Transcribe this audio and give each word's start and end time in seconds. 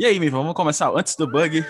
E 0.00 0.06
aí, 0.06 0.18
Mi, 0.18 0.30
vamos 0.30 0.54
começar 0.54 0.90
antes 0.96 1.14
do 1.14 1.26
bug. 1.26 1.62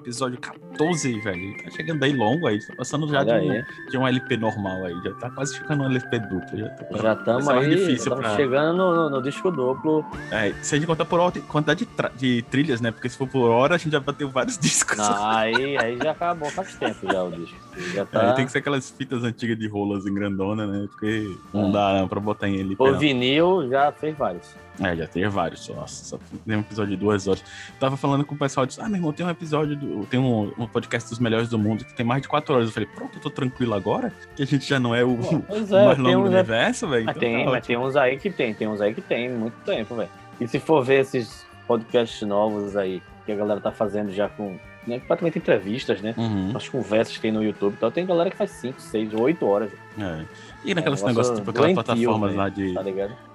Episódio 0.00 0.38
14, 0.38 1.20
velho. 1.20 1.56
Tá 1.64 1.70
chegando 1.70 2.02
aí 2.02 2.12
longo 2.12 2.46
aí. 2.46 2.58
Tá 2.66 2.74
passando 2.76 3.08
já 3.08 3.24
de 3.24 3.32
um, 3.32 3.62
de 3.88 3.96
um, 3.96 4.06
LP 4.06 4.36
normal 4.36 4.84
aí. 4.84 4.94
Já 5.02 5.14
tá 5.14 5.30
quase 5.30 5.56
ficando 5.56 5.84
um 5.84 5.86
LP 5.86 6.18
duplo. 6.18 6.58
Já 7.00 7.14
estamos 7.14 7.48
aí. 7.48 7.74
Difícil 7.74 8.14
pra... 8.14 8.36
chegando 8.36 8.76
no, 8.76 9.08
no, 9.08 9.22
disco 9.22 9.50
duplo. 9.50 10.04
É, 10.30 10.52
se 10.60 10.74
a 10.74 10.78
gente 10.78 10.86
contar 10.86 11.06
por 11.06 11.32
quantidade 11.48 11.86
de, 11.86 12.18
de, 12.18 12.42
trilhas, 12.42 12.82
né? 12.82 12.90
Porque 12.90 13.08
se 13.08 13.16
for 13.16 13.26
por 13.26 13.48
hora, 13.48 13.76
a 13.76 13.78
gente 13.78 13.92
já 13.92 14.00
bateu 14.00 14.28
vários 14.28 14.58
discos. 14.60 14.98
Não, 14.98 15.30
aí, 15.30 15.78
aí 15.78 15.96
já 15.96 16.10
acabou 16.10 16.50
faz 16.50 16.74
tempo 16.74 17.10
já 17.10 17.24
o 17.24 17.30
disco. 17.30 17.67
Já 17.94 18.04
tá... 18.04 18.30
Aí 18.30 18.36
tem 18.36 18.46
que 18.46 18.52
ser 18.52 18.58
aquelas 18.58 18.90
fitas 18.90 19.24
antigas 19.24 19.58
de 19.58 19.68
rolas 19.68 20.06
em 20.06 20.14
grandona, 20.14 20.66
né? 20.66 20.86
Porque 20.90 21.34
não 21.52 21.68
é. 21.68 21.72
dá 21.72 22.06
pra 22.08 22.20
botar 22.20 22.48
em 22.48 22.60
LP. 22.60 22.82
O 22.82 22.98
vinil 22.98 23.68
já 23.68 23.92
fez 23.92 24.16
vários. 24.16 24.54
É, 24.80 24.94
já 24.94 25.06
teve 25.06 25.28
vários. 25.28 25.68
Nossa, 25.68 26.04
só 26.04 26.18
tem 26.46 26.56
um 26.56 26.60
episódio 26.60 26.96
de 26.96 26.96
duas 26.96 27.26
horas. 27.26 27.42
Tava 27.80 27.96
falando 27.96 28.24
com 28.24 28.34
o 28.34 28.38
pessoal, 28.38 28.64
disse, 28.64 28.80
ah, 28.80 28.88
meu 28.88 28.96
irmão, 28.96 29.12
tem 29.12 29.26
um 29.26 29.30
episódio, 29.30 29.76
do, 29.76 30.06
tem 30.06 30.20
um, 30.20 30.52
um, 30.56 30.66
podcast 30.66 31.10
dos 31.10 31.18
melhores 31.18 31.48
do 31.48 31.58
mundo 31.58 31.84
que 31.84 31.92
tem 31.94 32.06
mais 32.06 32.22
de 32.22 32.28
quatro 32.28 32.54
horas. 32.54 32.68
Eu 32.68 32.72
falei, 32.72 32.88
pronto, 32.94 33.16
eu 33.16 33.20
tô 33.20 33.30
tranquilo 33.30 33.74
agora, 33.74 34.12
que 34.36 34.42
a 34.42 34.46
gente 34.46 34.68
já 34.68 34.78
não 34.78 34.94
é 34.94 35.04
o, 35.04 35.18
pois 35.46 35.72
é, 35.72 35.84
mais 35.84 35.98
longo 35.98 36.28
do 36.28 36.34
universo, 36.34 36.86
velho. 36.86 37.02
Então, 37.02 37.14
tem, 37.14 37.44
tá 37.44 37.50
mas 37.50 37.66
tem 37.66 37.76
uns 37.76 37.96
aí 37.96 38.16
que 38.18 38.30
tem, 38.30 38.54
tem 38.54 38.68
uns 38.68 38.80
aí 38.80 38.94
que 38.94 39.00
tem 39.00 39.28
muito 39.28 39.56
tempo, 39.64 39.96
velho. 39.96 40.10
E 40.40 40.46
se 40.46 40.60
for 40.60 40.84
ver 40.84 41.00
esses 41.00 41.44
podcasts 41.66 42.26
novos 42.26 42.76
aí, 42.76 43.02
que 43.26 43.32
a 43.32 43.36
galera 43.36 43.60
tá 43.60 43.72
fazendo 43.72 44.12
já 44.12 44.28
com 44.28 44.56
né, 44.88 45.00
praticamente 45.06 45.38
entrevistas, 45.38 46.00
né? 46.00 46.14
Uhum. 46.16 46.52
As 46.54 46.68
conversas 46.68 47.14
que 47.14 47.20
tem 47.20 47.30
no 47.30 47.42
YouTube. 47.42 47.74
Então 47.76 47.90
tem 47.90 48.06
galera 48.06 48.30
que 48.30 48.36
faz 48.36 48.50
5, 48.52 48.80
6, 48.80 49.14
8 49.14 49.46
horas. 49.46 49.70
É. 49.98 50.24
E 50.64 50.74
naqueles 50.74 51.02
é, 51.02 51.06
negócios, 51.06 51.38
tipo 51.38 51.50
aquelas 51.50 51.72
plataformas 51.74 52.34
lá 52.34 52.48
de. 52.48 52.74
Tá 52.74 52.82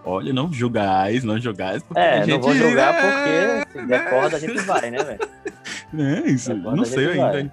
Olha, 0.04 0.34
não 0.34 0.52
julgais, 0.52 1.24
não 1.24 1.40
julgais. 1.40 1.84
É, 1.96 2.18
gente... 2.18 2.30
não 2.30 2.42
vou 2.42 2.54
julgar 2.54 2.94
porque 2.94 3.80
se 3.80 3.86
der 3.86 4.10
corda 4.10 4.38
a 4.38 4.40
gente 4.40 4.60
vai, 4.62 4.92
né, 4.92 5.04
velho? 5.04 5.20
É, 5.96 6.28
isso, 6.28 6.52
não 6.56 6.84
sei 6.84 7.22
ainda. 7.22 7.52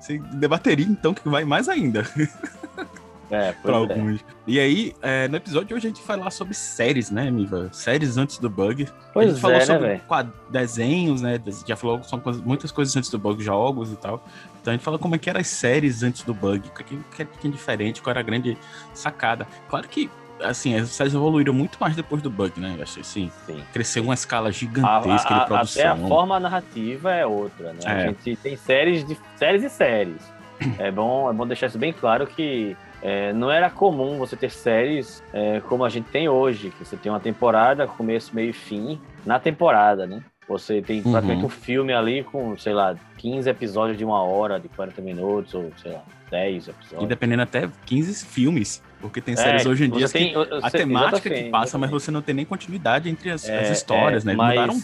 Você 0.00 0.18
debateria 0.32 0.86
então 0.86 1.12
que 1.12 1.28
vai 1.28 1.44
mais 1.44 1.68
ainda. 1.68 2.02
É, 3.32 3.52
pra 3.62 3.72
é. 3.72 3.76
alguns. 3.76 4.20
É. 4.20 4.24
E 4.46 4.60
aí, 4.60 4.94
é, 5.00 5.26
no 5.28 5.36
episódio 5.36 5.68
de 5.68 5.74
hoje 5.74 5.86
a 5.86 5.90
gente 5.90 6.02
vai 6.02 6.18
falar 6.18 6.30
sobre 6.30 6.54
séries, 6.54 7.10
né, 7.10 7.30
Miva? 7.30 7.68
Séries 7.72 8.16
antes 8.16 8.38
do 8.38 8.50
bug. 8.50 8.86
Pois 9.12 9.26
a 9.26 9.28
gente 9.30 9.38
é, 9.38 9.40
falou 9.40 9.58
né, 9.58 9.64
sobre 9.64 10.32
desenhos, 10.50 11.22
né? 11.22 11.40
Já 11.66 11.76
falou 11.76 12.02
são 12.02 12.20
coisas, 12.20 12.42
muitas 12.42 12.70
coisas 12.70 12.94
antes 12.94 13.10
do 13.10 13.18
bug, 13.18 13.42
jogos 13.42 13.90
e 13.90 13.96
tal. 13.96 14.22
Então 14.60 14.72
a 14.72 14.76
gente 14.76 14.84
fala 14.84 14.98
como 14.98 15.14
é 15.14 15.18
que 15.18 15.28
eram 15.28 15.40
as 15.40 15.48
séries 15.48 16.02
antes 16.02 16.22
do 16.22 16.34
bug, 16.34 16.68
o 16.68 16.72
que, 16.72 16.84
que, 16.84 17.24
que 17.24 17.48
é 17.48 17.50
diferente, 17.50 18.02
qual 18.02 18.12
era 18.12 18.20
a 18.20 18.22
grande 18.22 18.56
sacada. 18.94 19.46
Claro 19.68 19.88
que 19.88 20.08
assim, 20.42 20.74
as 20.74 20.90
séries 20.90 21.14
evoluíram 21.14 21.52
muito 21.52 21.78
mais 21.80 21.94
depois 21.96 22.22
do 22.22 22.30
bug, 22.30 22.58
né? 22.60 22.74
Eu 22.76 22.82
achei 22.82 23.00
assim. 23.00 23.30
Sim. 23.46 23.62
Cresceu 23.72 24.02
uma 24.02 24.14
escala 24.14 24.50
gigantesca 24.50 25.34
a, 25.34 25.36
a, 25.36 25.40
de 25.40 25.46
produção. 25.46 25.92
Até 25.92 26.02
a 26.04 26.08
forma 26.08 26.40
narrativa 26.40 27.12
é 27.12 27.26
outra, 27.26 27.72
né? 27.72 27.80
É. 27.84 27.90
A 27.90 28.06
gente 28.06 28.36
tem 28.36 28.56
séries 28.56 29.04
de 29.04 29.18
séries 29.36 29.62
e 29.62 29.70
séries. 29.70 30.32
É 30.78 30.92
bom, 30.92 31.28
é 31.28 31.32
bom 31.32 31.44
deixar 31.44 31.66
isso 31.66 31.78
bem 31.78 31.92
claro 31.92 32.24
que 32.24 32.76
é, 33.02 33.32
não 33.32 33.50
era 33.50 33.68
comum 33.68 34.16
você 34.16 34.36
ter 34.36 34.50
séries 34.50 35.22
é, 35.32 35.60
como 35.68 35.84
a 35.84 35.88
gente 35.88 36.08
tem 36.10 36.28
hoje, 36.28 36.70
que 36.70 36.84
você 36.84 36.96
tem 36.96 37.10
uma 37.10 37.20
temporada, 37.20 37.86
começo, 37.86 38.34
meio 38.34 38.50
e 38.50 38.52
fim, 38.52 39.00
na 39.26 39.40
temporada, 39.40 40.06
né? 40.06 40.22
Você 40.48 40.80
tem 40.80 41.02
uhum. 41.02 41.12
praticamente 41.12 41.44
um 41.44 41.48
filme 41.48 41.92
ali 41.92 42.22
com, 42.22 42.56
sei 42.56 42.72
lá, 42.72 42.94
15 43.18 43.48
episódios 43.48 43.98
de 43.98 44.04
uma 44.04 44.22
hora, 44.22 44.60
de 44.60 44.68
40 44.68 45.02
minutos, 45.02 45.54
ou 45.54 45.72
sei 45.80 45.92
lá, 45.92 46.02
10 46.30 46.68
episódios. 46.68 47.02
E 47.02 47.06
dependendo 47.06 47.42
até 47.42 47.68
15 47.86 48.26
filmes. 48.26 48.82
Porque 49.00 49.20
tem 49.20 49.34
séries 49.34 49.66
é, 49.66 49.68
hoje 49.68 49.84
em 49.84 49.90
dia 49.90 50.06
que 50.06 50.12
tem, 50.12 50.34
a 50.62 50.70
temática 50.70 51.28
que 51.28 51.50
passa, 51.50 51.76
mas 51.76 51.90
você 51.90 52.10
não 52.10 52.22
tem 52.22 52.34
nem 52.34 52.44
continuidade 52.44 53.08
entre 53.08 53.30
as, 53.30 53.44
as 53.44 53.50
é, 53.50 53.72
histórias, 53.72 54.24
né? 54.24 54.34
Mas... 54.34 54.60
Mudaram 54.60 54.74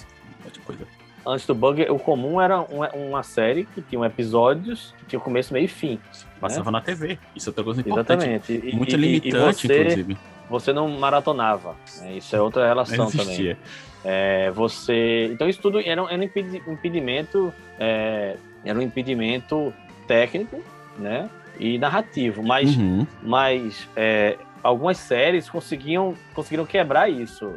muita 0.42 0.60
coisa 0.64 0.86
antes 1.26 1.46
do 1.46 1.54
bug, 1.54 1.82
o 1.90 1.98
comum 1.98 2.40
era 2.40 2.60
uma, 2.60 2.90
uma 2.90 3.22
série 3.22 3.64
que 3.64 3.82
tinha 3.82 4.04
episódios 4.06 4.94
que 4.98 5.06
tinha 5.06 5.20
começo, 5.20 5.52
meio 5.52 5.64
e 5.64 5.68
fim. 5.68 5.98
Passava 6.40 6.70
né? 6.70 6.78
na 6.78 6.80
TV. 6.80 7.18
Isso 7.34 7.48
é 7.48 7.50
outra 7.50 7.64
coisa 7.64 7.80
importante. 7.80 8.24
Exatamente. 8.24 8.68
E, 8.68 8.76
muito 8.76 8.94
e, 8.94 8.96
limitante, 8.96 9.66
e 9.66 9.68
você, 9.68 9.80
inclusive. 9.80 10.16
Você 10.48 10.72
não 10.72 10.88
maratonava. 10.88 11.76
Né? 12.00 12.16
Isso 12.16 12.34
é 12.34 12.40
outra 12.40 12.66
relação 12.66 13.10
também. 13.10 13.56
É, 14.04 14.50
você. 14.52 15.28
Então 15.32 15.48
isso 15.48 15.60
tudo 15.60 15.80
era, 15.80 15.90
era 15.90 16.02
um 16.04 16.72
impedimento. 16.72 17.52
É, 17.78 18.36
era 18.64 18.78
um 18.78 18.82
impedimento 18.82 19.72
técnico, 20.06 20.62
né? 20.98 21.28
E 21.58 21.78
narrativo. 21.78 22.42
Mas, 22.42 22.76
uhum. 22.76 23.06
mas 23.22 23.88
é, 23.96 24.36
algumas 24.62 24.98
séries 24.98 25.48
conseguiam, 25.48 26.14
conseguiram 26.34 26.64
quebrar 26.64 27.08
isso. 27.08 27.52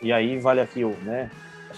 E 0.00 0.12
aí 0.12 0.38
vale 0.38 0.60
aqui 0.60 0.84
o, 0.84 0.96
né? 1.02 1.30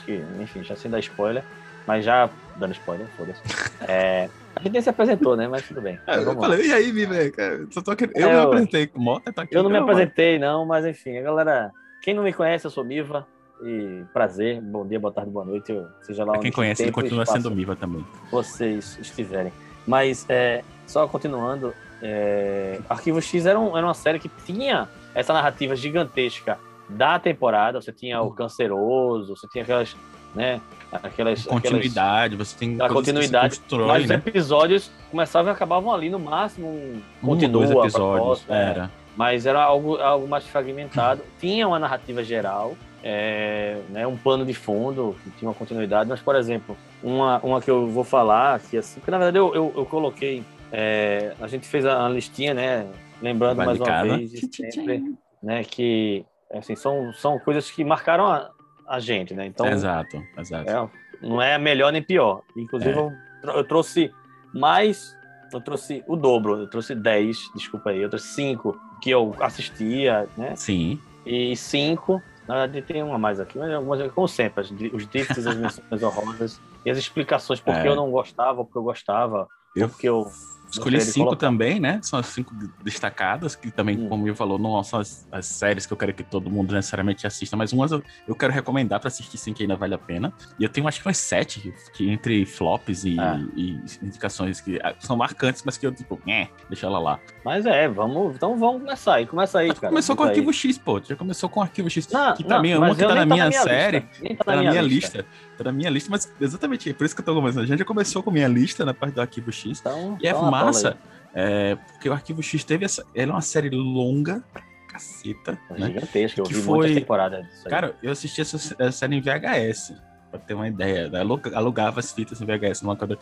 Que, 0.08 0.24
enfim, 0.40 0.64
já 0.64 0.74
sem 0.74 0.90
dar 0.90 0.98
spoiler, 1.00 1.44
mas 1.86 2.02
já 2.02 2.30
dando 2.56 2.72
spoiler, 2.72 3.06
foda-se. 3.16 3.42
É, 3.86 4.30
a 4.56 4.60
gente 4.62 4.72
nem 4.72 4.80
se 4.80 4.88
apresentou, 4.88 5.36
né? 5.36 5.46
Mas 5.46 5.68
tudo 5.68 5.82
bem. 5.82 6.00
É, 6.06 6.16
eu 6.16 6.34
falei, 6.34 6.66
e 6.66 6.72
aí, 6.72 6.90
Vive? 6.90 7.32
Só 7.70 7.82
tô 7.82 7.90
aqui... 7.90 8.04
Eu, 8.14 8.28
é, 8.28 8.34
eu 8.34 8.38
me 8.38 8.46
apresentei 8.46 8.86
com 8.86 8.98
Mota, 8.98 9.30
tá 9.30 9.42
aqui. 9.42 9.54
Eu 9.54 9.62
não 9.62 9.70
me 9.70 9.76
apresentei, 9.76 10.38
não, 10.38 10.64
mas 10.64 10.86
enfim, 10.86 11.18
a 11.18 11.22
galera. 11.22 11.70
Quem 12.00 12.14
não 12.14 12.22
me 12.22 12.32
conhece, 12.32 12.66
eu 12.66 12.70
sou 12.70 12.84
Miva. 12.84 13.26
E 13.62 14.04
prazer, 14.12 14.60
bom 14.62 14.86
dia, 14.86 15.00
boa 15.00 15.12
tarde, 15.12 15.30
boa 15.30 15.44
noite. 15.44 15.72
Eu, 15.72 15.86
seja 16.02 16.24
lá 16.24 16.32
pra 16.32 16.42
quem 16.42 16.52
conhece, 16.52 16.82
ele 16.82 16.92
continua 16.92 17.26
sendo 17.26 17.50
Miva 17.50 17.76
também. 17.76 18.06
Vocês 18.30 18.96
estiverem. 19.00 19.52
Mas, 19.86 20.24
é, 20.28 20.62
só 20.86 21.06
continuando, 21.06 21.74
é, 22.00 22.80
Arquivo 22.88 23.20
X 23.20 23.46
era, 23.46 23.58
um, 23.58 23.76
era 23.76 23.86
uma 23.86 23.94
série 23.94 24.18
que 24.18 24.30
tinha 24.46 24.88
essa 25.14 25.32
narrativa 25.32 25.74
gigantesca 25.74 26.58
da 26.88 27.18
temporada, 27.18 27.80
você 27.80 27.92
tinha 27.92 28.20
o 28.22 28.30
canceroso, 28.30 29.36
você 29.36 29.46
tinha 29.48 29.62
aquelas, 29.62 29.96
né, 30.34 30.60
aquelas 30.92 31.44
continuidade, 31.44 32.34
aquelas, 32.34 32.48
você 32.48 32.58
tem 32.58 32.80
a 32.80 32.88
continuidade, 32.88 33.58
constrói, 33.58 33.86
mas 33.86 34.02
os 34.04 34.08
né? 34.08 34.22
episódios 34.26 34.90
começavam 35.10 35.52
e 35.52 35.54
acabavam 35.54 35.92
ali 35.92 36.08
no 36.08 36.18
máximo 36.18 36.68
um, 36.68 37.00
continua, 37.20 37.66
dois 37.66 37.70
episódios, 37.70 38.22
próxima, 38.22 38.56
era. 38.56 38.84
É, 38.84 38.90
mas 39.16 39.46
era 39.46 39.62
algo, 39.62 39.96
algo 39.96 40.28
mais 40.28 40.46
fragmentado, 40.46 41.22
tinha 41.40 41.66
uma 41.66 41.78
narrativa 41.78 42.22
geral, 42.22 42.76
é, 43.02 43.78
né, 43.90 44.06
um 44.06 44.16
pano 44.16 44.44
de 44.46 44.54
fundo 44.54 45.14
que 45.22 45.30
tinha 45.30 45.48
uma 45.48 45.54
continuidade, 45.54 46.08
mas 46.08 46.20
por 46.20 46.36
exemplo, 46.36 46.76
uma, 47.02 47.38
uma 47.40 47.60
que 47.60 47.70
eu 47.70 47.88
vou 47.88 48.04
falar 48.04 48.60
que 48.60 48.76
assim, 48.76 49.00
que 49.00 49.10
na 49.10 49.18
verdade 49.18 49.38
eu, 49.38 49.54
eu, 49.54 49.72
eu 49.76 49.86
coloquei, 49.86 50.42
é, 50.72 51.34
a 51.40 51.46
gente 51.46 51.66
fez 51.66 51.84
a, 51.84 52.06
a 52.06 52.08
listinha, 52.08 52.54
né, 52.54 52.86
lembrando 53.20 53.58
mais 53.58 53.78
uma 53.78 54.02
vez 54.02 54.32
sempre, 54.52 55.02
né, 55.42 55.64
que 55.64 56.24
assim, 56.52 56.74
são, 56.74 57.12
são 57.12 57.38
coisas 57.38 57.70
que 57.70 57.84
marcaram 57.84 58.26
a, 58.26 58.50
a 58.86 58.98
gente, 59.00 59.34
né? 59.34 59.46
Então, 59.46 59.66
exato, 59.66 60.22
exato. 60.36 60.70
É, 60.70 61.26
não 61.26 61.42
é 61.42 61.58
melhor 61.58 61.92
nem 61.92 62.02
pior. 62.02 62.42
Inclusive, 62.56 62.98
é. 62.98 63.16
eu, 63.42 63.50
eu, 63.50 63.64
trouxe 63.64 64.12
mais, 64.52 65.16
eu 65.52 65.60
trouxe 65.60 66.02
o 66.06 66.16
dobro, 66.16 66.60
eu 66.60 66.70
trouxe 66.70 66.94
10, 66.94 67.52
desculpa 67.54 67.90
aí, 67.90 68.00
eu 68.00 68.08
trouxe 68.08 68.28
5 68.28 68.80
que 69.02 69.10
eu 69.10 69.34
assistia, 69.40 70.28
né? 70.36 70.56
Sim. 70.56 71.00
E 71.26 71.54
5, 71.54 72.22
na 72.46 72.54
verdade 72.60 72.82
tem 72.82 73.02
uma 73.02 73.18
mais 73.18 73.38
aqui, 73.38 73.58
mas 73.58 73.72
algumas, 73.72 74.10
como 74.12 74.26
sempre, 74.26 74.62
os 74.92 75.06
drifts, 75.06 75.46
as 75.46 75.56
menções 75.56 76.02
honrosas 76.02 76.60
e 76.84 76.90
as 76.90 76.96
explicações 76.96 77.60
por 77.60 77.74
que 77.74 77.86
é. 77.86 77.88
eu 77.88 77.94
não 77.94 78.10
gostava, 78.10 78.64
porque 78.64 78.78
eu 78.78 78.82
gostava, 78.82 79.46
eu... 79.76 79.88
porque 79.88 80.08
eu 80.08 80.26
Escolhi 80.70 81.00
cinco 81.00 81.34
também, 81.36 81.80
né? 81.80 82.00
São 82.02 82.18
as 82.18 82.26
cinco 82.26 82.54
destacadas, 82.82 83.56
que 83.56 83.70
também, 83.70 83.98
hum. 83.98 84.08
como 84.08 84.28
eu 84.28 84.34
falou, 84.34 84.58
não 84.58 84.82
são 84.82 85.00
as, 85.00 85.26
as, 85.32 85.46
séries 85.46 85.86
que 85.86 85.92
eu 85.92 85.96
quero 85.96 86.12
que 86.12 86.22
todo 86.22 86.50
mundo 86.50 86.74
necessariamente 86.74 87.26
assista, 87.26 87.56
mas 87.56 87.72
umas 87.72 87.92
eu, 87.92 88.02
eu 88.26 88.34
quero 88.34 88.52
recomendar 88.52 89.00
para 89.00 89.08
assistir 89.08 89.38
sim, 89.38 89.52
que 89.52 89.62
ainda 89.62 89.76
vale 89.76 89.94
a 89.94 89.98
pena. 89.98 90.32
E 90.58 90.64
eu 90.64 90.68
tenho 90.68 90.86
acho 90.86 91.00
que 91.00 91.06
umas 91.06 91.18
sete, 91.18 91.60
que, 91.60 91.72
que 91.92 92.10
entre 92.10 92.44
flops 92.44 93.04
e, 93.04 93.18
ah. 93.18 93.40
e, 93.56 93.78
indicações 94.02 94.60
que 94.60 94.78
ah, 94.82 94.94
são 94.98 95.16
marcantes, 95.16 95.62
mas 95.64 95.76
que 95.76 95.86
eu, 95.86 95.92
tipo, 95.92 96.20
é, 96.26 96.48
deixa 96.68 96.86
ela 96.86 96.98
lá. 96.98 97.18
Mas 97.44 97.64
é, 97.66 97.88
vamos, 97.88 98.36
então 98.36 98.56
vamos 98.58 98.82
começar 98.82 99.14
aí, 99.14 99.26
começa 99.26 99.58
aí, 99.58 99.68
cara. 99.74 99.88
Começou 99.88 100.14
com 100.14 100.22
o 100.22 100.26
Arquivo 100.26 100.52
X, 100.52 100.78
pô, 100.78 101.00
já 101.00 101.16
começou 101.16 101.48
com 101.48 101.60
o 101.60 101.62
Arquivo 101.62 101.88
X, 101.88 102.08
não, 102.08 102.34
que 102.34 102.44
também 102.44 102.72
é 102.72 102.78
uma 102.78 102.94
que 102.94 103.00
tá 103.00 103.14
na 103.14 103.26
minha, 103.26 103.48
minha 103.48 103.62
série, 103.62 104.06
lista. 104.20 104.44
tá 104.44 104.52
na 104.52 104.58
minha, 104.58 104.70
minha 104.70 104.82
lista. 104.82 105.18
lista. 105.18 105.26
Tá 105.56 105.64
na 105.64 105.72
minha 105.72 105.90
lista, 105.90 106.10
mas 106.10 106.32
exatamente, 106.40 106.90
é 106.90 106.92
por 106.92 107.04
isso 107.04 107.14
que 107.14 107.20
eu 107.20 107.24
tô 107.24 107.34
começando. 107.34 107.64
A 107.64 107.66
gente 107.66 107.78
já 107.78 107.84
começou 107.84 108.22
com 108.22 108.30
a 108.30 108.32
minha 108.32 108.48
lista 108.48 108.84
na 108.84 108.94
parte 108.94 109.14
do 109.14 109.20
Arquivo 109.20 109.50
X, 109.50 109.80
então, 109.80 110.16
e 110.20 110.26
é 110.26 110.30
então 110.30 110.42
massa 110.64 110.98
é, 111.34 111.76
porque 111.76 112.08
o 112.08 112.12
Arquivo 112.12 112.42
X 112.42 112.64
teve 112.64 112.84
essa. 112.84 113.04
Ela 113.14 113.32
é 113.32 113.34
uma 113.34 113.40
série 113.40 113.70
longa 113.70 114.42
pra 114.52 114.62
caceta. 114.90 115.58
É 115.70 115.78
né? 115.78 115.86
Gigantesca, 115.86 116.40
eu 116.40 116.44
que 116.44 116.54
vi 116.54 116.62
foi... 116.62 116.78
muitas 116.78 116.96
temporadas 116.96 117.46
Cara, 117.68 117.94
eu 118.02 118.10
assisti 118.10 118.40
essa, 118.40 118.56
essa 118.56 118.92
série 118.92 119.16
em 119.16 119.20
VHS, 119.20 119.94
pra 120.30 120.40
ter 120.40 120.54
uma 120.54 120.66
ideia. 120.66 121.08
Né? 121.08 121.20
Alugava 121.54 122.00
as 122.00 122.12
fitas 122.12 122.40
em 122.40 122.44
VHS 122.44 122.82
no 122.82 122.88
locador. 122.88 123.18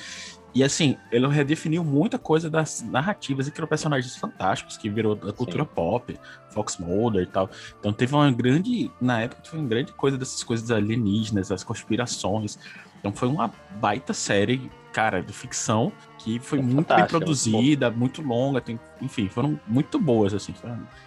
E 0.54 0.64
assim, 0.64 0.96
ele 1.12 1.26
redefiniu 1.26 1.84
muita 1.84 2.18
coisa 2.18 2.48
das 2.48 2.80
narrativas 2.82 3.48
e 3.48 3.50
criou 3.50 3.68
personagens 3.68 4.16
fantásticos, 4.16 4.78
que 4.78 4.88
virou 4.88 5.14
da 5.14 5.32
cultura 5.32 5.64
Sim. 5.64 5.70
pop, 5.74 6.18
Fox 6.50 6.78
Mulder 6.78 7.24
e 7.24 7.26
tal. 7.26 7.50
Então 7.78 7.92
teve 7.92 8.14
uma 8.14 8.30
grande. 8.32 8.90
Na 8.98 9.20
época, 9.20 9.42
foi 9.44 9.58
uma 9.58 9.68
grande 9.68 9.92
coisa 9.92 10.16
dessas 10.16 10.42
coisas 10.42 10.70
alienígenas, 10.70 11.48
das 11.48 11.62
conspirações. 11.62 12.58
Então 12.98 13.12
foi 13.12 13.28
uma 13.28 13.52
baita 13.78 14.14
série, 14.14 14.70
cara, 14.96 15.22
de 15.22 15.30
ficção 15.30 15.92
que 16.16 16.38
foi 16.38 16.58
é 16.58 16.62
muito 16.62 16.94
bem 16.94 17.06
produzida, 17.06 17.90
muito 17.90 18.22
longa, 18.22 18.62
tem, 18.62 18.80
enfim, 19.02 19.28
foram 19.28 19.60
muito 19.68 19.98
boas, 19.98 20.32
assim. 20.32 20.54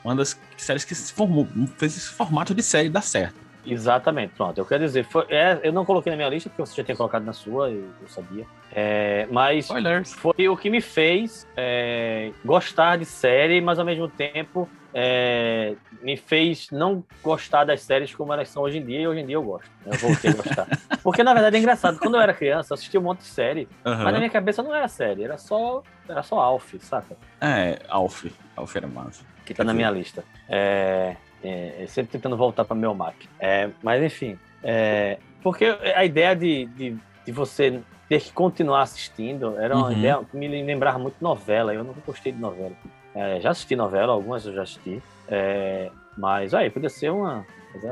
Uma 0.04 0.16
das 0.16 0.40
séries 0.58 0.86
que 0.86 0.94
se 0.94 1.12
formou, 1.12 1.48
fez 1.76 1.98
esse 1.98 2.10
formato 2.10 2.54
de 2.54 2.62
série 2.62 2.88
dar 2.88 3.02
certo. 3.02 3.49
Exatamente, 3.74 4.34
pronto. 4.36 4.58
Eu 4.58 4.66
quero 4.66 4.84
dizer, 4.84 5.04
foi, 5.06 5.26
é, 5.30 5.60
eu 5.64 5.72
não 5.72 5.86
coloquei 5.86 6.12
na 6.12 6.18
minha 6.18 6.30
lista 6.30 6.50
porque 6.50 6.66
você 6.66 6.76
já 6.76 6.84
tinha 6.84 6.98
colocado 6.98 7.24
na 7.24 7.34
sua, 7.34 7.70
eu, 7.70 7.90
eu 8.02 8.08
sabia. 8.08 8.46
É, 8.72 9.28
mas 9.32 9.66
Spoilers. 9.66 10.14
foi 10.14 10.48
o 10.48 10.56
que 10.56 10.70
me 10.70 10.82
fez 10.82 11.48
é, 11.58 12.32
gostar 12.44 12.98
de 12.98 13.06
série, 13.06 13.62
mas 13.62 13.80
ao 13.80 13.86
mesmo 13.86 14.08
tempo 14.08 14.70
é, 14.94 15.76
me 16.02 16.18
fez 16.18 16.70
não 16.72 17.04
gostar 17.24 17.64
das 17.64 17.82
séries 17.82 18.14
como 18.14 18.34
elas 18.34 18.50
são 18.50 18.64
hoje 18.64 18.78
em 18.78 18.86
dia, 18.86 19.02
e 19.02 19.08
hoje 19.08 19.22
em 19.22 19.26
dia 19.26 19.36
eu 19.36 19.44
gosto. 19.44 19.70
Eu 19.86 19.98
voltei 19.98 20.32
a 20.32 20.34
gostar. 20.34 20.68
Porque 21.04 21.24
na 21.24 21.34
verdade 21.34 21.56
é 21.56 21.60
engraçado, 21.60 22.00
quando 22.00 22.16
eu 22.16 22.22
era 22.22 22.34
criança, 22.34 22.74
eu 22.74 22.76
assistia 22.76 23.00
um 23.00 23.04
monte 23.04 23.20
de 23.20 23.28
série, 23.28 23.68
uhum. 23.86 24.04
mas 24.04 24.14
na 24.14 24.20
minha 24.20 24.30
cabeça 24.30 24.62
não 24.64 24.74
era 24.74 24.88
série, 24.88 25.24
era 25.24 25.38
só, 25.38 25.84
era 26.08 26.24
só 26.24 26.40
Alf, 26.40 26.74
saca? 26.80 27.18
É, 27.42 27.80
Alf. 27.88 28.26
Alf 28.56 28.76
era 28.76 28.88
massa. 28.88 29.24
Que 29.46 29.54
tá 29.54 29.64
na 29.64 29.74
minha 29.74 29.90
lista. 29.90 30.24
É, 30.48 31.16
é, 31.44 31.86
sempre 31.88 32.12
tentando 32.12 32.36
voltar 32.36 32.66
para 32.66 32.76
meu 32.76 32.94
Mac. 32.94 33.16
É, 33.40 33.70
mas 33.82 34.04
enfim, 34.04 34.38
é, 34.64 35.18
porque 35.42 35.66
a 35.66 36.04
ideia 36.04 36.36
de, 36.36 36.66
de, 36.66 36.98
de, 37.26 37.32
você 37.32 37.82
ter 38.08 38.22
que 38.22 38.32
continuar 38.32 38.82
assistindo 38.82 39.58
era 39.58 39.76
uma 39.76 39.88
uhum. 39.88 39.92
ideia 39.94 40.20
que 40.30 40.36
me 40.36 40.48
lembrava 40.48 40.98
muito 40.98 41.16
novela. 41.22 41.74
Eu 41.74 41.84
nunca 41.84 42.02
gostei 42.06 42.32
de 42.32 42.40
novela. 42.40 42.74
É, 43.16 43.40
já 43.40 43.52
assisti 43.52 43.76
novela, 43.76 44.14
algumas 44.14 44.46
eu 44.46 44.54
já 44.54 44.64
assisti. 44.64 45.02
É, 45.28 45.90
mas 46.18 46.54
aí, 46.54 46.70
podia 46.70 46.90
ser 46.90 47.12
uma. 47.12 47.46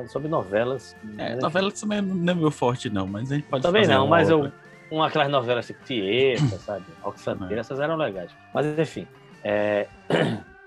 Sobre 0.07 0.27
novelas. 0.27 0.95
É, 1.17 1.35
novelas 1.35 1.79
também 1.79 2.01
não 2.01 2.33
é 2.33 2.35
meu 2.35 2.49
forte, 2.49 2.89
não, 2.89 3.05
mas 3.05 3.31
a 3.31 3.35
gente 3.35 3.47
pode 3.47 3.63
Também 3.63 3.85
não, 3.87 4.07
mas 4.07 4.29
eu. 4.29 4.51
Uma, 4.89 5.07
aquelas 5.07 5.29
novelas 5.29 5.67
tipo 5.67 5.83
Tieta, 5.83 6.57
sabe? 6.59 6.85
Alexandre, 7.03 7.59
essas 7.59 7.79
eram 7.79 7.95
legais. 7.95 8.31
Mas 8.53 8.65
enfim. 8.79 9.07
É, 9.43 9.87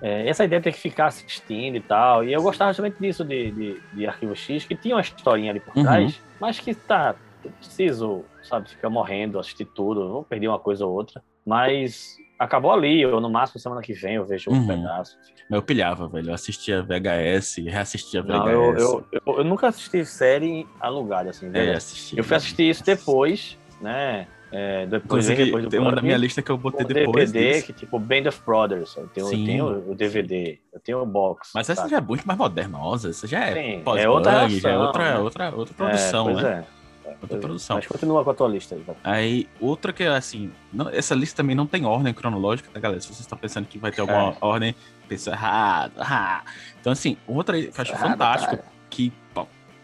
é, 0.02 0.28
essa 0.28 0.44
ideia 0.44 0.60
de 0.60 0.64
ter 0.64 0.72
que 0.72 0.80
ficar 0.80 1.06
assistindo 1.06 1.76
e 1.76 1.80
tal. 1.80 2.24
E 2.24 2.32
eu 2.32 2.42
gostava 2.42 2.70
justamente 2.70 2.96
disso 2.98 3.24
de, 3.24 3.50
de, 3.50 3.80
de 3.92 4.06
Arquivo 4.06 4.34
X, 4.34 4.64
que 4.64 4.74
tinha 4.74 4.94
uma 4.94 5.00
historinha 5.00 5.50
ali 5.50 5.60
por 5.60 5.76
uhum. 5.76 5.82
trás, 5.82 6.20
mas 6.40 6.58
que 6.58 6.74
tá. 6.74 7.14
Eu 7.42 7.50
preciso, 7.52 8.24
sabe, 8.42 8.68
ficar 8.68 8.90
morrendo, 8.90 9.38
assistir 9.38 9.64
tudo, 9.64 10.08
vou 10.08 10.24
perder 10.24 10.48
uma 10.48 10.58
coisa 10.58 10.84
ou 10.84 10.92
outra. 10.92 11.22
Mas 11.44 12.16
acabou 12.38 12.70
ali, 12.70 13.04
ou 13.04 13.20
no 13.20 13.30
máximo 13.30 13.60
semana 13.60 13.82
que 13.82 13.92
vem 13.92 14.16
eu 14.16 14.24
vejo 14.24 14.50
uhum. 14.50 14.58
um 14.58 14.66
pedaço. 14.66 15.18
Eu 15.50 15.62
pilhava, 15.62 16.06
velho. 16.08 16.30
Eu 16.30 16.34
assistia 16.34 16.82
VHS, 16.82 17.56
reassistia 17.66 18.22
VHS. 18.22 18.28
Não, 18.28 18.48
eu, 18.48 18.76
eu, 18.76 19.06
eu, 19.12 19.38
eu, 19.38 19.44
nunca 19.44 19.68
assisti 19.68 20.04
série 20.04 20.66
alugada, 20.80 21.30
assim, 21.30 21.48
né? 21.48 21.66
É, 21.66 21.74
assisti, 21.74 22.16
eu 22.16 22.24
fui 22.24 22.36
assistir 22.36 22.70
isso 22.70 22.84
depois, 22.84 23.58
né? 23.80 24.26
É, 24.52 24.84
depois, 24.86 25.26
depois 25.26 25.64
do 25.64 25.70
tem 25.70 25.78
uma 25.78 25.92
na 25.92 26.02
minha 26.02 26.16
lista 26.16 26.42
que 26.42 26.50
eu 26.50 26.58
botei 26.58 26.84
depois. 26.84 27.30
DVD, 27.30 27.52
disso. 27.54 27.66
que 27.66 27.72
tipo 27.72 27.98
Band 27.98 28.28
of 28.28 28.42
Brothers. 28.44 28.96
Eu 28.96 29.06
tenho, 29.08 29.26
eu 29.26 29.46
tenho 29.46 29.90
o 29.92 29.94
DVD, 29.94 30.58
eu 30.72 30.80
tenho 30.80 31.02
o 31.02 31.06
box. 31.06 31.50
Mas 31.54 31.70
essa 31.70 31.88
já 31.88 31.98
é 31.98 32.00
muito 32.00 32.26
mais 32.26 32.38
modernosa, 32.38 33.10
essa 33.10 33.26
já 33.26 33.46
é 33.46 33.80
é 33.80 34.08
outra 34.08 34.48
já 34.48 34.70
é 34.70 34.78
outra, 34.78 35.04
né? 35.04 35.18
outra, 35.18 35.54
outra 35.54 35.74
produção, 35.74 36.30
é, 36.30 36.42
né? 36.42 36.66
É. 36.76 36.80
Outra 37.22 37.38
produção. 37.38 37.76
Mas 37.76 37.86
continua 37.86 38.24
com 38.24 38.30
a 38.30 38.34
tua 38.34 38.48
lista 38.48 38.74
aí. 38.74 38.84
Aí, 39.04 39.48
outra 39.60 39.92
que, 39.92 40.04
assim, 40.04 40.50
não, 40.72 40.88
essa 40.88 41.14
lista 41.14 41.42
também 41.42 41.56
não 41.56 41.66
tem 41.66 41.84
ordem 41.84 42.14
cronológica, 42.14 42.70
tá, 42.72 42.80
galera? 42.80 43.00
Se 43.00 43.08
vocês 43.08 43.20
estão 43.20 43.36
pensando 43.36 43.66
que 43.66 43.78
vai 43.78 43.90
ter 43.90 44.00
alguma 44.00 44.30
é. 44.30 44.36
ordem, 44.40 44.74
pensa 45.08 45.30
errado. 45.30 45.92
Ah. 45.98 46.42
Então, 46.80 46.92
assim, 46.92 47.16
outra 47.26 47.60
que 47.60 47.68
eu 47.68 47.72
acho 47.76 47.92
errado, 47.92 48.10
fantástico, 48.10 48.56
cara. 48.56 48.68
que, 48.88 49.12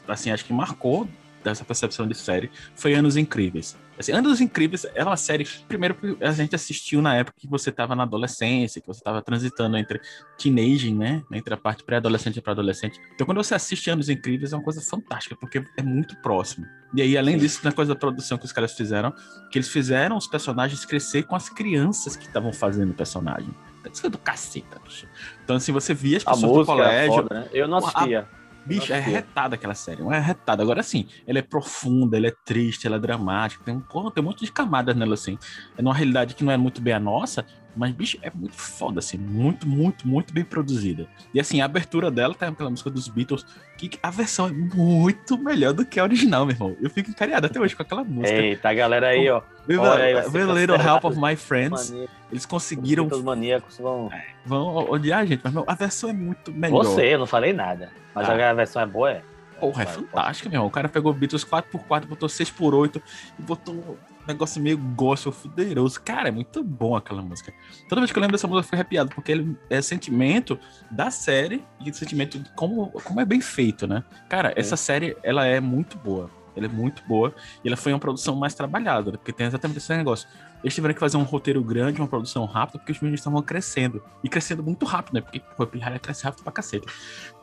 assim, 0.09 0.31
acho 0.31 0.45
que 0.45 0.53
marcou 0.53 1.07
dessa 1.43 1.65
percepção 1.65 2.07
de 2.07 2.15
série, 2.15 2.51
foi 2.75 2.95
Anos 2.95 3.17
Incríveis. 3.17 3.77
Assim, 3.99 4.13
Anos 4.13 4.41
Incríveis 4.41 4.87
é 4.95 5.03
uma 5.03 5.17
série, 5.17 5.47
primeiro, 5.67 5.95
que 5.95 6.17
a 6.23 6.33
gente 6.33 6.55
assistiu 6.55 7.01
na 7.01 7.15
época 7.15 7.37
que 7.39 7.49
você 7.49 7.71
estava 7.71 7.95
na 7.95 8.03
adolescência, 8.03 8.81
que 8.81 8.87
você 8.87 9.01
estava 9.01 9.23
transitando 9.23 9.77
entre 9.77 10.01
teenaging, 10.39 10.95
né? 10.95 11.23
Entre 11.33 11.53
a 11.55 11.57
parte 11.57 11.83
pré-adolescente 11.83 12.37
e 12.37 12.43
pré-adolescente. 12.43 13.01
Então, 13.15 13.27
quando 13.27 13.39
você 13.39 13.55
assiste 13.55 13.89
Anos 13.91 14.09
Incríveis, 14.09 14.53
é 14.53 14.57
uma 14.57 14.63
coisa 14.63 14.81
fantástica, 14.81 15.37
porque 15.37 15.65
é 15.77 15.83
muito 15.83 16.15
próximo. 16.17 16.67
E 16.95 17.03
aí, 17.03 17.17
além 17.17 17.39
disso, 17.39 17.61
na 17.65 17.73
coisa 17.73 17.95
da 17.95 17.99
produção 17.99 18.39
que 18.39 18.45
os 18.45 18.53
caras 18.53 18.75
fizeram, 18.75 19.13
que 19.51 19.59
eles 19.59 19.69
fizeram 19.69 20.17
os 20.17 20.27
personagens 20.27 20.85
crescer 20.85 21.23
com 21.25 21.35
as 21.35 21.49
crianças 21.49 22.17
que 22.17 22.27
estavam 22.27 22.53
fazendo 22.53 22.91
o 22.91 22.95
personagem. 22.95 23.49
Isso 23.93 24.07
é 24.07 24.11
do 24.11 24.19
caceta, 24.19 24.81
bicho. 24.85 25.07
Então, 25.45 25.57
assim, 25.57 25.73
você 25.73 25.95
via 25.95 26.19
as 26.19 26.25
pessoas 26.25 26.67
do 26.67 26.67
colégio. 26.67 27.13
É 27.13 27.17
foda, 27.17 27.35
né? 27.35 27.49
Eu 27.53 27.69
não 27.69 27.79
assistia. 27.79 28.29
A 28.46 28.46
Bicho, 28.67 28.93
é 28.93 28.99
retada 28.99 29.55
aquela 29.55 29.75
série. 29.75 30.03
É 30.03 30.19
retada. 30.19 30.63
Agora 30.63 30.83
sim, 30.83 31.07
ela 31.27 31.39
é 31.39 31.43
profunda, 31.43 32.17
ela 32.17 32.27
é 32.27 32.33
triste, 32.45 32.87
ela 32.87 32.97
é 32.97 32.99
dramática. 32.99 33.65
Tem 33.65 33.75
um, 33.75 33.81
porra, 33.81 34.11
tem 34.11 34.23
um 34.23 34.27
monte 34.27 34.45
de 34.45 34.51
camadas 34.53 34.97
nela, 34.97 35.15
assim. 35.15 35.39
É 35.79 35.83
numa 35.83 35.95
realidade 35.95 36.35
que 36.35 36.43
não 36.43 36.53
é 36.53 36.57
muito 36.57 36.81
bem 36.81 36.93
a 36.93 37.01
nossa, 37.01 37.47
mas, 37.77 37.93
bicho, 37.93 38.19
é 38.23 38.31
muito 38.35 38.57
foda, 38.57 39.01
assim. 39.01 39.19
Muito, 39.19 39.69
muito, 39.69 40.09
muito 40.09 40.33
bem 40.33 40.45
produzida. 40.45 41.07
E, 41.35 41.39
assim, 41.39 41.61
a 41.61 41.67
abertura 41.67 42.11
dela 42.11 42.35
tá 42.35 42.51
pela 42.51 42.71
música 42.71 42.89
dos 42.89 43.07
Beatles, 43.07 43.45
que 43.77 43.91
a 44.03 44.11
versão 44.11 44.47
é 44.47 44.53
muito 44.53 45.37
melhor 45.37 45.75
do 45.75 45.85
que 45.85 46.01
a 46.01 46.03
original, 46.03 46.47
meu 46.47 46.55
irmão. 46.55 46.77
Eu 46.81 46.89
fico 46.89 47.11
encariado 47.11 47.47
até 47.47 47.61
hoje 47.61 47.77
com 47.77 47.83
aquela 47.83 48.03
música. 48.03 48.39
Eita, 48.39 48.71
a 48.71 48.75
galera 48.75 49.09
aí, 49.09 49.29
ó. 49.29 49.43
With, 49.69 49.79
a, 49.79 50.55
little 50.55 50.77
help 50.77 51.05
of 51.05 51.19
my 51.21 51.37
friends. 51.37 51.93
Eles 52.31 52.47
conseguiram. 52.47 53.07
Os 53.07 53.23
maníacos 53.23 53.79
vão. 53.79 54.11
Vão 54.45 54.91
odiar 54.91 55.21
a 55.21 55.25
gente, 55.27 55.41
mas 55.43 55.53
meu, 55.53 55.65
a 55.67 55.75
versão 55.75 56.11
é 56.11 56.13
muito 56.13 56.53
melhor. 56.53 56.85
Você, 56.85 57.15
eu 57.15 57.19
não 57.19 57.27
falei 57.27 57.53
nada. 57.53 57.91
Mas 58.15 58.29
ah. 58.29 58.51
a 58.51 58.55
versão 58.55 58.81
é 58.81 58.87
boa, 58.87 59.11
é. 59.11 59.23
Porra, 59.61 59.83
é 59.85 59.87
fantástica, 59.87 60.49
meu. 60.49 60.65
O 60.65 60.71
cara 60.71 60.89
pegou 60.89 61.13
Beatles 61.13 61.45
4x4, 61.45 62.07
botou 62.07 62.29
6x8 62.29 63.01
e 63.39 63.43
botou 63.43 63.75
um 63.75 64.27
negócio 64.27 64.61
meio 64.61 64.77
gospel 64.77 65.33
fuderoso. 65.33 66.01
Cara, 66.03 66.29
é 66.29 66.33
muito 66.33 66.63
bom 66.63 66.95
aquela 66.95 67.23
música. 67.23 67.53
Toda 67.89 68.01
vez 68.01 68.13
que 68.13 68.19
eu 68.19 68.21
lembro 68.21 68.37
dessa 68.37 68.47
música, 68.47 68.61
eu 68.61 68.65
fico 68.65 68.77
arrepiado, 68.77 69.11
porque 69.15 69.33
ele 69.33 69.57
é 69.71 69.81
sentimento 69.81 70.59
da 70.91 71.11
série 71.11 71.65
e 71.85 71.93
sentimento 71.93 72.39
de 72.39 72.51
como, 72.51 72.91
como 73.03 73.21
é 73.21 73.25
bem 73.25 73.41
feito, 73.41 73.87
né? 73.87 74.05
Cara, 74.29 74.51
é. 74.51 74.61
essa 74.61 74.77
série, 74.77 75.17
ela 75.23 75.47
é 75.47 75.61
muito 75.61 75.97
boa. 75.97 76.31
Ela 76.55 76.67
é 76.67 76.69
muito 76.69 77.03
boa. 77.07 77.35
E 77.63 77.69
ela 77.69 77.77
foi 77.77 77.93
uma 77.93 77.99
produção 77.99 78.35
mais 78.35 78.55
trabalhada, 78.55 79.13
porque 79.13 79.33
tem 79.33 79.47
exatamente 79.47 79.79
esse 79.79 79.95
negócio. 79.97 80.29
Eles 80.67 80.75
tiveram 80.75 80.95
que 80.95 80.99
fazer 80.99 81.17
um 81.17 81.23
roteiro 81.23 81.63
grande, 81.63 82.01
uma 82.01 82.09
produção 82.09 82.45
rápida, 82.45 82.81
porque 82.81 82.91
os 82.91 82.99
meninos 82.99 83.21
estavam 83.21 83.41
crescendo. 83.41 84.03
E 84.25 84.29
crescendo 84.29 84.65
muito 84.65 84.85
rápido, 84.85 85.15
né? 85.15 85.21
Porque 85.21 85.41
o 85.57 85.65
Pirralha 85.65 85.97
cresce 85.97 86.25
rápido 86.25 86.43
pra 86.43 86.51
cacete. 86.51 86.85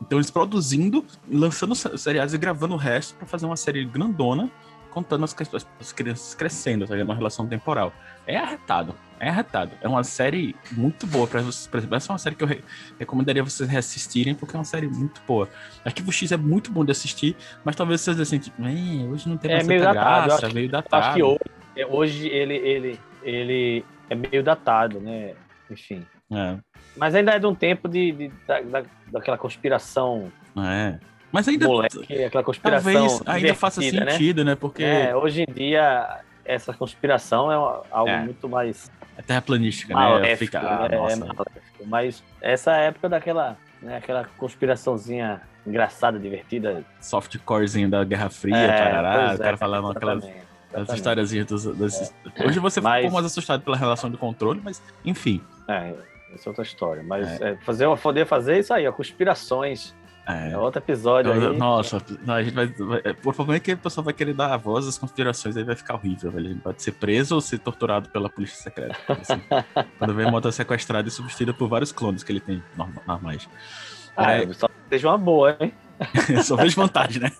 Então 0.02 0.18
eles 0.18 0.30
produzindo, 0.30 1.02
lançando 1.26 1.74
seriados 1.74 2.34
e 2.34 2.38
gravando 2.38 2.74
o 2.74 2.76
resto 2.76 3.14
para 3.14 3.26
fazer 3.26 3.46
uma 3.46 3.56
série 3.56 3.82
grandona, 3.86 4.50
contando 4.90 5.24
as, 5.24 5.34
as, 5.54 5.66
as 5.80 5.90
crianças 5.90 6.34
crescendo, 6.34 6.86
tá 6.86 6.94
uma 6.96 7.14
relação 7.14 7.46
temporal. 7.46 7.94
É 8.26 8.36
arretado. 8.36 8.94
É 9.18 9.30
arretado. 9.30 9.72
É 9.80 9.88
uma 9.88 10.04
série 10.04 10.54
muito 10.72 11.06
boa 11.06 11.26
para 11.26 11.40
vocês. 11.40 11.66
Exemplo, 11.74 11.96
essa 11.96 12.12
é 12.12 12.12
uma 12.12 12.18
série 12.18 12.36
que 12.36 12.44
eu 12.44 12.48
re 12.48 12.62
recomendaria 12.98 13.42
vocês 13.42 13.66
reassistirem, 13.66 14.34
porque 14.34 14.54
é 14.54 14.58
uma 14.58 14.66
série 14.66 14.86
muito 14.86 15.22
boa. 15.26 15.48
Arquivo 15.82 16.12
X 16.12 16.30
é 16.30 16.36
muito 16.36 16.70
bom 16.70 16.84
de 16.84 16.90
assistir, 16.92 17.34
mas 17.64 17.74
talvez 17.74 18.02
vocês 18.02 18.20
assim, 18.20 18.38
tipo, 18.38 18.60
hoje 19.10 19.26
não 19.30 19.38
tem 19.38 19.50
é, 19.50 19.54
mais 19.54 19.66
meio 19.66 19.80
datado, 19.80 20.26
graça, 20.26 20.48
meio 20.50 20.68
datado. 20.68 21.04
Acho 21.06 21.14
que 21.14 21.22
hoje, 21.22 21.40
é, 21.74 21.86
hoje 21.86 22.28
ele, 22.28 22.54
ele, 22.54 23.00
ele 23.24 23.84
é 24.08 24.14
meio 24.14 24.42
datado, 24.42 25.00
né? 25.00 25.34
Enfim. 25.70 26.04
É. 26.30 26.56
Mas 26.96 27.14
ainda 27.14 27.32
é 27.32 27.38
de 27.38 27.46
um 27.46 27.54
tempo 27.54 27.88
de, 27.88 28.12
de 28.12 28.28
da, 28.46 28.60
da, 28.60 28.82
daquela 29.10 29.38
conspiração. 29.38 30.30
É. 30.56 30.98
Mas 31.32 31.48
ainda. 31.48 31.66
Moleque, 31.66 32.24
aquela 32.24 32.44
conspiração. 32.44 32.92
Talvez 32.92 33.22
ainda 33.26 33.54
faça 33.54 33.80
né? 33.80 33.90
sentido, 33.90 34.44
né? 34.44 34.52
né? 34.52 34.56
Porque. 34.56 34.84
É, 34.84 35.16
hoje 35.16 35.42
em 35.42 35.52
dia, 35.52 36.20
essa 36.44 36.72
conspiração 36.72 37.50
é 37.50 37.56
algo 37.90 38.10
é. 38.10 38.22
muito 38.22 38.48
mais. 38.48 38.90
É 39.16 39.22
terraplanística, 39.22 39.94
né? 39.94 40.36
Fica, 40.36 40.60
ah, 40.60 40.88
é, 40.90 41.82
é 41.82 41.86
Mas 41.86 42.22
essa 42.40 42.72
época 42.76 43.08
daquela. 43.08 43.56
Né, 43.82 43.98
aquela 43.98 44.24
conspiraçãozinha 44.38 45.42
engraçada, 45.66 46.18
divertida. 46.18 46.84
Softcorezinho 47.00 47.90
da 47.90 48.02
Guerra 48.02 48.30
Fria, 48.30 48.56
é, 48.56 48.68
parará, 48.68 49.34
o 49.34 49.38
cara 49.38 49.56
falando 49.56 49.90
aquelas 49.90 50.24
as 50.74 50.92
historiazinhas 50.92 51.46
dos. 51.46 51.66
É. 51.66 52.46
Hoje 52.46 52.58
você 52.58 52.80
mas... 52.80 53.02
ficou 53.02 53.14
mais 53.14 53.26
assustado 53.26 53.62
pela 53.62 53.76
relação 53.76 54.10
de 54.10 54.16
controle, 54.16 54.60
mas 54.62 54.82
enfim. 55.04 55.40
É, 55.68 55.94
essa 56.34 56.48
é 56.48 56.50
outra 56.50 56.62
história. 56.62 57.02
Mas 57.02 57.40
é. 57.40 57.52
É, 57.52 57.56
fazer, 57.56 57.88
poder 57.96 58.26
fazer 58.26 58.58
isso 58.58 58.72
aí, 58.72 58.86
ó, 58.86 58.92
conspirações. 58.92 59.94
É. 60.26 60.52
é 60.52 60.58
outro 60.58 60.80
episódio 60.80 61.32
eu, 61.32 61.50
aí. 61.52 61.56
Nossa, 61.56 61.98
a 62.26 62.42
gente 62.42 62.54
vai, 62.54 62.66
vai, 62.66 63.00
é, 63.04 63.12
Por 63.12 63.34
favor, 63.34 63.54
é 63.54 63.60
que 63.60 63.74
o 63.74 63.78
pessoal 63.78 64.04
vai 64.04 64.14
querer 64.14 64.32
dar 64.32 64.54
a 64.54 64.56
voz 64.56 64.86
às 64.86 64.96
conspirações, 64.96 65.54
aí 65.56 65.64
vai 65.64 65.76
ficar 65.76 65.94
horrível, 65.94 66.30
velho. 66.30 66.46
A 66.46 66.52
gente 66.52 66.62
pode 66.62 66.82
ser 66.82 66.92
preso 66.92 67.34
ou 67.34 67.40
ser 67.40 67.58
torturado 67.58 68.08
pela 68.08 68.30
polícia 68.30 68.56
secreta. 68.56 68.96
Assim, 69.08 69.40
quando 69.98 70.14
vem 70.14 70.30
moto 70.30 70.50
sequestrada 70.50 71.08
e 71.08 71.10
substituída 71.10 71.52
por 71.52 71.68
vários 71.68 71.92
clones 71.92 72.22
que 72.22 72.32
ele 72.32 72.40
tem 72.40 72.62
normais. 73.06 73.46
Ah, 74.16 74.32
é... 74.32 74.52
Só 74.54 74.68
seja 74.88 75.08
uma 75.08 75.18
boa, 75.18 75.56
hein? 75.60 75.74
só 76.42 76.56
vejo 76.56 76.76
vantagem, 76.76 77.20
né? 77.20 77.30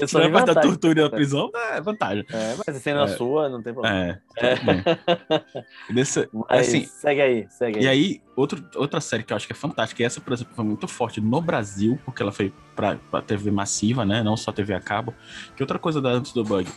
Eu 0.00 0.08
só 0.08 0.30
parte 0.30 0.46
da 0.46 0.60
tortura 0.60 1.00
e 1.00 1.02
da 1.02 1.10
prisão, 1.10 1.50
é 1.72 1.80
vantagem. 1.80 2.24
É, 2.30 2.54
mas 2.66 2.76
sendo 2.82 3.00
é, 3.00 3.02
a 3.02 3.08
sua, 3.08 3.48
não 3.48 3.62
tem 3.62 3.72
problema. 3.72 4.20
É, 4.36 4.52
é. 4.52 5.92
Desse, 5.92 6.28
assim, 6.48 6.84
segue 6.84 7.20
aí, 7.20 7.46
segue 7.50 7.78
aí. 7.78 7.84
E 7.84 7.88
aí, 7.88 8.22
outro, 8.34 8.64
outra 8.74 9.00
série 9.00 9.22
que 9.22 9.32
eu 9.32 9.36
acho 9.36 9.46
que 9.46 9.52
é 9.52 9.56
fantástica, 9.56 10.02
e 10.02 10.06
essa, 10.06 10.20
por 10.20 10.32
exemplo, 10.32 10.54
foi 10.54 10.64
muito 10.64 10.86
forte 10.86 11.20
no 11.20 11.40
Brasil, 11.40 11.98
porque 12.04 12.22
ela 12.22 12.32
foi 12.32 12.52
pra, 12.74 12.96
pra 13.10 13.22
TV 13.22 13.50
massiva, 13.50 14.04
né? 14.04 14.22
Não 14.22 14.36
só 14.36 14.52
TV 14.52 14.74
a 14.74 14.80
cabo. 14.80 15.14
Que 15.54 15.62
outra 15.62 15.78
coisa 15.78 16.00
da 16.00 16.10
antes 16.10 16.32
do 16.32 16.44
bug. 16.44 16.70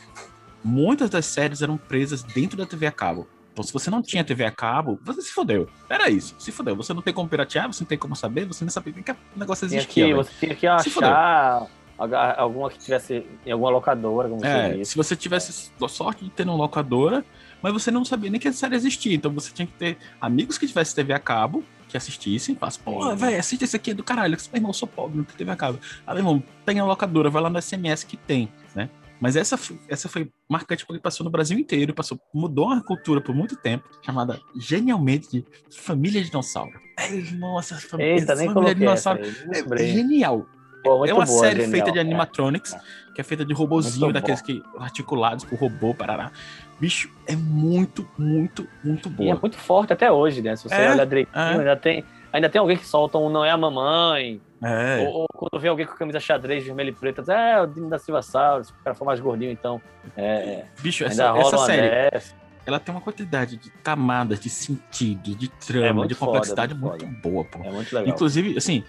Muitas 0.63 1.09
das 1.09 1.25
séries 1.25 1.61
eram 1.61 1.77
presas 1.77 2.23
dentro 2.23 2.57
da 2.57 2.65
TV 2.65 2.85
a 2.85 2.91
cabo. 2.91 3.27
Então, 3.51 3.63
se 3.63 3.73
você 3.73 3.89
não 3.89 4.01
tinha 4.01 4.23
TV 4.23 4.45
a 4.45 4.51
cabo, 4.51 4.99
você 5.03 5.21
se 5.21 5.31
fodeu. 5.31 5.67
Era 5.89 6.09
isso, 6.09 6.33
se 6.39 6.51
fodeu. 6.51 6.75
Você 6.77 6.93
não 6.93 7.01
tem 7.01 7.13
como 7.13 7.27
piratear, 7.27 7.67
você 7.67 7.83
não 7.83 7.87
tem 7.89 7.97
como 7.97 8.15
saber, 8.15 8.45
você 8.45 8.63
nem 8.63 8.69
sabia 8.69 8.93
que 8.93 9.11
o 9.11 9.15
negócio 9.35 9.65
existia. 9.65 9.87
Tinha 9.91 10.07
que, 10.07 10.13
você 10.13 10.31
tinha 10.39 10.55
que 10.55 10.67
achar 10.67 11.67
alguma 11.99 12.69
que 12.69 12.79
tivesse 12.79 13.25
em 13.45 13.51
alguma 13.51 13.69
locadora, 13.69 14.29
como 14.29 14.45
é, 14.45 14.77
você. 14.77 14.85
Se 14.85 14.95
você 14.95 15.15
tivesse 15.15 15.71
sorte 15.87 16.23
de 16.23 16.29
ter 16.31 16.43
uma 16.43 16.55
locadora, 16.55 17.25
mas 17.61 17.73
você 17.73 17.91
não 17.91 18.05
sabia 18.05 18.29
nem 18.29 18.39
que 18.39 18.47
essa 18.47 18.59
série 18.59 18.75
existia. 18.75 19.13
Então 19.13 19.31
você 19.31 19.51
tinha 19.51 19.65
que 19.65 19.73
ter 19.73 19.97
amigos 20.21 20.57
que 20.57 20.65
tivessem 20.65 20.95
TV 20.95 21.13
a 21.13 21.19
cabo, 21.19 21.63
que 21.87 21.97
assistissem, 21.97 22.55
falassem, 22.55 22.81
pô, 22.83 23.15
velho, 23.15 23.39
assiste 23.39 23.63
esse 23.63 23.75
aqui 23.75 23.91
é 23.91 23.93
do 23.93 24.03
caralho. 24.03 24.37
Meu 24.51 24.57
irmão, 24.57 24.69
eu 24.69 24.73
sou 24.73 24.87
pobre, 24.87 25.17
não 25.17 25.23
tem 25.23 25.35
TV 25.35 25.51
a 25.51 25.55
cabo. 25.55 25.79
Ah, 26.07 26.13
meu 26.13 26.21
irmão, 26.21 26.43
tem 26.65 26.79
a 26.79 26.85
locadora, 26.85 27.29
vai 27.29 27.41
lá 27.41 27.49
no 27.49 27.61
SMS 27.61 28.03
que 28.03 28.15
tem, 28.15 28.49
né? 28.73 28.89
Mas 29.19 29.35
essa, 29.35 29.59
essa 29.89 30.07
foi 30.07 30.31
marcante 30.47 30.85
porque 30.85 31.01
passou 31.01 31.25
no 31.25 31.29
Brasil 31.29 31.59
inteiro, 31.59 31.93
passou, 31.93 32.17
mudou 32.33 32.71
a 32.71 32.81
cultura 32.81 33.19
por 33.19 33.35
muito 33.35 33.57
tempo, 33.57 33.89
chamada 34.01 34.39
genialmente 34.57 35.29
de 35.29 35.45
Família 35.77 36.23
Dinossauro. 36.23 36.79
É, 36.97 37.09
nossa, 37.33 37.75
família, 37.75 38.13
Eita, 38.13 38.37
família 38.37 38.73
Dinossauro. 38.73 39.21
É, 39.21 39.87
genial. 39.87 40.47
Pô, 40.83 41.05
é 41.05 41.13
uma 41.13 41.25
boa, 41.25 41.39
série 41.39 41.61
genial, 41.61 41.71
feita 41.71 41.91
de 41.91 41.99
animatronics, 41.99 42.73
é. 42.73 42.79
que 43.13 43.21
é 43.21 43.23
feita 43.23 43.43
de 43.43 43.53
robozinho, 43.53 44.13
daqueles 44.13 44.41
que 44.41 44.63
articulados 44.77 45.43
com 45.43 45.55
robô, 45.55 45.93
parará. 45.93 46.31
Bicho, 46.79 47.09
é 47.27 47.35
muito, 47.35 48.07
muito, 48.17 48.67
muito 48.83 49.09
boa. 49.09 49.27
E 49.27 49.31
é 49.31 49.35
muito 49.35 49.57
forte 49.57 49.91
até 49.91 50.09
hoje, 50.09 50.41
né? 50.41 50.55
Se 50.55 50.63
você 50.63 50.75
é, 50.75 50.91
olha 50.91 51.05
direitinho, 51.05 51.37
é. 51.37 51.57
ainda, 51.57 51.75
tem, 51.75 52.05
ainda 52.31 52.49
tem 52.49 52.59
alguém 52.59 52.77
que 52.77 52.85
solta 52.85 53.17
um 53.17 53.29
Não 53.29 53.43
é 53.43 53.51
a 53.51 53.57
Mamãe. 53.57 54.39
É. 54.61 55.05
Ou, 55.07 55.21
ou, 55.21 55.27
quando 55.33 55.61
vê 55.61 55.67
alguém 55.67 55.85
com 55.85 55.95
camisa 55.95 56.19
xadrez 56.19 56.63
vermelho 56.63 56.89
e 56.89 56.93
preta, 56.93 57.21
diz, 57.21 57.29
é, 57.29 57.61
o 57.61 57.67
Dino 57.67 57.89
da 57.89 57.99
Silva 57.99 58.21
Saulo, 58.21 58.63
se 58.63 58.71
o 58.71 58.75
cara 58.83 58.95
for 58.95 59.05
mais 59.05 59.19
gordinho, 59.19 59.51
então. 59.51 59.81
É, 60.15 60.63
Bicho, 60.79 61.03
essa, 61.03 61.37
essa 61.37 61.57
série. 61.65 62.21
Ela 62.65 62.79
tem 62.79 62.93
uma 62.93 63.01
quantidade 63.01 63.57
de 63.57 63.69
camadas, 63.83 64.39
de 64.39 64.49
sentido, 64.49 65.35
de 65.35 65.47
trama, 65.47 66.05
é 66.05 66.07
de 66.07 66.15
complexidade 66.15 66.73
muito, 66.75 67.05
muito, 67.05 67.21
boa, 67.21 67.43
pô. 67.43 67.59
É 67.63 67.71
muito 67.71 67.93
legal. 67.93 68.13
Inclusive, 68.13 68.57
assim, 68.57 68.83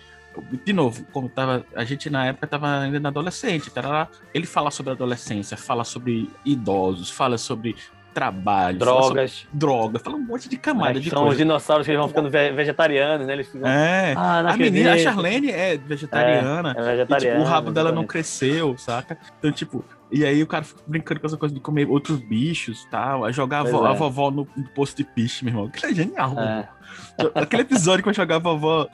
de 0.65 0.73
novo, 0.73 1.05
como 1.13 1.29
tava, 1.29 1.65
a 1.75 1.85
gente 1.85 2.09
na 2.09 2.27
época 2.27 2.47
estava 2.47 2.81
ainda 2.81 3.01
na 3.01 3.09
adolescente, 3.09 3.71
tarará, 3.71 4.09
ele 4.33 4.47
fala 4.47 4.71
sobre 4.71 4.93
adolescência, 4.93 5.57
fala 5.57 5.85
sobre 5.85 6.31
idosos, 6.45 7.11
fala 7.11 7.37
sobre 7.37 7.77
trabalho, 8.13 8.79
drogas, 8.79 9.41
fala 9.41 9.51
droga, 9.53 9.99
fala 9.99 10.17
um 10.17 10.21
monte 10.21 10.49
de 10.49 10.57
camada 10.57 10.99
é, 10.99 11.01
de 11.01 11.11
são 11.11 11.21
coisa. 11.21 11.33
os 11.33 11.39
dinossauros 11.39 11.87
que 11.87 11.97
vão 11.97 12.09
ficando 12.09 12.29
vegetarianos, 12.29 13.27
né? 13.27 13.33
Eles 13.33 13.49
ficam... 13.49 13.69
É, 13.69 14.15
ah, 14.17 14.41
a 14.53 14.57
menina, 14.57 14.95
a 14.95 14.99
Charlene 14.99 15.51
é 15.51 15.77
vegetariana, 15.77 16.75
é, 16.77 16.81
é 16.81 16.85
vegetariana 16.85 17.17
e, 17.17 17.19
tipo, 17.19 17.39
o 17.39 17.45
rabo 17.45 17.71
dela 17.71 17.93
não 17.93 18.05
cresceu, 18.05 18.77
saca? 18.77 19.17
Então, 19.39 19.53
tipo, 19.53 19.85
e 20.11 20.25
aí 20.25 20.43
o 20.43 20.47
cara 20.47 20.65
fica 20.65 20.81
brincando 20.87 21.21
com 21.21 21.27
essa 21.27 21.37
coisa 21.37 21.55
de 21.55 21.61
comer 21.61 21.89
outros 21.89 22.19
bichos 22.19 22.83
e 22.83 22.91
tal, 22.91 23.25
aí 23.25 23.33
jogar 23.33 23.61
a, 23.61 23.65
vo, 23.65 23.87
é. 23.87 23.91
a, 23.91 23.93
vovó 23.93 24.31
no, 24.31 24.47
no 24.57 24.69
posto 24.75 24.97
de 24.97 25.05
piche, 25.05 25.45
meu 25.45 25.53
irmão. 25.53 25.67
Aquilo 25.67 25.93
é 25.93 25.95
genial, 25.95 26.39
é. 26.39 26.69
Aquele 27.35 27.63
episódio 27.63 28.03
que 28.03 28.07
vai 28.07 28.15
jogar 28.15 28.37
a 28.37 28.39
vovó 28.39 28.89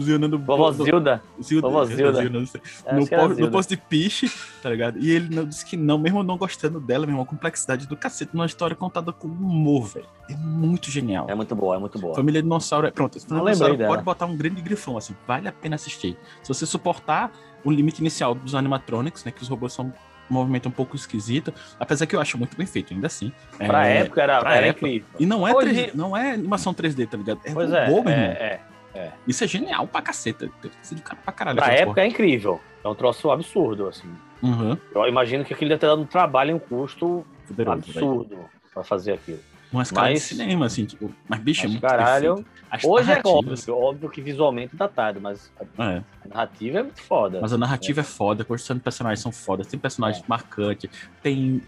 Zilda 0.00 0.28
no. 0.28 0.38
Vovó 0.38 0.72
Zilda. 0.72 1.22
Zilda. 1.42 1.68
Vovó 1.68 1.84
Zilda. 1.84 2.20
Zilda 2.20 2.38
não 2.38 2.46
sei. 2.46 2.60
No, 2.92 3.06
posto, 3.06 3.40
no 3.40 3.50
posto 3.50 3.70
de 3.70 3.76
piche, 3.76 4.32
tá 4.62 4.70
ligado? 4.70 4.98
E 4.98 5.10
ele 5.10 5.34
não, 5.34 5.44
disse 5.44 5.64
que 5.64 5.76
não, 5.76 5.98
mesmo 5.98 6.22
não 6.22 6.36
gostando 6.36 6.80
dela, 6.80 7.06
mesmo 7.06 7.20
a 7.20 7.26
complexidade 7.26 7.86
do 7.86 7.96
cacete, 7.96 8.30
numa 8.34 8.46
história 8.46 8.74
contada 8.74 9.12
com 9.12 9.28
humor, 9.28 9.86
velho. 9.86 10.06
É 10.30 10.36
muito 10.36 10.90
genial. 10.90 11.26
É 11.28 11.34
muito 11.34 11.54
boa, 11.54 11.76
é 11.76 11.78
muito 11.78 11.98
boa. 11.98 12.14
Família 12.14 12.40
Dinossauro 12.40 12.86
é. 12.86 12.90
Pronto, 12.90 13.20
Família 13.20 13.52
Dinossauro 13.52 13.76
pode 13.86 14.02
botar 14.02 14.26
um 14.26 14.36
grande 14.36 14.62
grifão, 14.62 14.96
assim, 14.96 15.14
vale 15.26 15.48
a 15.48 15.52
pena 15.52 15.74
assistir. 15.74 16.16
Se 16.42 16.48
você 16.48 16.64
suportar 16.64 17.30
o 17.64 17.70
limite 17.70 18.00
inicial 18.00 18.34
dos 18.34 18.54
animatronics, 18.54 19.24
né? 19.24 19.32
Que 19.32 19.42
os 19.42 19.48
robôs 19.48 19.72
são 19.72 19.92
movimento 20.28 20.68
um 20.68 20.72
pouco 20.72 20.96
esquisito, 20.96 21.52
apesar 21.78 22.06
que 22.06 22.16
eu 22.16 22.20
acho 22.20 22.38
muito 22.38 22.56
bem 22.56 22.66
feito, 22.66 22.92
ainda 22.94 23.06
assim. 23.06 23.32
Pra 23.56 23.86
é, 23.86 23.98
época 23.98 24.22
era, 24.22 24.40
pra 24.40 24.56
era 24.56 24.66
época. 24.66 24.86
incrível. 24.86 25.08
E 25.18 25.26
não 25.26 25.46
é, 25.46 25.54
Hoje... 25.54 25.70
3D, 25.70 25.94
não 25.94 26.16
é 26.16 26.32
animação 26.32 26.74
3D, 26.74 27.08
tá 27.08 27.16
ligado? 27.16 27.40
É 27.44 27.52
pois 27.52 27.72
é, 27.72 27.86
robô, 27.86 28.08
é, 28.08 28.12
é, 28.14 28.60
é, 28.94 29.12
Isso 29.26 29.42
é 29.44 29.46
genial 29.46 29.86
pra 29.86 30.02
caceta. 30.02 30.50
Sido 30.82 31.02
pra 31.02 31.32
caralho. 31.32 31.56
Pra 31.56 31.72
época 31.72 31.94
porra. 31.94 32.02
é 32.02 32.06
incrível. 32.06 32.60
É 32.82 32.88
um 32.88 32.94
troço 32.94 33.30
absurdo, 33.30 33.88
assim. 33.88 34.08
Uhum. 34.42 34.76
Eu 34.94 35.06
imagino 35.08 35.44
que 35.44 35.54
aquilo 35.54 35.70
deve 35.70 35.80
ter 35.80 35.86
dado 35.86 36.02
um 36.02 36.06
trabalho 36.06 36.50
e 36.50 36.54
um 36.54 36.58
custo 36.58 37.24
Poderoso, 37.48 37.78
absurdo 37.78 38.36
véio. 38.36 38.50
pra 38.72 38.84
fazer 38.84 39.12
aquilo. 39.12 39.40
Umas 39.74 39.90
caras 39.90 40.12
mas, 40.12 40.22
de 40.22 40.28
cinema, 40.28 40.66
assim, 40.66 40.84
tipo, 40.84 41.12
mas 41.28 41.40
bicho, 41.40 41.66
é 41.66 41.68
muito 41.68 41.80
caralho, 41.80 42.44
Hoje 42.82 43.12
é 43.12 43.20
óbvio, 43.24 43.76
óbvio 43.76 44.10
que 44.10 44.20
visualmente 44.20 44.74
datado, 44.74 45.20
mas 45.20 45.52
é. 45.78 46.02
a 46.24 46.28
narrativa 46.28 46.78
é 46.78 46.82
muito 46.82 47.02
foda. 47.02 47.40
Mas 47.40 47.52
a 47.52 47.58
narrativa 47.58 48.00
é, 48.00 48.02
é 48.02 48.04
foda, 48.04 48.42
a 48.42 48.44
construção 48.44 48.76
de 48.76 48.82
personagens 48.82 49.20
são 49.20 49.30
fodas, 49.30 49.66
tem 49.66 49.78
personagens 49.78 50.22
é. 50.24 50.26
marcantes, 50.28 50.90
tem 51.22 51.62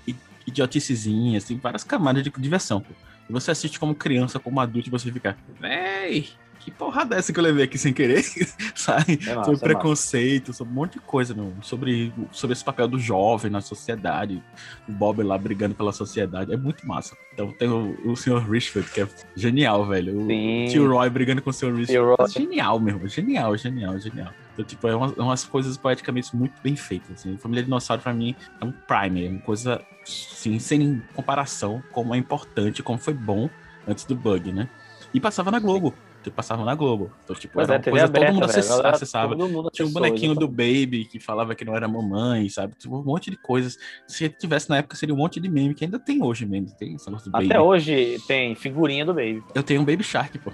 idioticezinhas, 0.47 1.45
tem 1.45 1.57
várias 1.57 1.85
camadas 1.85 2.23
de 2.23 2.31
diversão. 2.31 2.81
Pô. 2.81 2.93
E 3.29 3.33
você 3.33 3.51
assiste 3.51 3.79
como 3.79 3.95
criança, 3.95 4.39
como 4.39 4.61
adulto, 4.61 4.89
e 4.89 4.91
você 4.91 5.11
fica, 5.11 5.37
véi, 5.61 6.29
que 6.67 6.71
porrada 6.73 7.15
é 7.15 7.19
essa 7.21 7.33
que 7.33 7.39
eu 7.39 7.45
levei 7.45 7.63
aqui 7.63 7.79
sem 7.79 7.93
querer, 7.93 8.25
sabe? 8.75 9.21
É 9.25 9.35
massa, 9.37 9.53
sobre 9.53 9.71
é 9.71 9.75
preconceito, 9.75 10.53
sobre 10.53 10.73
um 10.73 10.75
monte 10.75 10.95
de 10.95 10.99
coisa, 10.99 11.33
meu. 11.33 11.53
Sobre, 11.63 12.13
sobre 12.33 12.55
esse 12.55 12.65
papel 12.65 12.89
do 12.89 12.99
jovem 12.99 13.49
na 13.49 13.61
sociedade, 13.61 14.43
o 14.89 14.93
Bob 14.93 15.23
lá 15.23 15.39
brigando 15.39 15.77
pela 15.77 15.93
sociedade, 15.93 16.53
é 16.53 16.57
muito 16.57 16.85
massa. 16.85 17.17
Então 17.33 17.53
tem 17.53 17.69
o, 17.69 17.97
o 18.05 18.17
Sr. 18.17 18.51
Richard, 18.51 18.91
que 18.91 19.01
é 19.01 19.09
genial, 19.37 19.87
velho. 19.87 20.25
O 20.25 20.27
Sim. 20.27 20.67
tio 20.69 20.91
Roy 20.91 21.09
brigando 21.09 21.41
com 21.41 21.51
o 21.51 21.53
Sr. 21.53 21.73
Richard. 21.73 22.17
É 22.19 22.29
genial 22.29 22.81
mesmo, 22.81 23.07
genial, 23.07 23.57
genial, 23.57 23.97
genial. 24.01 24.33
Então, 24.53 24.65
tipo, 24.65 24.89
é 24.89 24.97
umas, 24.97 25.17
é 25.17 25.23
umas 25.23 25.45
coisas 25.45 25.77
poeticamente 25.77 26.35
muito 26.35 26.61
bem 26.65 26.75
feitas. 26.75 27.21
Assim. 27.21 27.37
Família 27.37 27.63
Dinossauro, 27.63 28.03
pra 28.03 28.13
mim, 28.13 28.35
é 28.61 28.65
um 28.65 28.73
prime, 28.73 29.25
é 29.25 29.31
uma 29.31 29.41
coisa, 29.41 29.81
assim, 30.03 30.59
sem 30.59 31.01
comparação, 31.15 31.81
como 31.93 32.13
é 32.13 32.19
importante, 32.19 32.83
como 32.83 32.99
foi 32.99 33.15
bom 33.15 33.49
antes 33.87 34.05
do 34.05 34.17
bug, 34.17 34.53
né? 34.53 34.69
E 35.15 35.21
passava 35.21 35.53
na 35.53 35.61
Globo 35.61 35.95
passavam 36.31 36.65
na 36.65 36.75
Globo. 36.75 37.11
Então, 37.25 37.35
tipo, 37.37 37.61
era 37.61 37.75
é, 37.75 37.77
uma 37.77 37.83
coisa 37.83 38.05
aberta, 38.05 38.27
todo 38.27 38.35
mundo 38.35 38.45
acessava. 38.45 38.89
acessava. 38.89 39.37
Mundo 39.37 39.71
Tinha 39.73 39.87
um 39.87 39.93
bonequinho 39.93 40.35
do 40.35 40.49
Baby 40.49 41.07
que 41.11 41.19
falava 41.19 41.55
que 41.55 41.65
não 41.65 41.75
era 41.75 41.87
mamãe, 41.89 42.49
sabe? 42.49 42.75
Tipo, 42.75 42.99
um 42.99 43.05
monte 43.05 43.31
de 43.31 43.37
coisas. 43.37 43.77
Se 44.07 44.29
tivesse 44.29 44.69
na 44.69 44.79
época, 44.79 44.97
seria 44.97 45.15
um 45.15 45.19
monte 45.19 45.41
de 45.41 45.49
meme, 45.49 45.75
que 45.75 45.85
ainda 45.85 45.99
tem 45.99 46.23
hoje 46.23 46.47
mesmo. 46.47 46.71
Tem 46.79 46.97
negócio 47.07 47.31
do 47.31 47.37
Até 47.37 47.49
Baby. 47.49 47.59
hoje 47.59 48.19
tem 48.27 48.55
figurinha 48.55 49.05
do 49.05 49.15
Baby. 49.15 49.43
Eu 49.55 49.63
tenho 49.63 49.81
um 49.81 49.85
Baby 49.85 50.05
Shark, 50.05 50.39
pô. 50.39 50.53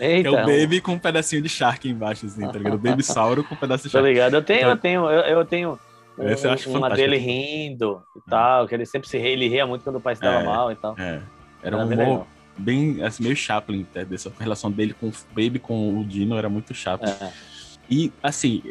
Eita, 0.00 0.28
é 0.28 0.30
o 0.30 0.46
Baby 0.46 0.80
com 0.80 0.92
um 0.92 0.98
pedacinho 0.98 1.42
de 1.42 1.48
Shark 1.48 1.88
embaixo, 1.88 2.26
assim, 2.26 2.46
tá 2.46 2.52
ligado? 2.52 2.74
O 2.74 2.78
Baby 2.78 3.02
Sauro 3.04 3.44
com 3.44 3.54
um 3.54 3.58
pedaço 3.58 3.84
de 3.84 3.90
Shark. 3.90 4.04
Tô 4.04 4.08
ligado. 4.08 4.34
Eu 4.34 4.42
tenho, 4.42 4.60
então, 4.60 4.70
eu 4.70 4.76
tenho, 4.76 5.10
eu, 5.10 5.20
eu 5.38 5.44
tenho. 5.44 5.78
Esse 6.18 6.46
eu 6.46 6.52
acho 6.52 6.68
uma 6.68 6.80
fantástico. 6.80 7.10
dele 7.10 7.16
rindo 7.16 8.02
e 8.16 8.30
tal, 8.30 8.68
que 8.68 8.74
ele 8.74 8.84
sempre 8.84 9.08
se 9.08 9.18
ria, 9.18 9.30
ele 9.30 9.48
ria 9.48 9.66
muito 9.66 9.82
quando 9.82 9.96
o 9.96 10.00
pai 10.00 10.14
se 10.14 10.20
dava 10.20 10.40
é, 10.40 10.44
mal 10.44 10.70
e 10.70 10.76
tal. 10.76 10.94
É. 10.98 11.22
Era, 11.62 11.76
era 11.76 11.76
um 11.76 11.84
humor, 11.86 12.26
bem 12.58 13.02
assim, 13.02 13.22
meio 13.22 13.36
Chaplin, 13.36 13.86
né? 13.94 14.04
dessa 14.04 14.32
relação 14.38 14.70
dele 14.70 14.94
com 14.94 15.08
o 15.08 15.12
Baby 15.30 15.58
com 15.58 15.98
o 16.00 16.04
Dino 16.04 16.36
era 16.36 16.48
muito 16.48 16.74
chato. 16.74 17.08
É. 17.08 17.32
E 17.90 18.12
assim, 18.22 18.62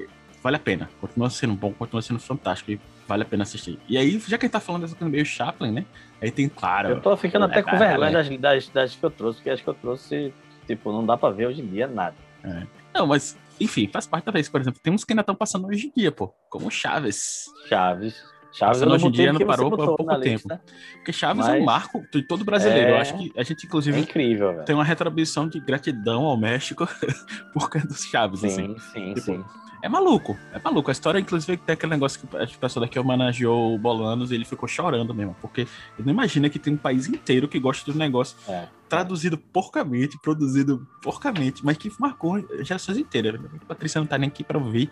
vale 0.41 0.55
a 0.55 0.59
pena. 0.59 0.89
Continua 0.99 1.29
sendo 1.29 1.53
bom, 1.53 1.73
continua 1.73 2.01
sendo 2.01 2.19
fantástico. 2.19 2.71
E 2.71 2.79
vale 3.07 3.23
a 3.23 3.25
pena 3.25 3.43
assistir. 3.43 3.77
E 3.89 3.97
aí, 3.97 4.19
já 4.19 4.37
que 4.37 4.45
a 4.45 4.47
gente 4.47 4.53
tá 4.53 4.59
falando 4.59 4.83
dessa 4.83 4.95
coisa 4.95 5.11
meio 5.11 5.25
Chaplin, 5.25 5.71
né? 5.71 5.85
Aí 6.21 6.31
tem, 6.31 6.47
claro. 6.47 6.89
Eu 6.89 7.01
tô 7.01 7.15
ficando 7.17 7.45
até 7.45 7.61
com 7.61 7.77
vergonha 7.77 8.11
das, 8.11 8.29
das, 8.29 8.69
das, 8.69 8.95
que 8.95 9.03
eu 9.03 9.11
trouxe, 9.11 9.39
porque 9.39 9.49
acho 9.49 9.63
que 9.63 9.69
eu 9.69 9.73
trouxe, 9.73 10.33
tipo, 10.65 10.91
não 10.91 11.05
dá 11.05 11.17
pra 11.17 11.29
ver 11.29 11.47
hoje 11.47 11.61
em 11.61 11.67
dia 11.67 11.87
nada. 11.87 12.15
É. 12.43 12.65
Não, 12.93 13.07
mas, 13.07 13.37
enfim, 13.59 13.89
faz 13.91 14.07
parte 14.07 14.25
da 14.25 14.31
vez, 14.31 14.47
por 14.47 14.61
exemplo. 14.61 14.79
Tem 14.81 14.93
uns 14.93 15.03
que 15.03 15.11
ainda 15.11 15.21
estão 15.21 15.35
passando 15.35 15.67
hoje 15.67 15.87
em 15.87 15.99
dia, 15.99 16.11
pô. 16.11 16.33
Como 16.49 16.71
Chaves. 16.71 17.45
Chaves. 17.67 18.23
Chaves 18.51 18.81
hoje 18.81 19.07
em 19.07 19.11
dia 19.11 19.33
não 19.33 19.39
parou 19.45 19.69
por 19.69 19.95
pouco 19.95 20.19
tempo. 20.19 20.47
Lista. 20.49 20.61
Porque 20.95 21.13
Chaves 21.13 21.45
Mas... 21.45 21.55
é 21.55 21.59
um 21.59 21.65
marco 21.65 22.03
de 22.11 22.21
todo 22.21 22.43
brasileiro. 22.43 22.89
É... 22.89 22.91
Eu 22.91 22.97
acho 22.97 23.17
que 23.17 23.31
a 23.35 23.43
gente, 23.43 23.65
inclusive, 23.65 23.97
é 23.97 24.01
incrível, 24.01 24.63
tem 24.63 24.75
uma 24.75 24.83
retribuição 24.83 25.47
de 25.47 25.59
gratidão 25.59 26.25
ao 26.25 26.37
México 26.37 26.87
por 27.53 27.69
causa 27.69 27.87
dos 27.87 28.03
Chaves. 28.03 28.41
Sim, 28.41 28.47
assim. 28.47 28.75
sim, 28.93 29.13
tipo, 29.13 29.21
sim. 29.21 29.43
É 29.83 29.89
maluco, 29.89 30.37
é 30.53 30.59
maluco. 30.63 30.91
A 30.91 30.93
história, 30.93 31.19
inclusive, 31.19 31.57
tem 31.57 31.73
aquele 31.73 31.91
negócio 31.91 32.19
que 32.19 32.37
a 32.37 32.45
pessoa 32.45 32.85
daqui 32.85 32.99
homenageou 32.99 33.73
o 33.73 33.79
Bolanos 33.79 34.31
e 34.31 34.35
ele 34.35 34.45
ficou 34.45 34.69
chorando 34.69 35.13
mesmo. 35.13 35.35
Porque 35.41 35.61
ele 35.61 36.05
não 36.05 36.13
imagina 36.13 36.49
que 36.49 36.59
tem 36.59 36.73
um 36.73 36.77
país 36.77 37.07
inteiro 37.07 37.47
que 37.47 37.59
gosta 37.59 37.91
do 37.91 37.97
negócio 37.97 38.37
é. 38.47 38.67
traduzido 38.87 39.39
porcamente, 39.39 40.19
produzido 40.21 40.87
porcamente, 41.01 41.65
mas 41.65 41.77
que 41.77 41.91
marcou 41.99 42.39
gerações 42.63 42.99
inteiras. 42.99 43.41
A 43.43 43.65
Patrícia 43.65 43.99
não 43.99 44.05
tá 44.05 44.19
nem 44.19 44.27
aqui 44.27 44.43
pra 44.43 44.59
ouvir, 44.59 44.91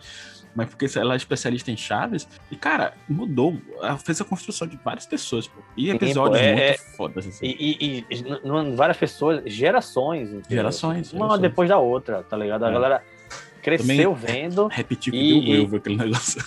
mas 0.55 0.69
porque 0.69 0.87
ela 0.97 1.13
é 1.13 1.17
especialista 1.17 1.71
em 1.71 1.77
chaves. 1.77 2.27
E, 2.51 2.55
cara, 2.55 2.93
mudou. 3.07 3.57
Ela 3.77 3.97
fez 3.97 4.19
a 4.19 4.25
construção 4.25 4.67
de 4.67 4.77
várias 4.83 5.05
pessoas, 5.05 5.47
pô. 5.47 5.59
E 5.77 5.89
episódios 5.89 6.41
é, 6.41 6.53
muito 6.53 6.63
é, 6.63 6.77
fodas, 6.95 7.27
assim. 7.27 7.45
E, 7.45 7.77
e, 7.79 8.05
e, 8.11 8.75
várias 8.75 8.97
pessoas, 8.97 9.43
gerações. 9.45 10.29
Gerações. 10.49 11.13
Uma 11.13 11.25
gerações. 11.25 11.41
depois 11.41 11.69
da 11.69 11.77
outra, 11.77 12.23
tá 12.23 12.35
ligado? 12.35 12.65
A 12.65 12.69
é. 12.69 12.73
galera 12.73 13.03
cresceu 13.61 14.15
Também 14.15 14.33
vendo. 14.33 14.67
Repetiu 14.67 15.13
que 15.13 15.19
e, 15.19 15.45
deu 15.45 15.73
e... 15.73 15.75
aquele 15.75 15.97
negócio. 15.97 16.41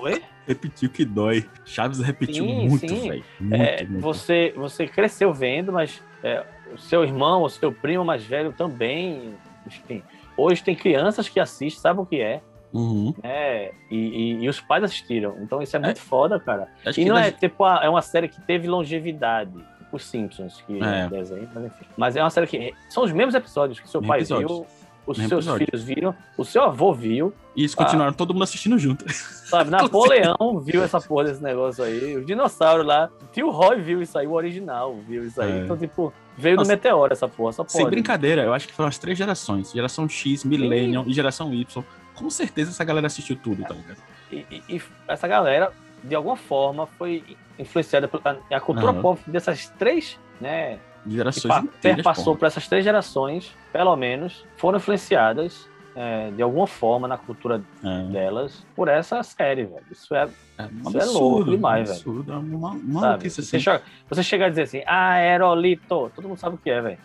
Oi? 0.00 0.22
repetiu 0.46 0.90
que 0.90 1.04
dói. 1.04 1.48
Chaves 1.64 2.00
repetiu 2.00 2.44
sim, 2.44 2.68
muito, 2.68 3.08
velho. 3.08 3.24
É, 3.52 3.84
você, 3.84 4.52
você 4.56 4.86
cresceu 4.86 5.32
vendo, 5.32 5.72
mas 5.72 6.02
é, 6.22 6.44
o 6.72 6.78
seu 6.78 7.04
irmão, 7.04 7.42
o 7.42 7.48
seu 7.48 7.72
primo 7.72 8.04
mais 8.04 8.24
velho 8.24 8.52
também. 8.52 9.34
Enfim, 9.66 10.02
hoje 10.36 10.62
tem 10.62 10.74
crianças 10.74 11.28
que 11.28 11.38
assistem, 11.38 11.80
sabem 11.80 12.02
o 12.02 12.06
que 12.06 12.20
é. 12.20 12.42
Uhum. 12.72 13.12
É, 13.22 13.72
e, 13.90 13.96
e, 13.96 14.44
e, 14.44 14.48
os 14.48 14.60
pais 14.60 14.84
assistiram. 14.84 15.36
Então 15.40 15.60
isso 15.60 15.76
é 15.76 15.78
muito 15.78 15.98
é. 15.98 16.00
foda, 16.00 16.38
cara. 16.38 16.68
Acho 16.86 17.00
e 17.00 17.04
não 17.04 17.18
é 17.18 17.30
tipo, 17.30 17.66
é 17.66 17.88
uma 17.88 18.02
série 18.02 18.28
que 18.28 18.40
teve 18.40 18.68
longevidade. 18.68 19.52
Os 19.92 20.04
Simpsons, 20.04 20.62
que 20.64 20.80
é. 20.80 21.08
desenho, 21.08 21.48
mas 21.52 21.64
enfim. 21.64 21.84
Mas 21.96 22.16
é 22.16 22.22
uma 22.22 22.30
série 22.30 22.46
que. 22.46 22.72
São 22.88 23.02
os 23.02 23.12
mesmos 23.12 23.34
episódios 23.34 23.80
que 23.80 23.88
seu 23.88 24.00
pai 24.00 24.20
episódios. 24.20 24.48
viu 24.48 24.66
os 25.10 25.16
seus 25.16 25.32
episódio. 25.32 25.66
filhos 25.66 25.82
viram, 25.82 26.14
o 26.36 26.44
seu 26.44 26.62
avô 26.62 26.92
viu. 26.92 27.32
E 27.56 27.62
eles 27.62 27.74
continuaram 27.74 28.12
ah, 28.12 28.14
todo 28.14 28.32
mundo 28.32 28.44
assistindo 28.44 28.78
junto. 28.78 29.04
Sabe, 29.12 29.70
Napoleão 29.70 30.60
viu 30.60 30.84
essa 30.84 31.00
porra 31.00 31.24
desse 31.24 31.42
negócio 31.42 31.82
aí. 31.82 32.16
O 32.16 32.24
dinossauro 32.24 32.84
lá, 32.84 33.10
tio 33.32 33.50
Roy 33.50 33.80
viu 33.80 34.00
isso 34.00 34.16
aí, 34.16 34.26
o 34.26 34.32
original 34.32 34.96
viu 35.08 35.26
isso 35.26 35.40
aí. 35.42 35.50
É. 35.50 35.64
Então, 35.64 35.76
tipo, 35.76 36.12
veio 36.36 36.56
Nossa, 36.56 36.70
no 36.70 36.76
meteoro 36.76 37.12
essa 37.12 37.26
porra, 37.26 37.50
essa 37.50 37.64
porra. 37.64 37.78
Sem 37.78 37.90
brincadeira, 37.90 38.44
eu 38.44 38.52
acho 38.52 38.68
que 38.68 38.74
foram 38.74 38.88
as 38.88 38.98
três 38.98 39.18
gerações: 39.18 39.72
geração 39.72 40.08
X, 40.08 40.44
Millennium 40.44 41.04
e 41.06 41.12
geração 41.12 41.52
Y. 41.52 41.84
Com 42.20 42.30
certeza 42.30 42.70
essa 42.70 42.84
galera 42.84 43.06
assistiu 43.06 43.34
tudo, 43.34 43.62
tá 43.62 43.72
ligado? 43.72 43.96
E, 44.30 44.46
e, 44.50 44.76
e 44.76 44.82
essa 45.08 45.26
galera, 45.26 45.72
de 46.04 46.14
alguma 46.14 46.36
forma, 46.36 46.86
foi 46.86 47.36
influenciada 47.58 48.06
pela 48.06 48.38
a 48.52 48.60
cultura 48.60 48.92
uhum. 48.92 49.00
pop 49.00 49.30
dessas 49.30 49.68
três, 49.78 50.18
né? 50.38 50.78
Gerações 51.06 51.64
inteiras, 51.64 52.04
passou 52.04 52.36
por 52.36 52.44
essas 52.44 52.68
três 52.68 52.84
gerações, 52.84 53.56
pelo 53.72 53.96
menos, 53.96 54.44
foram 54.58 54.76
influenciadas 54.76 55.66
é, 55.96 56.30
de 56.30 56.42
alguma 56.42 56.66
forma 56.66 57.08
na 57.08 57.16
cultura 57.16 57.62
é. 57.82 58.02
delas 58.04 58.64
por 58.76 58.86
essa 58.86 59.22
série, 59.22 59.64
velho. 59.64 59.84
Isso 59.90 60.14
é, 60.14 60.28
é, 60.58 60.68
isso 60.86 60.98
é 60.98 61.04
louco 61.06 61.50
demais, 61.50 61.88
um 61.88 61.92
absurdo, 61.92 62.22
velho. 62.24 62.36
É 62.36 62.56
uma, 62.56 62.70
uma 62.70 63.14
assim. 63.14 63.28
você, 63.30 63.58
chega, 63.58 63.82
você 64.08 64.22
chega 64.22 64.46
a 64.46 64.48
dizer 64.50 64.62
assim, 64.62 64.82
aerolito, 64.86 66.12
todo 66.14 66.28
mundo 66.28 66.38
sabe 66.38 66.56
o 66.56 66.58
que 66.58 66.70
é, 66.70 66.82
velho. 66.82 66.98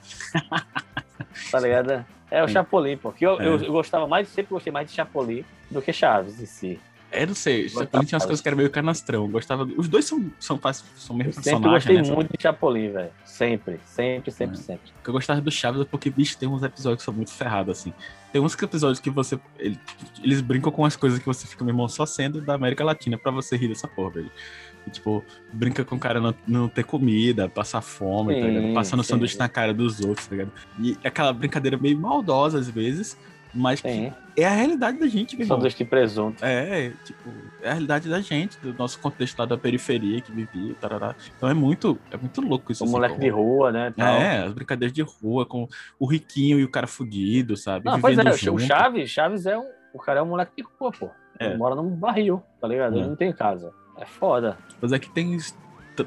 tá 1.51 1.59
ligado? 1.59 2.05
É 2.35 2.43
o 2.43 2.49
Chapolin, 2.49 2.97
porque 2.97 3.25
eu, 3.25 3.39
eu, 3.39 3.57
é. 3.57 3.67
eu, 3.67 3.71
gostava 3.71 4.05
mais, 4.05 4.27
sempre 4.27 4.53
gostei 4.53 4.71
mais 4.71 4.89
de 4.89 4.93
Chapolin 4.93 5.45
do 5.71 5.81
que 5.81 5.93
Chaves 5.93 6.41
em 6.41 6.45
si. 6.45 6.79
É, 7.09 7.25
não 7.25 7.33
sei. 7.33 7.69
Chapolin 7.69 8.03
tinha 8.05 8.17
umas 8.17 8.25
coisas 8.25 8.41
que 8.41 8.49
eram 8.49 8.57
meio 8.57 8.69
canastrão. 8.69 9.29
Gostava. 9.29 9.63
Os 9.77 9.87
dois 9.87 10.03
são, 10.03 10.29
são, 10.37 10.59
são 10.97 11.15
mesmo 11.15 11.33
personagens. 11.33 11.43
Sempre 11.43 11.69
gostei 11.69 12.01
né? 12.01 12.11
muito 12.11 12.37
de 12.37 12.43
Chapolin, 12.43 12.91
velho. 12.91 13.09
Sempre, 13.23 13.79
sempre, 13.85 14.31
sempre, 14.31 14.57
é. 14.57 14.61
sempre. 14.61 14.91
O 14.99 15.03
que 15.03 15.09
eu 15.09 15.13
gostava 15.13 15.39
do 15.39 15.49
Chaves 15.49 15.81
é 15.81 15.85
porque, 15.85 16.09
bicho, 16.09 16.37
tem 16.37 16.49
uns 16.49 16.61
episódios 16.61 16.99
que 16.99 17.05
são 17.05 17.13
muito 17.13 17.31
ferrados, 17.31 17.79
assim. 17.79 17.93
Tem 18.33 18.41
uns 18.41 18.61
episódios 18.61 18.99
que 18.99 19.09
você. 19.09 19.39
Eles 20.21 20.41
brincam 20.41 20.73
com 20.73 20.83
as 20.83 20.97
coisas 20.97 21.19
que 21.19 21.25
você 21.25 21.47
fica, 21.47 21.63
meu 21.63 21.71
irmão, 21.71 21.87
só 21.87 22.05
sendo 22.05 22.41
da 22.41 22.55
América 22.55 22.83
Latina 22.83 23.17
pra 23.17 23.31
você 23.31 23.55
rir 23.55 23.69
dessa 23.69 23.87
porra, 23.87 24.09
velho. 24.15 24.31
E, 24.87 24.89
tipo, 24.89 25.23
brinca 25.51 25.83
com 25.83 25.95
o 25.95 25.99
cara 25.99 26.19
não, 26.19 26.33
não 26.47 26.67
ter 26.67 26.83
comida, 26.83 27.49
passar 27.49 27.81
fome, 27.81 28.35
sim, 28.35 28.41
tá 28.41 28.47
ligado? 28.47 28.73
Passando 28.73 29.03
sim. 29.03 29.09
sanduíche 29.09 29.37
na 29.37 29.49
cara 29.49 29.73
dos 29.73 29.99
outros, 29.99 30.27
tá 30.27 30.35
ligado? 30.35 30.51
E 30.79 30.97
aquela 31.03 31.33
brincadeira 31.33 31.77
meio 31.77 31.97
maldosa 31.97 32.59
às 32.59 32.69
vezes, 32.69 33.17
mas 33.55 33.81
que 33.81 34.11
é 34.37 34.45
a 34.45 34.49
realidade 34.49 34.99
da 34.99 35.07
gente, 35.07 35.37
meu 35.37 35.47
Sanduíche 35.47 35.77
de 35.77 35.85
presunto. 35.85 36.43
É, 36.43 36.91
tipo, 37.05 37.29
é 37.61 37.69
a 37.69 37.71
realidade 37.71 38.09
da 38.09 38.19
gente, 38.19 38.59
do 38.59 38.73
nosso 38.73 38.99
contexto 38.99 39.39
lá 39.39 39.45
da 39.45 39.57
periferia 39.57 40.19
que 40.19 40.31
vivia, 40.31 40.75
tarará. 40.75 41.15
Então 41.37 41.47
é 41.47 41.53
muito, 41.53 41.97
é 42.11 42.17
muito 42.17 42.41
louco 42.41 42.71
isso. 42.71 42.83
O 42.83 42.85
assim, 42.85 42.93
moleque 42.93 43.17
de 43.17 43.29
rua, 43.29 43.71
né? 43.71 43.93
Tal. 43.95 44.15
É, 44.15 44.43
as 44.43 44.53
brincadeiras 44.53 44.93
de 44.93 45.01
rua 45.01 45.45
com 45.45 45.67
o 45.97 46.05
riquinho 46.05 46.59
e 46.59 46.65
o 46.65 46.69
cara 46.69 46.85
fudido, 46.85 47.55
sabe? 47.55 47.85
Não, 47.85 47.99
pois 48.01 48.17
é, 48.17 48.31
junto. 48.33 48.55
o 48.55 48.59
Chaves, 48.59 49.09
Chaves 49.09 49.45
é 49.45 49.57
um, 49.57 49.65
o 49.93 49.99
cara 49.99 50.19
é 50.19 50.23
um 50.23 50.27
moleque 50.27 50.51
de 50.57 50.63
rua, 50.77 50.91
pô. 50.91 51.09
É. 51.39 51.47
Ele 51.47 51.57
mora 51.57 51.75
num 51.75 51.89
barril, 51.89 52.43
tá 52.59 52.67
ligado? 52.67 52.95
É. 52.95 52.99
Ele 52.99 53.07
não 53.07 53.15
tem 53.15 53.31
casa. 53.31 53.73
É 53.97 54.05
foda. 54.05 54.57
Mas 54.81 54.91
é 54.91 54.99
que 54.99 55.09
tem 55.09 55.37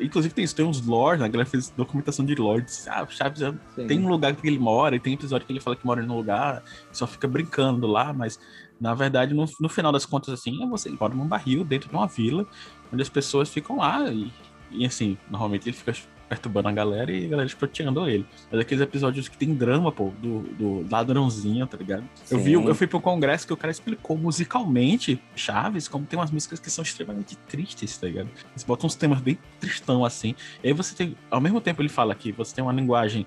Inclusive 0.02 0.35
tem 0.35 0.47
tem 0.47 0.66
uns 0.66 0.85
lords, 0.87 1.23
a 1.23 1.28
galera 1.28 1.49
fez 1.49 1.71
documentação 1.71 2.25
de 2.25 2.35
lords. 2.35 2.87
Ah, 2.88 3.07
Chaves 3.09 3.40
é, 3.40 3.52
tem 3.87 3.99
um 3.99 4.09
lugar 4.09 4.37
que 4.37 4.47
ele 4.47 4.59
mora, 4.59 4.97
e 4.97 5.00
tem 5.00 5.14
episódio 5.14 5.47
que 5.47 5.52
ele 5.52 5.61
fala 5.61 5.76
que 5.76 5.87
mora 5.87 6.02
num 6.02 6.16
lugar, 6.16 6.62
só 6.92 7.07
fica 7.07 7.26
brincando 7.26 7.87
lá, 7.87 8.12
mas 8.12 8.38
na 8.78 8.95
verdade, 8.95 9.35
no, 9.35 9.47
no 9.59 9.68
final 9.68 9.90
das 9.90 10.04
contas, 10.04 10.35
assim, 10.35 10.62
é 10.62 10.66
você 10.66 10.90
mora 10.90 11.14
num 11.14 11.26
barril 11.26 11.64
dentro 11.64 11.88
de 11.88 11.95
uma 11.95 12.07
vila, 12.07 12.47
onde 12.92 13.02
as 13.02 13.09
pessoas 13.09 13.49
ficam 13.49 13.78
lá 13.78 14.11
e, 14.11 14.30
e 14.71 14.85
assim, 14.85 15.16
normalmente 15.30 15.68
ele 15.68 15.76
fica 15.76 15.95
perturbando 16.29 16.69
a 16.69 16.73
galera 16.73 17.11
e 17.11 17.27
a 17.27 17.29
galera 17.29 17.47
esproteando 17.47 18.09
ele. 18.09 18.27
Mas 18.51 18.61
aqueles 18.61 18.83
episódios 18.83 19.29
que 19.29 19.37
tem 19.37 19.55
drama, 19.55 19.91
pô, 19.91 20.13
do, 20.21 20.41
do 20.41 20.87
ladrãozinho, 20.91 21.67
tá 21.67 21.77
ligado? 21.77 22.05
Eu 22.31 22.39
vi, 22.39 22.53
eu 22.53 22.75
fui 22.75 22.87
pro 22.87 23.01
congresso 23.01 23.47
que 23.47 23.53
o 23.53 23.57
cara 23.57 23.71
explicou 23.71 24.17
musicalmente 24.17 25.21
Chaves, 25.35 25.89
como 25.89 26.05
tem 26.05 26.19
umas 26.19 26.31
músicas 26.31 26.61
que 26.61 26.71
são 26.71 26.83
extremamente 26.83 27.37
tristes, 27.49 27.97
tá 27.97 28.07
ligado? 28.07 28.29
Eles 28.53 28.65
botam 28.65 28.87
uns 28.87 28.95
temas 28.95 29.21
bem 29.21 29.39
tristão 29.59 30.05
assim. 30.05 30.35
E 30.63 30.69
aí 30.69 30.73
você 30.73 30.95
tem, 30.95 31.17
ao 31.31 31.41
mesmo 31.41 31.61
tempo 31.61 31.81
ele 31.81 31.89
fala 31.89 32.15
que 32.15 32.33
você 32.33 32.55
tem 32.55 32.63
uma 32.63 32.73
linguagem 32.73 33.27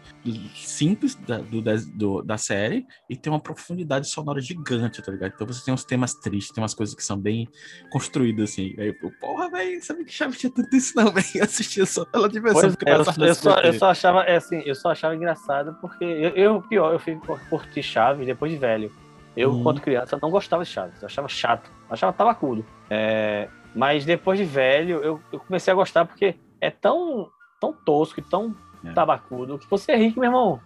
simples 0.55 1.15
da, 1.15 1.39
do, 1.39 1.61
do, 1.93 2.21
da 2.21 2.37
série 2.37 2.85
e 3.09 3.15
tem 3.15 3.31
uma 3.31 3.39
profundidade 3.39 4.07
sonora 4.07 4.39
gigante, 4.39 5.01
tá 5.01 5.11
ligado? 5.11 5.33
Então 5.35 5.47
você 5.47 5.63
tem 5.63 5.73
uns 5.73 5.83
temas 5.83 6.13
tristes, 6.13 6.53
tem 6.53 6.61
umas 6.61 6.73
coisas 6.73 6.93
que 6.93 7.03
são 7.03 7.17
bem 7.17 7.47
construídas 7.91 8.51
assim. 8.51 8.75
Aí 8.77 8.95
eu, 9.01 9.11
porra, 9.19 9.49
velho, 9.49 9.83
sabe 9.83 10.05
que 10.05 10.11
Chaves 10.11 10.37
tinha 10.37 10.51
tanto 10.51 10.75
isso 10.75 10.95
não, 10.95 11.11
velho? 11.11 11.25
Eu 11.35 11.43
assistia 11.43 11.85
só 11.85 12.05
pela 12.05 12.29
diversão. 12.29 12.61
Pois 12.61 12.75
eu, 12.91 13.27
eu, 13.27 13.35
só, 13.35 13.59
eu 13.59 13.73
só 13.73 13.89
achava, 13.89 14.23
é 14.23 14.35
assim, 14.35 14.61
eu 14.65 14.75
só 14.75 14.91
achava 14.91 15.15
engraçado 15.15 15.75
porque 15.81 16.03
eu, 16.03 16.29
eu 16.29 16.61
pior, 16.61 16.93
eu 16.93 16.99
fui 16.99 17.19
curtir 17.49 17.83
Chaves 17.83 18.25
depois 18.25 18.51
de 18.51 18.57
velho. 18.57 18.91
Eu, 19.35 19.53
hum. 19.53 19.63
quando 19.63 19.81
criança, 19.81 20.19
não 20.21 20.29
gostava 20.29 20.63
de 20.63 20.69
Chaves, 20.69 21.01
eu 21.01 21.05
achava 21.05 21.27
chato, 21.27 21.71
achava 21.89 22.11
tabacudo. 22.11 22.65
É, 22.89 23.47
mas 23.73 24.03
depois 24.03 24.37
de 24.37 24.45
velho, 24.45 24.99
eu, 25.01 25.19
eu, 25.31 25.39
comecei 25.39 25.71
a 25.71 25.75
gostar 25.75 26.05
porque 26.05 26.35
é 26.59 26.69
tão, 26.69 27.29
tão 27.59 27.73
tosco 27.73 28.19
e 28.19 28.23
tão 28.23 28.55
é. 28.83 28.91
tabacudo 28.91 29.57
que 29.57 29.69
você 29.69 29.95
ri, 29.95 30.13
meu 30.15 30.25
irmão. 30.25 30.59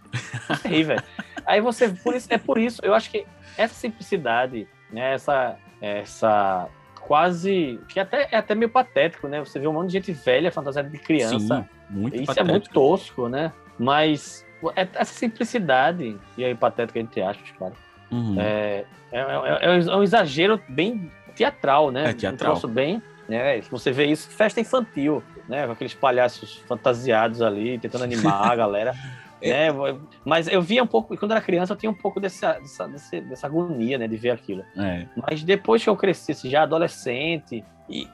Você 0.47 0.67
ri, 0.67 0.83
velho. 0.83 1.03
Aí 1.45 1.61
você, 1.61 1.89
por 1.89 2.15
isso, 2.15 2.27
é 2.31 2.38
por 2.38 2.57
isso, 2.57 2.81
eu 2.83 2.93
acho 2.95 3.11
que 3.11 3.25
essa 3.55 3.75
simplicidade, 3.75 4.67
né, 4.91 5.13
essa, 5.13 5.57
essa 5.79 6.67
quase. 7.01 7.79
que 7.88 7.99
até, 7.99 8.27
é 8.31 8.38
até 8.38 8.55
meio 8.55 8.69
patético, 8.69 9.27
né? 9.27 9.39
Você 9.39 9.59
vê 9.59 9.67
um 9.67 9.73
monte 9.73 9.88
de 9.88 9.93
gente 9.93 10.11
velha 10.11 10.51
fantasiada 10.51 10.89
de 10.89 10.97
criança. 10.97 11.39
Sim, 11.39 11.65
muito 11.89 12.15
Isso 12.15 12.26
patético. 12.26 12.50
é 12.50 12.52
muito 12.52 12.69
tosco, 12.69 13.30
né? 13.30 13.52
Mas 13.78 14.45
é, 14.76 14.88
essa 14.93 15.13
simplicidade, 15.13 16.17
e 16.38 16.43
aí 16.43 16.56
patético 16.56 16.98
a 16.98 17.02
gente 17.02 17.21
acha, 17.21 17.39
claro. 17.58 17.74
Uhum. 18.12 18.39
É, 18.39 18.86
é, 19.12 19.19
é, 19.19 19.76
é, 19.76 19.95
um 19.95 20.04
exagero 20.04 20.62
bem 20.69 21.12
teatral, 21.36 21.91
né? 21.91 22.10
É 22.10 22.13
teatral. 22.13 22.60
Um 22.63 22.67
bem. 22.67 23.02
Né? 23.28 23.60
Você 23.62 23.91
vê 23.91 24.06
isso, 24.06 24.30
festa 24.30 24.60
infantil, 24.60 25.24
né? 25.50 25.65
Com 25.65 25.74
aqueles 25.74 25.93
palhaços 25.93 26.63
fantasiados 26.67 27.41
ali, 27.41 27.78
tentando 27.80 28.04
animar 28.04 28.52
a 28.52 28.56
galera. 28.56 28.93
É. 29.41 29.71
Né? 29.71 30.00
Mas 30.24 30.48
eu 30.48 30.62
via 30.62 30.84
um 30.84 30.88
pouco, 30.88 31.15
quando 31.17 31.32
era 31.32 31.41
criança, 31.41 31.74
eu 31.74 31.78
tinha 31.78 31.89
um 31.89 31.95
pouco 31.95 32.19
dessa, 32.19 32.54
dessa, 32.54 32.88
dessa 32.88 33.48
agonia, 33.48 33.98
né, 33.98 34.08
de 34.08 34.15
ver 34.15 34.32
aquilo. 34.32 34.63
É. 34.78 35.06
Mas 35.15 35.43
depois 35.43 35.84
que 35.84 35.89
eu 35.89 35.95
cresci, 35.95 36.32
assim, 36.32 36.50
já 36.50 36.63
adolescente, 36.63 37.63
e 37.89 38.08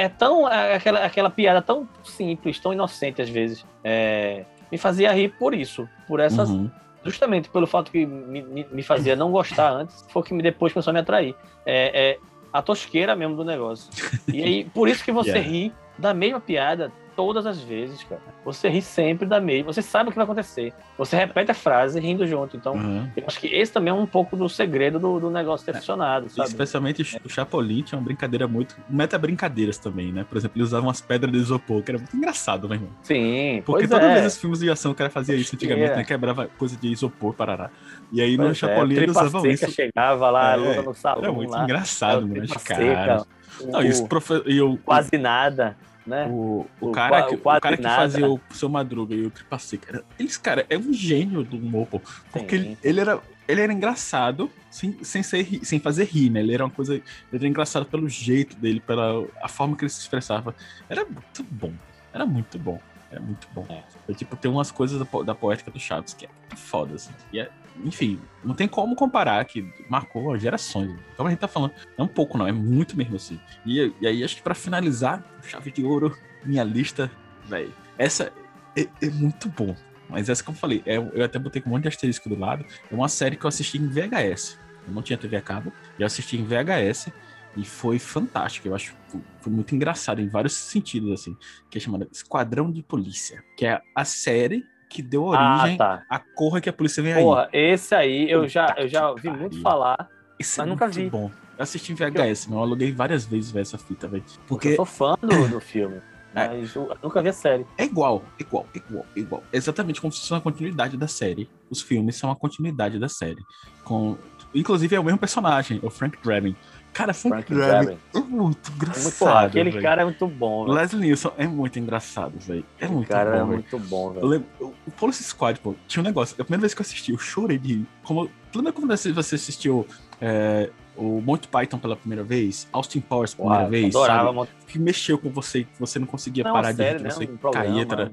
é 0.00 0.08
tão 0.08 0.48
é 0.48 0.76
aquela, 0.76 1.04
aquela 1.04 1.28
piada 1.28 1.60
tão 1.60 1.86
simples, 2.02 2.58
tão 2.58 2.72
inocente 2.72 3.20
às 3.20 3.28
vezes, 3.28 3.66
é, 3.84 4.46
me 4.72 4.78
fazia 4.78 5.12
rir 5.12 5.34
por 5.38 5.52
isso, 5.54 5.86
por 6.08 6.20
essas. 6.20 6.48
Uhum. 6.48 6.70
Justamente 7.04 7.48
pelo 7.48 7.66
fato 7.66 7.90
que 7.90 8.04
me, 8.06 8.42
me, 8.42 8.66
me, 8.70 8.82
fazia 8.82 9.16
não 9.16 9.30
gostar 9.30 9.70
antes, 9.70 10.04
foi 10.08 10.22
que 10.22 10.42
depois 10.42 10.72
começou 10.72 10.90
a 10.90 10.94
me 10.94 11.00
atrair. 11.00 11.34
É, 11.64 12.10
é 12.10 12.18
a 12.52 12.62
tosqueira 12.62 13.14
mesmo 13.14 13.36
do 13.36 13.44
negócio. 13.44 13.90
E 14.32 14.42
aí, 14.42 14.64
por 14.64 14.88
isso 14.88 15.04
que 15.04 15.12
você 15.12 15.30
yeah. 15.38 15.50
ri 15.50 15.72
da 15.98 16.12
mesma 16.12 16.40
piada 16.40 16.92
todas 17.20 17.44
as 17.44 17.60
vezes, 17.60 18.02
cara. 18.02 18.22
Você 18.46 18.66
ri 18.70 18.80
sempre 18.80 19.28
da 19.28 19.38
mesma, 19.38 19.70
você 19.70 19.82
sabe 19.82 20.08
o 20.08 20.10
que 20.10 20.16
vai 20.16 20.24
acontecer. 20.24 20.72
Você 20.96 21.14
repete 21.14 21.50
a 21.50 21.54
frase 21.54 22.00
rindo 22.00 22.26
junto. 22.26 22.56
Então, 22.56 22.72
uhum. 22.72 23.06
eu 23.14 23.24
acho 23.26 23.38
que 23.38 23.46
esse 23.46 23.70
também 23.70 23.90
é 23.90 23.94
um 23.94 24.06
pouco 24.06 24.38
do 24.38 24.48
segredo 24.48 24.98
do, 24.98 25.20
do 25.20 25.30
negócio 25.30 25.66
ter 25.66 25.72
é. 25.72 25.74
funcionado, 25.74 26.30
sabe? 26.30 26.48
Especialmente 26.48 27.02
é. 27.02 27.20
o 27.22 27.28
Chapolin 27.28 27.82
tinha 27.82 27.98
uma 27.98 28.04
brincadeira 28.06 28.48
muito. 28.48 28.74
Meta 28.88 29.18
brincadeiras 29.18 29.76
também, 29.76 30.10
né? 30.10 30.24
Por 30.26 30.38
exemplo, 30.38 30.56
ele 30.56 30.64
usava 30.64 30.86
umas 30.86 31.02
pedras 31.02 31.30
de 31.30 31.36
isopor, 31.36 31.82
que 31.82 31.90
era 31.90 31.98
muito 31.98 32.16
engraçado, 32.16 32.66
né, 32.66 32.76
irmão? 32.76 32.90
Sim. 33.02 33.62
Porque 33.66 33.86
todas 33.86 34.02
é. 34.02 34.26
os 34.26 34.38
filmes 34.38 34.60
de 34.60 34.70
ação 34.70 34.92
o 34.92 34.94
cara 34.94 35.10
fazia 35.10 35.34
isso 35.34 35.54
antigamente, 35.54 35.96
né? 35.96 36.04
Quebrava 36.04 36.48
coisa 36.56 36.74
de 36.74 36.88
isopor, 36.88 37.34
parará. 37.34 37.68
E 38.10 38.22
aí 38.22 38.34
pois 38.34 38.48
no 38.48 38.52
é. 38.52 38.54
Chapolin 38.54 38.96
ele 38.96 39.10
usava 39.10 39.46
isso. 39.46 39.70
chegava 39.70 40.30
lá, 40.30 40.56
é, 40.56 40.80
no 40.80 40.94
salão. 40.94 41.22
Era 41.22 41.32
muito 41.32 41.50
lá, 41.50 41.64
engraçado, 41.64 42.26
né? 42.26 42.46
Cara. 42.64 43.26
Não, 43.66 43.82
isso, 43.82 44.06
profe... 44.06 44.42
eu, 44.46 44.78
quase 44.82 45.18
nada 45.18 45.76
né? 46.10 46.26
O, 46.26 46.66
o, 46.80 46.88
o 46.88 46.92
cara, 46.92 47.22
que, 47.22 47.34
o, 47.36 47.38
o 47.38 47.60
cara 47.60 47.76
que 47.76 47.82
fazia 47.82 48.28
o 48.28 48.40
seu 48.50 48.68
Madruga 48.68 49.14
e 49.14 49.24
o 49.24 49.30
Tripa 49.30 49.58
Seca, 49.58 50.04
eles, 50.18 50.36
cara, 50.36 50.66
é 50.68 50.76
um 50.76 50.92
gênio 50.92 51.44
do 51.44 51.56
humor, 51.56 51.86
pô. 51.86 52.00
Porque 52.32 52.56
ele, 52.56 52.78
ele, 52.82 53.00
era, 53.00 53.22
ele 53.46 53.60
era 53.60 53.72
engraçado 53.72 54.50
sem, 54.68 55.02
sem, 55.04 55.22
ser, 55.22 55.64
sem 55.64 55.78
fazer 55.78 56.04
rir, 56.04 56.28
né? 56.28 56.40
Ele 56.40 56.52
era 56.52 56.64
uma 56.64 56.70
coisa. 56.70 56.94
Ele 56.94 57.04
era 57.32 57.46
engraçado 57.46 57.86
pelo 57.86 58.08
jeito 58.08 58.56
dele, 58.56 58.80
pela 58.80 59.24
a 59.40 59.48
forma 59.48 59.76
que 59.76 59.84
ele 59.84 59.90
se 59.90 60.00
expressava. 60.00 60.54
Era 60.88 61.04
muito 61.04 61.44
bom. 61.44 61.72
Era 62.12 62.26
muito 62.26 62.58
bom. 62.58 62.80
Era 63.10 63.20
muito 63.20 63.48
bom. 63.54 63.66
É. 64.08 64.12
tipo, 64.12 64.36
tem 64.36 64.50
umas 64.50 64.70
coisas 64.70 64.98
da, 64.98 65.22
da 65.22 65.34
poética 65.34 65.70
do 65.70 65.78
Chaves 65.80 66.14
que 66.14 66.26
é 66.26 66.56
foda, 66.56 66.94
assim. 66.94 67.12
E 67.32 67.40
é, 67.40 67.48
enfim, 67.84 68.20
não 68.44 68.54
tem 68.54 68.68
como 68.68 68.94
comparar, 68.94 69.44
que 69.44 69.72
marcou 69.88 70.38
gerações. 70.38 70.98
Como 71.16 71.28
a 71.28 71.30
gente 71.30 71.40
tá 71.40 71.48
falando, 71.48 71.72
é 71.96 72.02
um 72.02 72.08
pouco 72.08 72.36
não, 72.36 72.46
é 72.46 72.52
muito 72.52 72.96
mesmo 72.96 73.16
assim. 73.16 73.40
E, 73.64 73.92
e 74.00 74.06
aí, 74.06 74.24
acho 74.24 74.36
que 74.36 74.42
pra 74.42 74.54
finalizar, 74.54 75.24
chave 75.42 75.70
de 75.70 75.84
ouro, 75.84 76.16
minha 76.44 76.64
lista, 76.64 77.10
velho, 77.46 77.72
essa 77.98 78.32
é, 78.76 78.88
é, 79.02 79.10
muito 79.10 79.48
bom. 79.48 79.74
Mas 80.08 80.28
essa 80.28 80.42
que 80.42 80.50
eu 80.50 80.54
falei, 80.54 80.82
é, 80.86 80.96
eu 80.96 81.24
até 81.24 81.38
botei 81.38 81.62
com 81.62 81.68
um 81.68 81.72
monte 81.72 81.82
de 81.82 81.88
asterisco 81.88 82.28
do 82.28 82.38
lado, 82.38 82.64
é 82.90 82.94
uma 82.94 83.08
série 83.08 83.36
que 83.36 83.44
eu 83.44 83.48
assisti 83.48 83.78
em 83.78 83.86
VHS. 83.86 84.58
Eu 84.86 84.92
não 84.92 85.02
tinha 85.02 85.16
TV 85.16 85.36
a 85.36 85.40
cabo, 85.40 85.72
eu 85.98 86.06
assisti 86.06 86.36
em 86.36 86.44
VHS 86.44 87.12
e 87.56 87.64
foi 87.64 87.98
fantástico. 87.98 88.66
Eu 88.68 88.74
acho 88.74 88.94
foi 89.40 89.52
muito 89.52 89.74
engraçado 89.74 90.20
em 90.20 90.28
vários 90.28 90.54
sentidos, 90.54 91.12
assim, 91.12 91.36
que 91.68 91.78
é 91.78 91.80
chamada 91.80 92.08
Esquadrão 92.12 92.70
de 92.70 92.82
Polícia, 92.82 93.42
que 93.56 93.66
é 93.66 93.80
a 93.94 94.04
série 94.04 94.64
que 94.90 95.00
deu 95.00 95.24
origem 95.24 95.74
ah, 95.74 95.78
tá. 95.78 96.02
à 96.10 96.18
Corra 96.18 96.60
que 96.60 96.68
a 96.68 96.72
polícia 96.72 97.00
vem 97.00 97.14
Porra, 97.14 97.48
aí. 97.52 97.72
esse 97.72 97.94
aí 97.94 98.28
eu 98.28 98.46
já, 98.48 98.74
eu 98.76 98.88
já 98.88 99.14
vi 99.14 99.30
muito 99.30 99.62
falar, 99.62 100.08
esse 100.38 100.60
é 100.60 100.62
mas 100.62 100.66
é 100.66 100.70
nunca 100.70 100.88
vi. 100.88 101.08
bom. 101.08 101.30
Eu 101.56 101.62
assisti 101.62 101.92
em 101.92 101.94
VHS, 101.94 102.46
eu... 102.46 102.54
eu 102.54 102.58
aluguei 102.58 102.90
várias 102.90 103.24
vezes 103.24 103.54
essa 103.54 103.78
fita, 103.78 104.08
velho. 104.08 104.24
Porque 104.48 104.68
eu 104.68 104.76
sou 104.76 104.84
fã 104.84 105.14
do, 105.22 105.48
do 105.48 105.60
filme. 105.62 106.02
É. 106.34 106.48
Mas 106.48 106.74
eu 106.74 106.96
nunca 107.02 107.22
vi 107.22 107.28
a 107.28 107.32
série. 107.32 107.66
É 107.76 107.84
igual, 107.84 108.24
igual, 108.38 108.66
igual, 108.74 109.06
igual. 109.14 109.42
exatamente 109.52 110.00
como 110.00 110.12
se 110.12 110.20
fosse 110.20 110.32
uma 110.32 110.40
continuidade 110.40 110.96
da 110.96 111.08
série. 111.08 111.48
Os 111.68 111.82
filmes 111.82 112.16
são 112.16 112.30
a 112.30 112.36
continuidade 112.36 112.98
da 112.98 113.08
série. 113.08 113.42
Com... 113.84 114.16
Inclusive 114.54 114.96
é 114.96 115.00
o 115.00 115.04
mesmo 115.04 115.18
personagem, 115.18 115.78
o 115.82 115.90
Frank 115.90 116.18
Drebin. 116.22 116.56
Cara, 116.92 117.14
Frank, 117.14 117.52
Drebin 117.52 117.98
é 118.14 118.18
muito 118.18 118.72
engraçado. 118.72 119.30
É 119.30 119.34
muito, 119.34 119.46
aquele 119.46 119.70
véio. 119.70 119.82
cara 119.82 120.02
é 120.02 120.04
muito 120.04 120.26
bom. 120.26 120.64
Véio. 120.64 120.76
Leslie 120.76 121.00
Nielsen 121.02 121.30
é 121.38 121.46
muito 121.46 121.78
engraçado, 121.78 122.38
velho. 122.38 122.64
É 122.78 122.88
muito 122.88 123.08
cara 123.08 123.30
bom. 123.30 123.36
é 123.36 123.44
muito 123.44 123.78
bom, 123.78 124.12
velho. 124.12 124.44
O 124.60 124.90
Police 124.92 125.22
Squad, 125.22 125.60
pô, 125.60 125.74
tinha 125.86 126.02
um 126.02 126.04
negócio. 126.04 126.34
A 126.38 126.44
primeira 126.44 126.62
vez 126.62 126.74
que 126.74 126.80
eu 126.80 126.84
assisti, 126.84 127.12
eu 127.12 127.18
chorei 127.18 127.58
de. 127.58 127.84
Como... 128.02 128.28
Lembra 128.54 128.72
quando 128.72 128.88
você 128.96 129.34
assistiu 129.36 129.86
é, 130.20 130.70
o 130.96 131.20
Monty 131.20 131.48
Python 131.48 131.78
pela 131.78 131.96
primeira 131.96 132.22
vez, 132.22 132.68
Austin 132.72 133.00
Powers 133.00 133.34
pela 133.34 133.48
primeira 133.48 133.70
vez, 133.70 133.94
adorava 133.94 134.34
sabe? 134.34 134.48
Que 134.66 134.78
mexeu 134.78 135.18
com 135.18 135.30
você, 135.30 135.64
que 135.64 135.80
você 135.80 135.98
não 135.98 136.06
conseguia 136.06 136.44
não, 136.44 136.52
parar 136.52 136.72
de 136.72 136.82
rir, 136.82 137.02
você 137.02 137.26
né? 137.26 137.38
um 137.42 137.50
caía, 137.50 137.86
tá, 137.86 138.10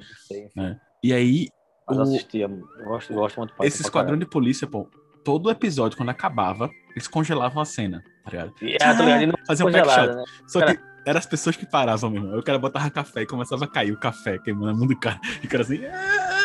né? 0.55 0.79
E 1.03 1.13
aí... 1.13 1.49
Mas 1.87 1.97
o... 1.97 2.01
assistia, 2.01 2.45
eu 2.45 2.85
gosto, 2.85 3.11
eu 3.11 3.17
gosto 3.17 3.37
muito 3.37 3.51
Python 3.51 3.65
Esse 3.65 3.81
esquadrão 3.81 4.17
de 4.17 4.25
polícia, 4.25 4.67
pô, 4.67 4.89
todo 5.23 5.49
episódio, 5.49 5.97
quando 5.97 6.09
acabava, 6.09 6.69
eles 6.91 7.07
congelavam 7.07 7.61
a 7.61 7.65
cena, 7.65 8.03
tá 8.29 8.31
ligado? 8.31 8.53
É, 8.61 8.77
tá 8.77 8.93
ligado? 8.93 9.33
Ah, 9.33 9.43
faziam 9.47 9.69
um 9.69 9.71
back 9.71 9.89
shot. 9.89 10.07
Né? 10.07 10.23
Só 10.47 10.59
cara... 10.59 10.75
que 10.75 10.83
eram 11.05 11.17
as 11.19 11.25
pessoas 11.25 11.55
que 11.55 11.65
paravam 11.65 12.09
mesmo. 12.09 12.33
Aí 12.33 12.39
o 12.39 12.43
cara 12.43 12.59
botava 12.59 12.89
café 12.89 13.21
e 13.21 13.25
começava 13.25 13.65
a 13.65 13.67
cair 13.67 13.91
o 13.91 13.99
café, 13.99 14.37
queimando 14.37 14.69
a 14.69 14.73
mão 14.73 14.87
do 14.87 14.95
cara. 14.97 15.19
E 15.41 15.45
o 15.45 15.49
cara 15.49 15.63
assim... 15.63 15.79
Ah! 15.85 16.37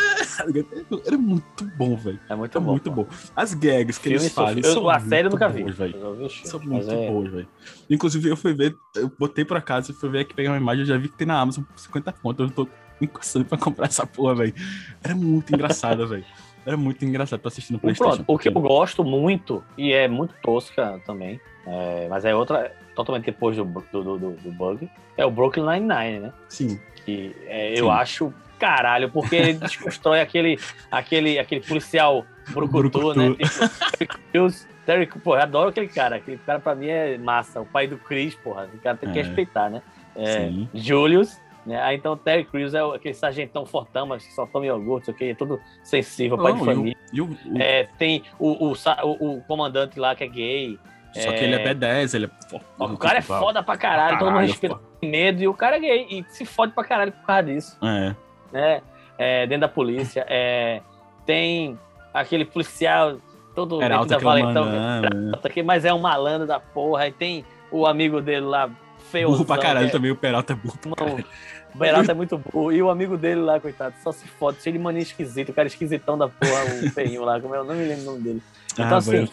Era 1.07 1.19
muito 1.19 1.65
bom, 1.77 1.97
velho. 1.97 2.19
É 2.29 2.35
muito 2.35 2.61
bom. 2.61 2.71
Muito 2.71 2.91
bom. 2.91 3.07
As 3.37 3.55
gags 3.55 3.99
que 3.99 4.09
eles 4.09 4.33
fazem. 4.33 4.63
Eu, 4.65 4.89
a 4.89 5.01
série 5.01 5.27
eu 5.27 5.31
nunca 5.31 5.49
vi. 5.49 5.65
São 6.45 6.61
muito 6.61 6.91
é... 6.91 7.09
boas, 7.09 7.31
velho. 7.31 7.49
Inclusive, 7.91 8.31
eu 8.31 8.37
fui 8.37 8.55
ver, 8.55 8.75
eu 8.97 9.13
botei 9.19 9.45
por 9.45 9.57
acaso, 9.57 9.93
fui 9.93 10.09
ver 10.09 10.21
aqui 10.21 10.35
pegar 10.35 10.51
uma 10.51 10.57
imagem, 10.57 10.83
eu 10.83 10.87
já 10.87 10.97
vi 10.97 11.09
que 11.09 11.17
tem 11.17 11.27
na 11.27 11.41
Amazon 11.41 11.65
por 11.65 11.79
50 11.79 12.13
contas. 12.13 12.49
Eu 12.49 12.55
tô 12.55 12.69
encostando 13.01 13.45
pra 13.45 13.59
comprar 13.59 13.87
essa 13.87 14.07
porra, 14.07 14.35
velho. 14.35 14.55
Era 15.03 15.15
muito 15.15 15.53
engraçada, 15.55 16.07
velho. 16.07 16.25
Era 16.65 16.77
muito 16.77 17.05
engraçado 17.05 17.41
pra 17.41 17.49
assistir 17.49 17.73
no 17.73 17.81
PlayStation. 17.81 18.17
Pronto, 18.17 18.25
o 18.29 18.39
que 18.39 18.49
eu 18.49 18.53
gosto 18.53 19.05
muito, 19.05 19.65
e 19.77 19.93
é 19.93 20.07
muito 20.07 20.33
tosca 20.43 21.01
também, 21.05 21.41
é, 21.67 22.07
mas 22.09 22.25
é 22.25 22.35
outra, 22.35 22.73
totalmente 22.95 23.27
depois 23.27 23.57
do, 23.57 23.65
do, 23.65 24.19
do, 24.19 24.31
do 24.31 24.53
Bug, 24.53 24.89
é 25.17 25.25
o 25.25 25.31
Brooklyn 25.31 25.65
Nine-Nine, 25.65 26.21
né? 26.21 26.33
Sim. 26.49 26.81
Que 27.05 27.35
é, 27.47 27.79
eu 27.79 27.91
acho 27.91 28.33
caralho, 28.59 29.11
porque 29.11 29.35
ele 29.35 29.53
desconstrói 29.59 30.21
aquele, 30.21 30.59
aquele, 30.91 31.39
aquele 31.39 31.61
policial 31.61 32.25
brucutu, 32.51 33.15
né? 33.15 33.35
Tipo, 33.99 34.49
Terry, 34.87 35.09
eu 35.25 35.35
adoro 35.35 35.69
aquele 35.69 35.89
cara. 35.89 36.17
Aquele 36.17 36.39
cara 36.39 36.59
pra 36.59 36.75
mim 36.75 36.89
é 36.89 37.17
massa. 37.17 37.61
O 37.61 37.67
pai 37.67 37.87
do 37.87 37.97
Chris, 37.97 38.35
porra. 38.35 38.69
O 38.75 38.79
cara 38.79 38.97
tem 38.97 39.13
que 39.13 39.19
é. 39.19 39.23
respeitar, 39.23 39.71
né? 39.71 39.81
É, 40.15 40.51
Julius, 40.75 41.41
né? 41.65 41.81
Aí 41.83 41.97
então 41.97 42.17
Terry 42.17 42.45
Crews 42.45 42.75
é 42.75 42.81
aquele 42.81 43.15
sargentão 43.15 43.65
fortão, 43.65 44.07
mas 44.07 44.25
só 44.35 44.47
toma 44.47 44.67
iogurte, 44.67 45.11
ok? 45.11 45.31
É 45.31 45.35
todo 45.35 45.61
sensível, 45.83 46.37
pai 46.37 46.53
de 46.53 46.65
família. 46.65 46.97
o, 47.15 47.23
o... 47.23 47.59
É, 47.59 47.89
tem 47.99 48.23
o, 48.39 48.71
o, 48.71 48.73
o, 49.21 49.41
comandante 49.43 49.99
lá 49.99 50.15
que 50.15 50.25
é 50.25 50.29
gay. 50.29 50.79
Só 51.13 51.31
é... 51.31 51.33
que 51.35 51.45
ele 51.45 51.55
é 51.55 51.75
B10, 51.75 52.15
ele 52.15 52.27
é 52.27 52.61
O 52.79 52.97
cara 52.97 53.19
é 53.19 53.23
foda 53.23 53.63
pra 53.63 53.77
caralho, 53.77 54.19
todo 54.19 54.31
mundo 54.31 54.47
respeita 54.47 54.81
medo, 55.03 55.43
e 55.43 55.49
o 55.49 55.55
cara 55.55 55.77
é 55.77 55.81
gay 55.81 56.07
e 56.11 56.25
se 56.29 56.45
fode 56.45 56.73
pra 56.73 56.85
caralho 56.85 57.13
por 57.13 57.27
causa 57.27 57.43
disso. 57.43 57.79
É 57.83 58.15
né? 58.53 58.83
É, 59.19 59.47
dentro 59.47 59.63
da 59.63 59.69
polícia. 59.69 60.25
É, 60.29 60.83
tem 61.25 61.79
aquele 62.13 62.45
policial 62.45 63.17
todo 63.55 63.79
Peralta 63.79 64.17
da 64.17 64.19
Valentão, 64.19 64.67
Peralta, 65.01 65.49
que, 65.49 65.63
mas 65.63 65.85
é 65.85 65.93
um 65.93 65.99
malandro 65.99 66.47
da 66.47 66.61
porra. 66.61 67.09
E 67.09 67.13
tem 67.13 67.45
o 67.71 67.87
amigo 67.87 68.21
dele 68.21 68.47
lá, 68.47 68.71
feio. 69.11 69.29
Burro 69.29 69.45
pra 69.45 69.59
caralho 69.59 69.89
é, 69.89 69.91
também, 69.91 70.11
o 70.11 70.17
Peralta 70.17 70.53
é 70.53 70.57
burro 70.57 70.79
pra 70.79 70.95
caralho. 70.95 71.25
O 71.75 71.79
Peralta 71.79 72.13
é 72.13 72.15
muito 72.15 72.39
burro. 72.39 72.73
E 72.73 72.83
o 72.83 72.91
amigo 72.91 73.17
dele 73.17 73.41
lá, 73.41 73.59
coitado, 73.59 73.95
só 74.03 74.13
se 74.13 74.27
fode, 74.29 74.63
cheio 74.63 74.75
de 74.75 74.79
mania 74.79 75.03
esquisito, 75.03 75.49
o 75.49 75.55
cara 75.55 75.69
esquisitão 75.69 76.19
da 76.19 76.29
porra, 76.29 76.65
o 76.85 76.91
feinho 76.91 77.25
lá, 77.25 77.41
como 77.41 77.55
eu 77.55 77.65
não 77.65 77.75
me 77.75 77.85
lembro 77.85 78.03
o 78.03 78.07
nome 78.07 78.21
dele. 78.21 78.43
Ah, 78.79 78.85
então, 78.85 78.95
ah, 78.95 78.99
assim, 78.99 79.29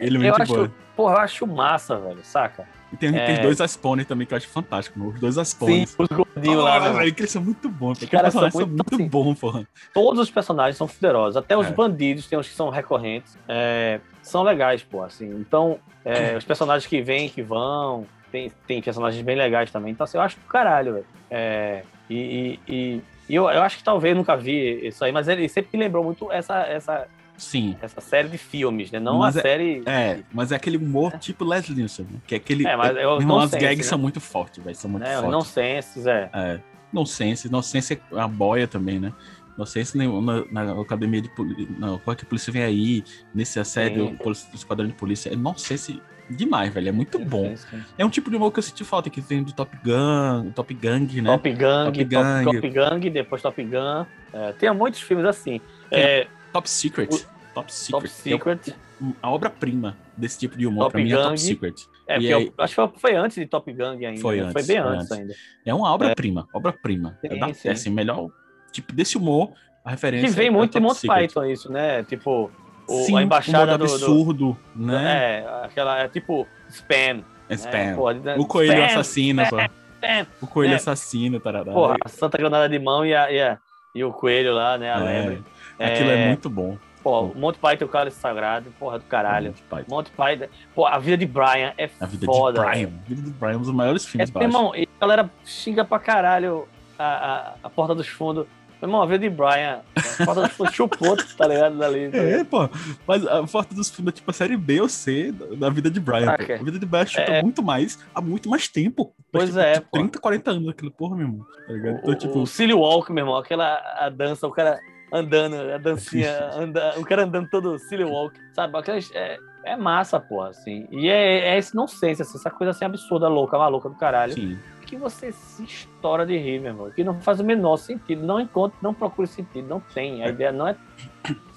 ele 0.00 0.16
é 0.16 0.18
muito 0.18 0.24
eu 0.24 0.34
acho, 0.34 0.70
Porra, 0.96 1.14
eu 1.14 1.20
acho 1.20 1.46
massa, 1.46 1.98
velho, 1.98 2.20
saca? 2.22 2.66
E 2.92 2.96
tem, 2.96 3.14
é... 3.16 3.26
tem 3.26 3.42
dois 3.42 3.60
Aspawner 3.60 4.06
também 4.06 4.26
que 4.26 4.32
eu 4.32 4.36
acho 4.36 4.48
fantástico, 4.48 5.08
Os 5.08 5.20
dois 5.20 5.36
Aspawner. 5.36 5.86
Sim, 5.86 5.94
os 5.98 6.08
gordinhos 6.08 6.58
oh, 6.58 6.62
lá. 6.62 6.80
Né? 6.80 6.98
Velho, 6.98 7.14
que 7.14 7.20
eles 7.20 7.30
são 7.30 7.42
muito 7.42 7.68
bons. 7.68 8.00
Os 8.00 8.08
caras 8.08 8.32
são 8.32 8.42
muito, 8.42 8.58
são 8.58 8.66
muito 8.66 8.94
assim, 8.94 9.08
bons, 9.08 9.38
porra. 9.38 9.68
Todos 9.92 10.20
os 10.20 10.30
personagens 10.30 10.76
são 10.76 10.86
poderosos. 10.86 11.36
Até 11.36 11.56
os 11.56 11.66
é. 11.66 11.70
bandidos, 11.70 12.26
tem 12.26 12.38
uns 12.38 12.48
que 12.48 12.54
são 12.54 12.70
recorrentes. 12.70 13.36
É, 13.48 14.00
são 14.22 14.42
legais, 14.42 14.82
pô, 14.82 15.02
assim. 15.02 15.28
Então, 15.40 15.78
é, 16.04 16.36
os 16.38 16.44
personagens 16.44 16.88
que 16.88 17.02
vêm, 17.02 17.28
que 17.28 17.42
vão. 17.42 18.06
Tem, 18.30 18.50
tem 18.66 18.82
personagens 18.82 19.22
bem 19.22 19.36
legais 19.36 19.70
também. 19.70 19.92
Então, 19.92 20.04
assim, 20.04 20.16
eu 20.16 20.22
acho 20.22 20.36
que 20.36 20.46
caralho, 20.46 20.94
velho. 20.94 21.06
É, 21.30 21.82
e, 22.08 22.16
e, 22.16 22.60
e, 22.68 23.02
e 23.28 23.34
eu, 23.34 23.50
eu 23.50 23.62
acho 23.62 23.78
que 23.78 23.84
talvez 23.84 24.16
nunca 24.16 24.36
vi 24.36 24.86
isso 24.86 25.04
aí, 25.04 25.10
mas 25.10 25.26
ele 25.26 25.48
sempre 25.48 25.76
me 25.76 25.84
lembrou 25.84 26.04
muito 26.04 26.30
essa, 26.30 26.60
essa, 26.62 27.08
Sim. 27.36 27.76
Essa 27.80 28.00
série 28.00 28.28
de 28.28 28.38
filmes, 28.38 28.90
né? 28.90 28.98
Não 28.98 29.18
mas 29.18 29.36
a 29.36 29.40
é, 29.40 29.42
série. 29.42 29.82
É, 29.86 30.20
mas 30.32 30.52
é 30.52 30.56
aquele 30.56 30.76
humor 30.76 31.12
é. 31.14 31.18
tipo 31.18 31.44
Leslie 31.44 31.76
Nielsen, 31.76 32.06
né? 32.10 32.18
Que 32.26 32.34
é 32.34 32.38
aquele. 32.38 32.66
É, 32.66 32.76
mas 32.76 32.96
eu, 32.96 33.20
irmão, 33.20 33.40
as 33.40 33.50
gags 33.50 33.78
né? 33.78 33.82
são 33.82 33.98
muito 33.98 34.20
fortes, 34.20 34.62
velho. 34.62 34.76
São 34.76 34.90
muito 34.90 35.04
é, 35.04 35.14
fortes. 35.14 35.30
Nonsense, 35.30 36.08
é. 36.08 36.30
É. 36.32 36.60
Nonsense. 36.92 37.50
Nonsense 37.50 37.94
é 37.94 38.20
a 38.20 38.28
boia 38.28 38.66
também, 38.66 38.98
né? 38.98 39.12
Nonsense 39.56 39.96
na, 39.96 40.04
na, 40.06 40.64
na 40.64 40.80
academia 40.80 41.22
de 41.22 41.28
polícia. 41.34 41.66
Qual 42.04 42.12
é 42.12 42.16
que 42.16 42.24
a 42.24 42.28
polícia 42.28 42.52
vem 42.52 42.62
aí? 42.62 43.04
Nesse 43.34 43.58
assédio 43.58 44.16
do, 44.16 44.32
esquadrão 44.54 44.86
de 44.86 44.92
polícia. 44.92 45.32
É 45.32 45.36
nonsense 45.36 46.00
demais, 46.28 46.72
velho. 46.72 46.88
É 46.88 46.92
muito 46.92 47.18
bom. 47.18 47.54
É 47.96 48.04
um 48.04 48.10
tipo 48.10 48.30
de 48.30 48.36
humor 48.36 48.52
que 48.52 48.58
eu 48.58 48.62
senti 48.62 48.84
falta, 48.84 49.08
que 49.08 49.20
vem 49.20 49.42
do 49.42 49.52
Top 49.52 49.74
Gun, 49.82 50.50
Top 50.50 50.72
Gang, 50.74 51.20
né? 51.22 51.30
Top 51.30 51.50
Gang, 51.52 51.84
Top 51.86 52.04
Gang, 52.04 52.44
Top, 52.44 52.60
Top 52.60 52.70
Gang 52.70 53.10
depois 53.10 53.42
Top 53.42 53.62
Gun. 53.62 54.06
É, 54.32 54.52
tem 54.52 54.72
muitos 54.74 55.00
filmes 55.00 55.24
assim. 55.24 55.60
É, 55.90 56.26
Top 56.56 56.70
Secret. 56.70 57.08
O, 57.14 57.54
Top 57.54 57.72
Secret. 57.72 57.90
Top 57.90 58.08
Secret. 58.08 58.70
É 58.70 58.74
a 59.20 59.30
obra-prima 59.30 59.96
desse 60.16 60.38
tipo 60.38 60.56
de 60.56 60.66
humor 60.66 60.84
Top 60.84 60.92
pra 60.92 61.02
mim 61.02 61.10
Gang. 61.10 61.20
é 61.20 61.24
Top 61.24 61.40
Secret. 61.40 61.74
É, 62.08 62.14
porque 62.14 62.32
aí... 62.32 62.52
acho 62.58 62.88
que 62.88 63.00
foi 63.00 63.14
antes 63.14 63.36
de 63.36 63.46
Top 63.46 63.70
Gang 63.72 64.06
ainda. 64.06 64.20
Foi, 64.20 64.36
né? 64.36 64.42
antes, 64.42 64.52
foi 64.52 64.62
bem 64.62 64.82
foi 64.82 64.96
antes, 64.96 65.12
ainda. 65.12 65.34
É 65.66 65.74
uma 65.74 65.92
obra-prima, 65.92 66.48
é. 66.52 66.56
obra-prima. 66.56 67.18
É, 67.22 67.36
da, 67.36 67.48
é 67.64 67.70
assim, 67.70 67.90
melhor 67.90 68.28
tipo 68.72 68.92
desse 68.94 69.18
humor, 69.18 69.52
a 69.84 69.90
referência. 69.90 70.28
Que 70.28 70.34
vem 70.34 70.46
é 70.46 70.50
muito 70.50 70.76
é 70.76 70.80
de 70.80 70.86
Monty 70.86 71.06
Python 71.06 71.44
isso, 71.44 71.70
né? 71.70 72.02
Tipo, 72.04 72.50
o, 72.88 73.04
sim, 73.04 73.18
a 73.18 73.22
embaixada 73.22 73.74
um 73.74 73.78
do 73.78 73.84
absurdo, 73.84 74.56
do, 74.74 74.84
né? 74.86 75.40
É, 75.40 75.64
aquela 75.64 75.98
é 75.98 76.08
tipo 76.08 76.46
spam. 76.70 77.22
É 77.48 77.54
spam. 77.54 78.14
Né? 78.14 78.34
Pô, 78.34 78.42
o 78.42 78.46
coelho 78.46 78.72
spam, 78.72 78.86
assassino, 78.86 79.42
spam, 79.42 79.68
spam, 80.00 80.26
O 80.40 80.46
coelho 80.46 80.72
é. 80.72 80.76
assassino, 80.76 81.38
tarará. 81.38 81.72
Porra, 81.72 81.96
a 82.02 82.08
Santa 82.08 82.38
Granada 82.38 82.66
de 82.66 82.78
mão 82.78 83.04
e, 83.04 83.14
a, 83.14 83.30
e, 83.30 83.42
a, 83.42 83.58
e 83.94 84.02
o 84.02 84.12
coelho 84.12 84.54
lá, 84.54 84.78
né? 84.78 84.92
A 84.92 85.04
é. 85.04 85.38
Aquilo 85.78 86.10
é 86.10 86.28
muito 86.28 86.48
bom. 86.48 86.78
Pô, 87.06 87.32
Monty 87.36 87.58
Python, 87.60 87.84
o 87.84 87.88
cara 87.88 88.10
sagrado, 88.10 88.68
porra 88.80 88.98
do 88.98 89.04
caralho. 89.04 89.50
Monty 89.50 89.62
Python. 89.62 89.94
Monty 89.94 90.10
Python. 90.10 90.46
Pô, 90.74 90.86
a 90.86 90.98
vida 90.98 91.16
de 91.16 91.24
Brian 91.24 91.72
é 91.78 91.88
a 92.00 92.06
vida 92.06 92.26
foda. 92.26 92.58
De 92.58 92.66
Brian. 92.66 92.88
A 92.88 93.08
vida 93.08 93.22
de 93.22 93.30
Brian 93.30 93.52
é 93.52 93.56
um 93.56 93.60
dos 93.60 93.70
maiores 93.70 94.04
filmes, 94.04 94.32
é, 94.34 94.42
Irmão, 94.42 94.74
e 94.74 94.88
a 94.96 95.00
galera 95.00 95.30
xinga 95.44 95.84
pra 95.84 96.00
caralho 96.00 96.66
a, 96.98 97.04
a, 97.04 97.54
a 97.62 97.70
Porta 97.70 97.94
dos 97.94 98.08
Fundos. 98.08 98.46
Irmão, 98.82 99.00
a 99.00 99.06
vida 99.06 99.20
de 99.20 99.30
Brian, 99.30 99.82
a 99.94 100.24
Porta 100.24 100.42
dos 100.42 100.52
Fundos 100.52 100.74
chupou, 100.74 101.16
tá 101.38 101.46
ligado? 101.46 101.78
Dali, 101.78 102.10
tá 102.10 102.18
É, 102.18 102.42
pô. 102.42 102.68
Mas 103.06 103.24
a 103.24 103.46
Porta 103.46 103.72
dos 103.72 103.88
Fundos 103.88 104.12
é 104.12 104.16
tipo 104.16 104.28
a 104.28 104.34
série 104.34 104.56
B 104.56 104.80
ou 104.80 104.88
C 104.88 105.30
da 105.30 105.70
vida 105.70 105.88
de 105.88 106.00
Brian. 106.00 106.30
Ah, 106.30 106.34
a 106.34 106.64
vida 106.64 106.76
de 106.76 106.86
Brian 106.86 107.06
chuta 107.06 107.22
é... 107.22 107.40
muito 107.40 107.62
mais, 107.62 108.04
há 108.12 108.20
muito 108.20 108.50
mais 108.50 108.66
tempo. 108.66 109.14
Pois 109.30 109.50
tipo, 109.50 109.60
é, 109.60 109.74
tipo, 109.74 109.86
pô. 109.92 109.98
30, 109.98 110.18
40 110.18 110.50
anos 110.50 110.68
aquilo, 110.70 110.90
porra, 110.90 111.14
meu 111.14 111.26
irmão. 111.26 111.46
Tá 111.68 111.72
então, 111.72 112.00
o, 112.10 112.14
tipo... 112.16 112.38
o 112.40 112.46
Silly 112.48 112.74
Walk, 112.74 113.12
meu 113.12 113.22
irmão, 113.22 113.36
aquela 113.36 113.80
a 114.00 114.08
dança, 114.08 114.44
o 114.44 114.50
cara 114.50 114.80
andando, 115.12 115.54
a 115.72 115.78
dancinha, 115.78 116.50
anda, 116.54 116.98
o 116.98 117.04
cara 117.04 117.24
andando 117.24 117.48
todo 117.48 117.78
silly 117.78 118.04
walk, 118.04 118.38
sabe? 118.52 118.72
É, 119.14 119.38
é 119.64 119.76
massa, 119.76 120.20
pô, 120.20 120.42
assim. 120.42 120.86
E 120.90 121.08
é, 121.08 121.54
é 121.54 121.58
esse 121.58 121.74
nonsense, 121.74 122.22
assim, 122.22 122.38
essa 122.38 122.50
coisa 122.50 122.70
assim 122.70 122.84
absurda, 122.84 123.28
louca, 123.28 123.58
maluca 123.58 123.88
do 123.88 123.96
caralho. 123.96 124.32
Sim. 124.32 124.58
Que 124.86 124.96
você 124.96 125.32
se 125.32 125.64
estoura 125.64 126.24
de 126.24 126.38
rir, 126.38 126.60
meu 126.60 126.70
irmão. 126.70 126.90
Que 126.92 127.02
não 127.02 127.20
faz 127.20 127.40
o 127.40 127.44
menor 127.44 127.76
sentido. 127.76 128.24
Não 128.24 128.38
encontra, 128.38 128.78
não 128.80 128.94
procura 128.94 129.26
sentido, 129.26 129.66
não 129.66 129.80
tem. 129.80 130.22
A 130.22 130.26
é. 130.26 130.30
ideia 130.30 130.52
não 130.52 130.68
é. 130.68 130.76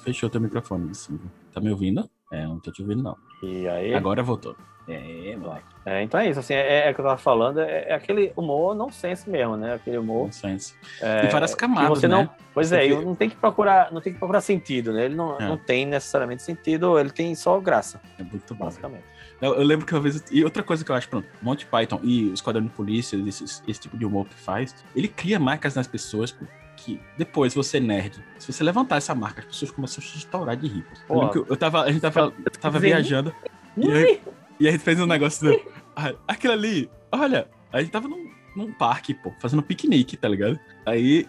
Fechou 0.04 0.32
teu 0.32 0.42
microfone, 0.42 0.96
Silvio. 0.96 1.30
Tá 1.54 1.62
me 1.62 1.70
ouvindo? 1.70 2.10
É, 2.34 2.44
não 2.48 2.60
tô 2.60 2.72
te 2.72 2.82
ouvindo, 2.82 3.04
não. 3.04 3.16
E 3.44 3.68
aí? 3.68 3.94
Agora 3.94 4.24
voltou. 4.24 4.56
É, 4.90 5.36
moleque. 5.36 5.66
É, 5.86 6.04
então 6.04 6.20
é 6.20 6.30
isso, 6.30 6.40
assim, 6.40 6.54
é, 6.54 6.88
é 6.88 6.92
o 6.92 6.96
que 6.96 7.02
eu 7.02 7.06
tava 7.06 7.18
falando, 7.18 7.60
é, 7.60 7.90
é 7.90 7.94
aquele 7.94 8.34
humor 8.36 8.76
nonsense 8.76 9.30
mesmo, 9.30 9.56
né? 9.56 9.76
Aquele 9.76 9.98
humor. 9.98 10.26
Nonsense. 10.26 10.74
É, 11.02 11.26
e 11.26 11.30
várias 11.30 11.56
camadas, 11.56 11.90
você 11.90 12.08
né? 12.08 12.16
Não, 12.16 12.30
pois 12.54 12.72
é, 12.72 12.88
não 12.90 13.16
tem 13.16 13.30
que 13.30 13.36
procurar, 13.36 13.92
não 13.92 14.02
tem 14.02 14.14
que 14.14 14.20
procurar 14.20 14.42
sentido, 14.42 14.92
né? 14.92 15.06
Ele 15.06 15.16
não, 15.16 15.38
é. 15.40 15.48
não 15.48 15.58
tem 15.58 15.86
necessariamente 15.86 16.44
sentido, 16.44 17.00
ele 17.00 17.12
tem 17.12 17.34
só 17.36 17.60
graça. 17.60 18.02
É 18.18 18.24
muito 18.24 18.54
bom. 18.56 18.66
Basicamente. 18.66 19.04
Eu, 19.42 19.56
eu, 19.56 19.64
lembro 19.64 19.86
que 19.86 19.94
uma 19.94 20.02
vez. 20.02 20.24
E 20.32 20.44
outra 20.44 20.64
coisa 20.64 20.84
que 20.84 20.92
eu 20.92 20.96
acho, 20.96 21.08
pronto, 21.08 21.28
Monty 21.42 21.66
Python 21.66 22.00
e 22.04 22.34
Esquadrão 22.34 22.64
de 22.64 22.70
Polícia, 22.70 23.16
esse, 23.28 23.44
esse 23.44 23.80
tipo 23.80 23.98
de 23.98 24.06
humor 24.06 24.28
que 24.28 24.36
faz, 24.36 24.76
ele 24.96 25.08
cria 25.08 25.40
marcas 25.40 25.76
nas 25.76 25.88
pessoas, 25.88 26.36
que 26.76 27.00
depois 27.18 27.54
você 27.54 27.80
nerd, 27.80 28.24
se 28.38 28.52
você 28.52 28.64
levantar 28.64 28.98
essa 28.98 29.16
marca, 29.16 29.42
as 29.42 29.46
pessoas 29.46 29.72
começam 29.72 30.04
a 30.04 30.08
se 30.08 30.18
estourar 30.18 30.56
de 30.58 30.68
rir. 30.68 30.86
Eu, 31.10 31.32
eu, 31.34 31.46
eu 31.50 31.58
tava, 31.58 31.84
a 31.84 31.92
gente 31.92 32.02
tava, 32.02 32.34
tava 32.60 32.80
viajando 32.80 33.34
e, 33.78 34.20
e 34.60 34.68
a 34.68 34.72
gente 34.72 34.84
fez 34.84 35.00
um 35.00 35.06
negócio. 35.06 35.50
Do, 35.50 35.62
ah, 35.96 36.14
aquilo 36.28 36.54
ali, 36.54 36.90
olha, 37.12 37.48
a 37.72 37.82
gente 37.82 37.92
tava 37.92 38.08
num, 38.08 38.30
num 38.56 38.74
parque, 38.74 39.14
pô, 39.14 39.32
fazendo 39.40 39.64
piquenique, 39.64 40.18
tá 40.18 40.28
ligado? 40.28 40.60
Aí 40.86 41.28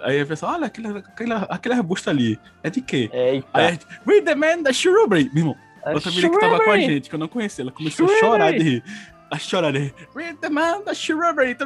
Aí 0.00 0.20
a 0.20 0.26
pessoa, 0.26 0.52
olha, 0.52 0.66
aquele, 0.66 0.88
aquele, 0.88 1.32
aquele 1.48 1.74
arbusto 1.74 2.10
ali. 2.10 2.38
É 2.62 2.70
de 2.70 2.80
quê? 2.80 3.08
Eita. 3.12 3.46
Aí 3.52 3.66
a 3.66 3.70
gente, 3.70 3.86
Read 4.06 4.24
the 4.24 4.34
man 4.34 4.62
da 4.62 4.72
Shrubbery. 4.72 5.30
Meu 5.32 5.42
irmão, 5.42 5.56
outra 5.86 6.10
menina 6.10 6.30
que 6.30 6.40
tava 6.40 6.64
com 6.64 6.70
a 6.70 6.78
gente, 6.78 7.08
que 7.08 7.14
eu 7.14 7.18
não 7.18 7.28
conhecia, 7.28 7.62
ela 7.62 7.72
começou 7.72 8.06
a 8.06 8.18
chorar 8.18 8.52
de 8.52 8.58
rir. 8.58 8.84
A 9.30 9.38
chorar 9.38 9.72
de 9.72 9.78
rir. 9.78 9.94
Read 10.16 10.38
the 10.38 10.48
man 10.48 10.82
da 10.82 10.92
Shrubbery. 10.92 11.56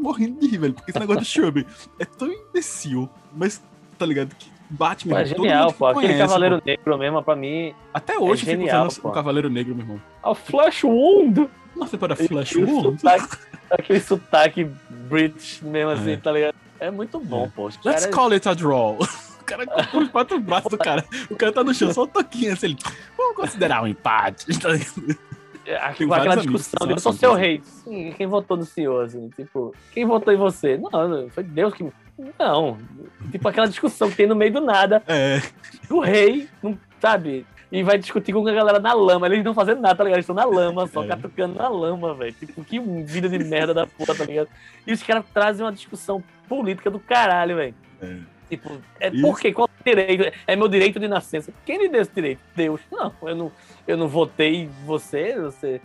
Morrendo 0.00 0.40
de 0.40 0.48
rir, 0.48 0.58
velho. 0.58 0.74
Porque 0.74 0.90
esse 0.90 0.98
negócio 0.98 1.22
do 1.22 1.26
Shrubbery 1.26 1.66
é 2.00 2.04
tão 2.04 2.32
imbecil. 2.32 3.08
Mas, 3.32 3.62
tá 3.96 4.04
ligado? 4.04 4.34
Que 4.34 4.50
irmão. 4.70 5.18
É 5.18 5.24
genial, 5.24 5.72
pô. 5.72 5.86
Aquele 5.86 6.06
conhece, 6.06 6.18
Cavaleiro 6.26 6.58
pô. 6.58 6.62
Negro 6.66 6.98
mesmo, 6.98 7.22
pra 7.22 7.36
mim. 7.36 7.74
Até 7.92 8.18
hoje 8.18 8.42
é 8.42 8.50
genial, 8.52 8.90
fico 8.90 9.00
usando 9.00 9.10
o 9.10 9.14
Cavaleiro 9.14 9.50
Negro, 9.50 9.74
meu 9.74 9.84
irmão. 9.84 10.02
A 10.22 10.34
Flash 10.34 10.84
Wound. 10.84 11.48
Nossa, 11.74 11.98
para 11.98 12.16
Flash 12.16 12.56
Wound. 12.56 13.02
Aquele 13.70 14.00
sotaque 14.00 14.64
British 14.88 15.60
mesmo 15.60 15.90
assim, 15.90 16.12
é. 16.12 16.16
tá 16.16 16.32
ligado? 16.32 16.54
É 16.78 16.90
muito 16.90 17.18
bom, 17.20 17.46
é. 17.46 17.48
pô. 17.48 17.70
Let's 17.84 18.06
call 18.06 18.32
it 18.32 18.48
a 18.48 18.54
draw. 18.54 18.98
O 19.40 19.46
cara 19.46 19.64
com 19.64 19.98
os 19.98 20.08
quatro 20.08 20.40
braços 20.40 20.68
do 20.72 20.76
cara. 20.76 21.04
O 21.30 21.36
cara 21.36 21.52
tá 21.52 21.62
no 21.62 21.72
chão, 21.72 21.92
só 21.92 22.02
um 22.02 22.08
toquinho 22.08 22.52
assim. 22.52 22.66
Ele, 22.66 22.76
vamos 23.16 23.36
considerar 23.36 23.82
um 23.82 23.86
empate. 23.86 24.46
Tá 25.66 25.72
é, 25.72 25.76
aquela 25.78 26.36
discussão 26.36 26.86
de 26.86 26.92
eu 26.92 26.98
sou 27.00 27.12
seu 27.12 27.34
rei. 27.34 27.60
Sim, 27.64 28.14
quem 28.16 28.28
votou 28.28 28.56
no 28.56 28.64
senhor, 28.64 29.04
assim? 29.04 29.28
Tipo, 29.30 29.74
quem 29.92 30.04
votou 30.04 30.32
em 30.32 30.36
você? 30.36 30.78
Não, 30.78 31.28
foi 31.28 31.42
Deus 31.42 31.74
que. 31.74 31.84
Não. 32.38 32.78
Tipo 33.30 33.48
aquela 33.48 33.68
discussão 33.68 34.10
que 34.10 34.16
tem 34.16 34.26
no 34.26 34.36
meio 34.36 34.52
do 34.52 34.60
nada. 34.60 35.02
É. 35.06 35.40
O 35.90 36.00
rei, 36.00 36.48
não, 36.62 36.78
sabe? 37.00 37.46
e 37.70 37.82
vai 37.82 37.98
discutir 37.98 38.32
com 38.32 38.46
a 38.46 38.52
galera 38.52 38.78
na 38.78 38.92
lama. 38.92 39.26
Eles 39.26 39.44
não 39.44 39.54
fazendo 39.54 39.80
nada, 39.80 39.94
tá 39.94 40.04
ligado? 40.04 40.18
Eles 40.18 40.24
estão 40.24 40.36
na 40.36 40.44
lama, 40.44 40.86
só 40.86 41.04
é. 41.04 41.08
catucando 41.08 41.56
na 41.56 41.68
lama, 41.68 42.14
velho. 42.14 42.32
Tipo, 42.32 42.64
que 42.64 42.78
vida 42.78 43.28
de 43.28 43.38
merda 43.38 43.74
da 43.74 43.86
porra, 43.86 44.14
tá 44.14 44.24
ligado? 44.24 44.48
E 44.86 44.92
os 44.92 45.02
caras 45.02 45.24
trazem 45.32 45.64
uma 45.64 45.72
discussão 45.72 46.22
política 46.48 46.90
do 46.90 47.00
caralho, 47.00 47.56
velho. 47.56 47.74
É. 48.00 48.16
Tipo, 48.48 48.80
é 49.00 49.10
por 49.10 49.40
quê? 49.40 49.52
Qual 49.52 49.68
direito? 49.84 50.32
É 50.46 50.54
meu 50.54 50.68
direito 50.68 51.00
de 51.00 51.08
nascença. 51.08 51.52
Quem 51.64 51.78
lhe 51.78 51.88
deu 51.88 52.02
esse 52.02 52.12
direito? 52.14 52.40
Deus. 52.54 52.80
Não, 52.90 53.12
eu 53.22 53.34
não, 53.34 53.52
eu 53.86 53.96
não 53.96 54.08
votei 54.08 54.56
em 54.56 54.70
você, 54.84 55.38
você 55.38 55.80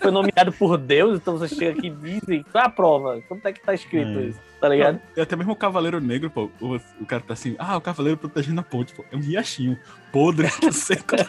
foi 0.00 0.10
nomeado 0.10 0.52
por 0.52 0.76
Deus, 0.76 1.18
então 1.18 1.36
você 1.36 1.54
chega 1.54 1.78
aqui 1.78 1.86
e 1.86 1.90
diz, 1.90 2.44
qual 2.50 2.64
é 2.64 2.66
a 2.66 2.70
prova? 2.70 3.22
Como 3.28 3.40
é 3.44 3.52
que 3.52 3.60
tá 3.60 3.74
escrito 3.74 4.18
é. 4.18 4.22
isso? 4.22 4.48
tá 4.60 4.68
ligado? 4.68 5.00
É 5.16 5.22
até 5.22 5.36
mesmo 5.36 5.52
o 5.52 5.56
Cavaleiro 5.56 6.00
Negro, 6.00 6.30
pô. 6.30 6.50
O, 6.60 6.76
o 7.00 7.06
cara 7.06 7.22
tá 7.22 7.32
assim, 7.32 7.54
ah, 7.58 7.76
o 7.76 7.80
Cavaleiro 7.80 8.18
protegendo 8.18 8.60
a 8.60 8.62
ponte, 8.62 8.92
pô. 8.94 9.04
É 9.10 9.16
um 9.16 9.20
riachinho 9.20 9.78
podre, 10.12 10.48
seco, 10.72 11.16
tá 11.16 11.24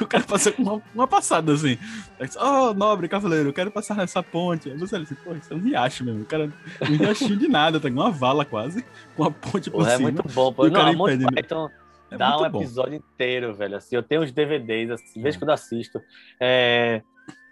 o 0.00 0.06
cara 0.06 0.24
passa 0.24 0.52
com 0.52 0.62
uma, 0.62 0.82
uma 0.94 1.06
passada 1.06 1.52
assim. 1.52 1.78
oh, 2.40 2.72
nobre 2.74 3.08
Cavaleiro, 3.08 3.48
eu 3.48 3.52
quero 3.52 3.70
passar 3.70 3.96
nessa 3.96 4.22
ponte. 4.22 4.70
Aí 4.70 4.78
você 4.78 4.96
olha 4.96 5.04
assim, 5.04 5.14
pô, 5.16 5.32
isso 5.34 5.52
é 5.52 5.56
um 5.56 5.60
riacho 5.60 6.04
mesmo. 6.04 6.22
O 6.22 6.26
cara, 6.26 6.50
um 6.82 6.96
riachinho 6.96 7.36
de 7.36 7.48
nada, 7.48 7.78
tá 7.78 7.88
uma 7.88 8.10
vala 8.10 8.44
quase, 8.44 8.84
com 9.16 9.24
a 9.24 9.30
ponte 9.30 9.70
por 9.70 9.86
é 9.86 9.96
cima. 9.96 10.08
É 10.08 10.12
muito 10.12 10.32
bom, 10.32 10.52
pô. 10.52 10.68
Não, 10.68 10.80
a 10.80 10.92
Monty 10.92 11.24
Python 11.34 11.70
é 12.14 12.18
dá 12.18 12.38
um 12.38 12.46
episódio 12.46 12.98
bom. 12.98 13.04
inteiro, 13.14 13.54
velho. 13.54 13.76
Assim, 13.76 13.96
eu 13.96 14.02
tenho 14.02 14.22
os 14.22 14.32
DVDs, 14.32 14.90
assim, 14.90 15.26
é. 15.26 15.32
que 15.32 15.44
eu 15.44 15.50
assisto. 15.50 16.00
É... 16.40 17.02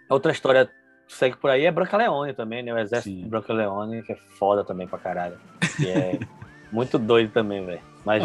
Outra 0.09 0.31
história 0.31 0.69
segue 1.07 1.37
por 1.37 1.49
aí 1.49 1.65
é 1.65 1.71
Branca 1.71 1.97
Leone 1.97 2.33
também, 2.33 2.63
né? 2.63 2.73
O 2.73 2.77
exército 2.77 3.15
Sim. 3.15 3.23
de 3.23 3.29
Branca 3.29 3.53
Leone, 3.53 4.03
que 4.03 4.11
é 4.11 4.17
foda 4.37 4.63
também 4.63 4.87
pra 4.87 4.99
caralho. 4.99 5.37
E 5.79 5.87
é 5.87 6.19
muito 6.71 6.97
doido 6.97 7.31
também, 7.31 7.65
velho. 7.65 7.81
Mas. 8.05 8.23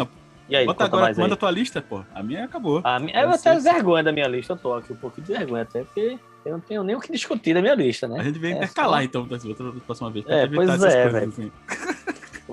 e 0.49 0.55
aí, 0.55 0.65
bota 0.65 0.85
agora, 0.85 1.13
manda 1.15 1.33
a 1.33 1.37
tua 1.37 1.51
lista, 1.51 1.81
pô. 1.81 2.03
A 2.13 2.23
minha 2.23 2.45
acabou. 2.45 2.81
A 2.83 2.99
minha, 2.99 3.21
eu 3.21 3.29
até 3.29 3.57
vergonha 3.59 4.03
da 4.03 4.11
minha 4.11 4.27
lista, 4.27 4.53
eu 4.53 4.57
tô 4.57 4.73
aqui 4.73 4.93
um 4.93 4.97
pouquinho 4.97 5.27
de 5.27 5.33
vergonha, 5.33 5.63
até 5.63 5.83
porque 5.83 6.17
eu 6.45 6.53
não 6.53 6.59
tenho 6.59 6.83
nem 6.83 6.95
o 6.95 6.99
que 6.99 7.11
discutir 7.11 7.53
da 7.53 7.61
minha 7.61 7.75
lista, 7.75 8.07
né? 8.07 8.19
A 8.19 8.23
gente 8.23 8.39
vem 8.39 8.53
é 8.53 8.57
intercalar, 8.57 8.99
só... 8.99 9.05
então, 9.05 9.27
da 9.27 9.37
próxima 9.85 10.09
vez. 10.09 10.25
É, 10.27 10.47
pois 10.47 10.83
é, 10.83 11.09
velho. 11.09 11.29
Assim. 11.29 11.51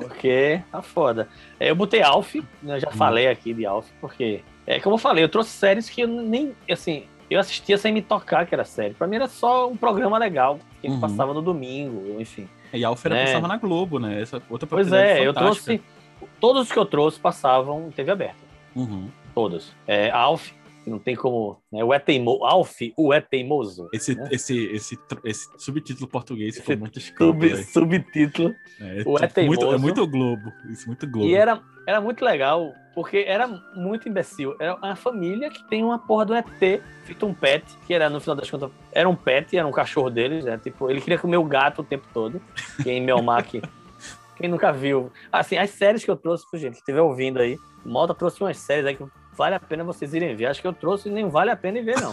Porque 0.00 0.62
tá 0.70 0.82
foda. 0.82 1.28
É, 1.58 1.70
eu 1.70 1.74
botei 1.74 2.02
Alf, 2.02 2.34
né? 2.62 2.78
já 2.78 2.88
hum. 2.88 2.92
falei 2.92 3.28
aqui 3.28 3.54
de 3.54 3.64
Alf, 3.64 3.88
porque, 4.00 4.42
é 4.66 4.78
como 4.78 4.96
eu 4.96 4.98
falei, 4.98 5.24
eu 5.24 5.28
trouxe 5.28 5.50
séries 5.50 5.88
que 5.88 6.02
eu 6.02 6.08
nem, 6.08 6.54
assim, 6.70 7.04
eu 7.30 7.40
assistia 7.40 7.78
sem 7.78 7.92
me 7.92 8.02
tocar 8.02 8.46
que 8.46 8.54
era 8.54 8.64
série. 8.64 8.94
Pra 8.94 9.06
mim 9.06 9.16
era 9.16 9.26
só 9.26 9.68
um 9.68 9.76
programa 9.76 10.18
legal 10.18 10.58
que 10.80 10.88
uhum. 10.88 11.00
passava 11.00 11.32
no 11.32 11.42
domingo, 11.42 12.20
enfim. 12.20 12.48
E 12.72 12.84
Alfred 12.84 13.14
né? 13.14 13.24
passava 13.24 13.48
na 13.48 13.56
Globo, 13.56 13.98
né? 13.98 14.20
Essa 14.20 14.42
outra 14.50 14.66
Pois 14.66 14.92
é, 14.92 15.26
eu 15.26 15.32
trouxe. 15.32 15.80
Todos 16.40 16.62
os 16.62 16.72
que 16.72 16.78
eu 16.78 16.86
trouxe 16.86 17.18
passavam 17.18 17.88
em 17.88 17.90
TV 17.90 18.12
aberta. 18.12 18.36
Uhum. 18.74 19.08
Todos. 19.34 19.72
É, 19.86 20.10
Alf, 20.10 20.50
não 20.90 20.98
tem 20.98 21.16
como. 21.16 21.60
Né? 21.72 21.82
O 21.82 21.92
é 21.92 21.98
teimo, 21.98 22.44
Alf, 22.44 22.80
o 22.96 23.12
é 23.12 23.20
teimoso. 23.20 23.88
Esse, 23.92 24.14
né? 24.14 24.28
esse, 24.30 24.66
esse, 24.66 24.98
esse 25.24 25.48
subtítulo 25.58 26.08
português 26.08 26.56
ficou 26.56 26.76
muito 26.76 26.98
escuro. 26.98 27.32
Sub, 27.32 27.64
subtítulo. 27.64 28.54
É, 28.80 29.02
o 29.04 29.18
é 29.18 29.26
teimoso. 29.26 29.60
Muito, 29.60 29.74
é 29.74 29.78
muito 29.78 30.06
Globo. 30.06 30.52
Isso, 30.70 30.86
muito 30.86 31.06
Globo. 31.08 31.26
E 31.28 31.34
era, 31.34 31.60
era 31.86 32.00
muito 32.00 32.24
legal, 32.24 32.72
porque 32.94 33.24
era 33.26 33.48
muito 33.74 34.08
imbecil. 34.08 34.54
Era 34.60 34.76
uma 34.76 34.96
família 34.96 35.50
que 35.50 35.62
tem 35.68 35.82
uma 35.82 35.98
porra 35.98 36.24
do 36.24 36.34
ET 36.34 36.46
feito 37.04 37.26
um 37.26 37.34
pet, 37.34 37.64
que 37.86 37.94
era, 37.94 38.08
no 38.08 38.20
final 38.20 38.36
das 38.36 38.50
contas, 38.50 38.70
era 38.92 39.08
um 39.08 39.16
pet, 39.16 39.56
era 39.56 39.66
um 39.66 39.72
cachorro 39.72 40.10
deles, 40.10 40.44
né? 40.44 40.58
Tipo, 40.58 40.90
ele 40.90 41.00
queria 41.00 41.18
comer 41.18 41.36
o 41.36 41.44
gato 41.44 41.82
o 41.82 41.84
tempo 41.84 42.06
todo. 42.12 42.40
Quem 42.82 43.00
Melmac. 43.00 43.60
quem 44.36 44.48
nunca 44.48 44.72
viu. 44.72 45.10
Assim, 45.32 45.56
as 45.56 45.70
séries 45.70 46.04
que 46.04 46.10
eu 46.10 46.16
trouxe, 46.16 46.46
gente, 46.54 46.74
que 46.74 46.78
estiver 46.80 47.00
ouvindo 47.00 47.40
aí, 47.40 47.58
Malta 47.84 48.14
trouxe 48.14 48.40
umas 48.40 48.58
séries 48.58 48.86
aí 48.86 48.94
que 48.96 49.02
vale 49.36 49.54
a 49.54 49.60
pena 49.60 49.84
vocês 49.84 50.14
irem 50.14 50.34
ver. 50.34 50.46
Acho 50.46 50.60
que 50.60 50.66
eu 50.66 50.72
trouxe 50.72 51.08
e 51.08 51.12
nem 51.12 51.28
vale 51.28 51.50
a 51.50 51.56
pena 51.56 51.78
ir 51.78 51.82
ver, 51.82 52.00
não. 52.00 52.12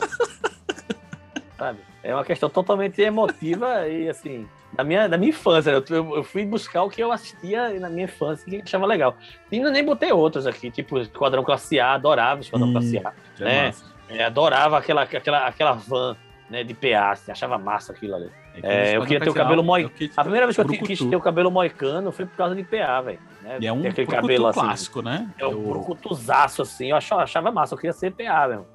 Sabe? 1.57 1.79
É 2.03 2.13
uma 2.13 2.25
questão 2.25 2.49
totalmente 2.49 3.01
emotiva 3.01 3.88
e, 3.88 4.09
assim, 4.09 4.47
da 4.73 4.83
minha, 4.83 5.07
da 5.07 5.17
minha 5.17 5.29
infância. 5.29 5.71
Eu, 5.71 5.83
eu, 6.15 6.23
fui 6.23 6.45
buscar 6.45 6.83
o 6.83 6.89
que 6.89 7.01
eu 7.01 7.12
assistia 7.12 7.79
na 7.79 7.89
minha 7.89 8.05
infância 8.05 8.45
que 8.45 8.62
achava 8.62 8.86
legal. 8.86 9.15
E 9.51 9.57
ainda 9.57 9.71
nem 9.71 9.83
botei 9.83 10.12
outros 10.12 10.45
aqui, 10.45 10.69
tipo 10.69 10.99
Esquadrão 10.99 11.43
Classe 11.43 11.79
A, 11.79 11.93
adorava 11.93 12.41
Esquadrão 12.41 12.69
hum, 12.69 12.73
Classe 12.73 12.97
A. 12.97 13.13
Né? 13.39 13.73
É, 14.09 14.25
adorava 14.25 14.77
aquela, 14.77 15.03
aquela, 15.03 15.47
aquela 15.47 15.71
van 15.73 16.17
né, 16.49 16.63
de 16.63 16.73
PA, 16.73 17.12
assim, 17.12 17.31
achava 17.31 17.57
massa 17.57 17.93
aquilo 17.93 18.15
ali. 18.15 18.29
É, 18.61 18.91
é 18.91 18.97
eu 18.97 19.01
queria 19.01 19.19
ter 19.19 19.29
o 19.29 19.33
cabelo 19.33 19.63
moicano. 19.63 20.11
A 20.15 20.21
primeira 20.21 20.45
vez 20.45 20.55
que 20.55 20.61
eu 20.61 20.67
quis 20.67 20.99
ter 20.99 21.15
o 21.15 21.21
cabelo 21.21 21.49
moicano 21.49 22.11
foi 22.11 22.25
por 22.25 22.35
causa 22.35 22.55
de 22.55 22.63
PA, 22.63 23.01
velho. 23.01 23.19
Né? 23.41 23.57
E 23.61 23.67
é 23.67 23.73
um 23.73 23.87
aquele 23.87 24.07
cabelo 24.07 24.47
assim, 24.47 24.59
clássico, 24.59 25.01
né? 25.01 25.29
É 25.37 25.47
um 25.47 25.63
brucutuzaço, 25.63 26.61
assim. 26.61 26.91
Eu 26.91 26.97
achava, 26.97 27.23
achava 27.23 27.51
massa, 27.51 27.73
eu 27.73 27.77
queria 27.77 27.93
ser 27.93 28.11
PA 28.11 28.47
mesmo. 28.47 28.65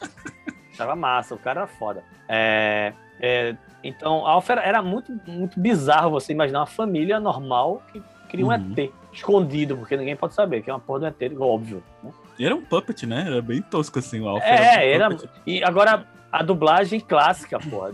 achava 0.72 0.94
massa, 0.94 1.34
o 1.34 1.38
cara 1.38 1.60
era 1.60 1.66
foda. 1.66 2.04
É, 2.28 2.92
é, 3.20 3.56
então, 3.82 4.26
Alfa 4.26 4.52
era, 4.52 4.62
era, 4.62 4.82
muito, 4.82 5.18
muito 5.26 5.58
bizarro 5.58 6.10
você 6.10 6.32
imaginar 6.32 6.60
uma 6.60 6.66
família 6.66 7.18
normal 7.18 7.82
que 7.92 8.02
cria 8.28 8.44
um 8.44 8.48
uhum. 8.48 8.74
ET 8.76 8.92
escondido, 9.12 9.76
porque 9.76 9.96
ninguém 9.96 10.16
pode 10.16 10.34
saber 10.34 10.62
que 10.62 10.68
é 10.68 10.72
uma 10.72 10.80
porra 10.80 10.98
do 10.98 11.06
ET, 11.06 11.32
óbvio. 11.38 11.82
Né? 12.02 12.10
Era 12.38 12.54
um 12.54 12.62
puppet, 12.62 13.06
né? 13.06 13.24
Era 13.26 13.40
bem 13.40 13.62
tosco 13.62 13.98
assim, 13.98 14.20
o 14.20 14.28
Alpha. 14.28 14.44
É, 14.44 14.92
era. 14.92 15.08
Um 15.08 15.12
era 15.12 15.30
e 15.46 15.64
agora, 15.64 16.06
a 16.30 16.42
dublagem 16.42 17.00
clássica, 17.00 17.58
pô. 17.58 17.90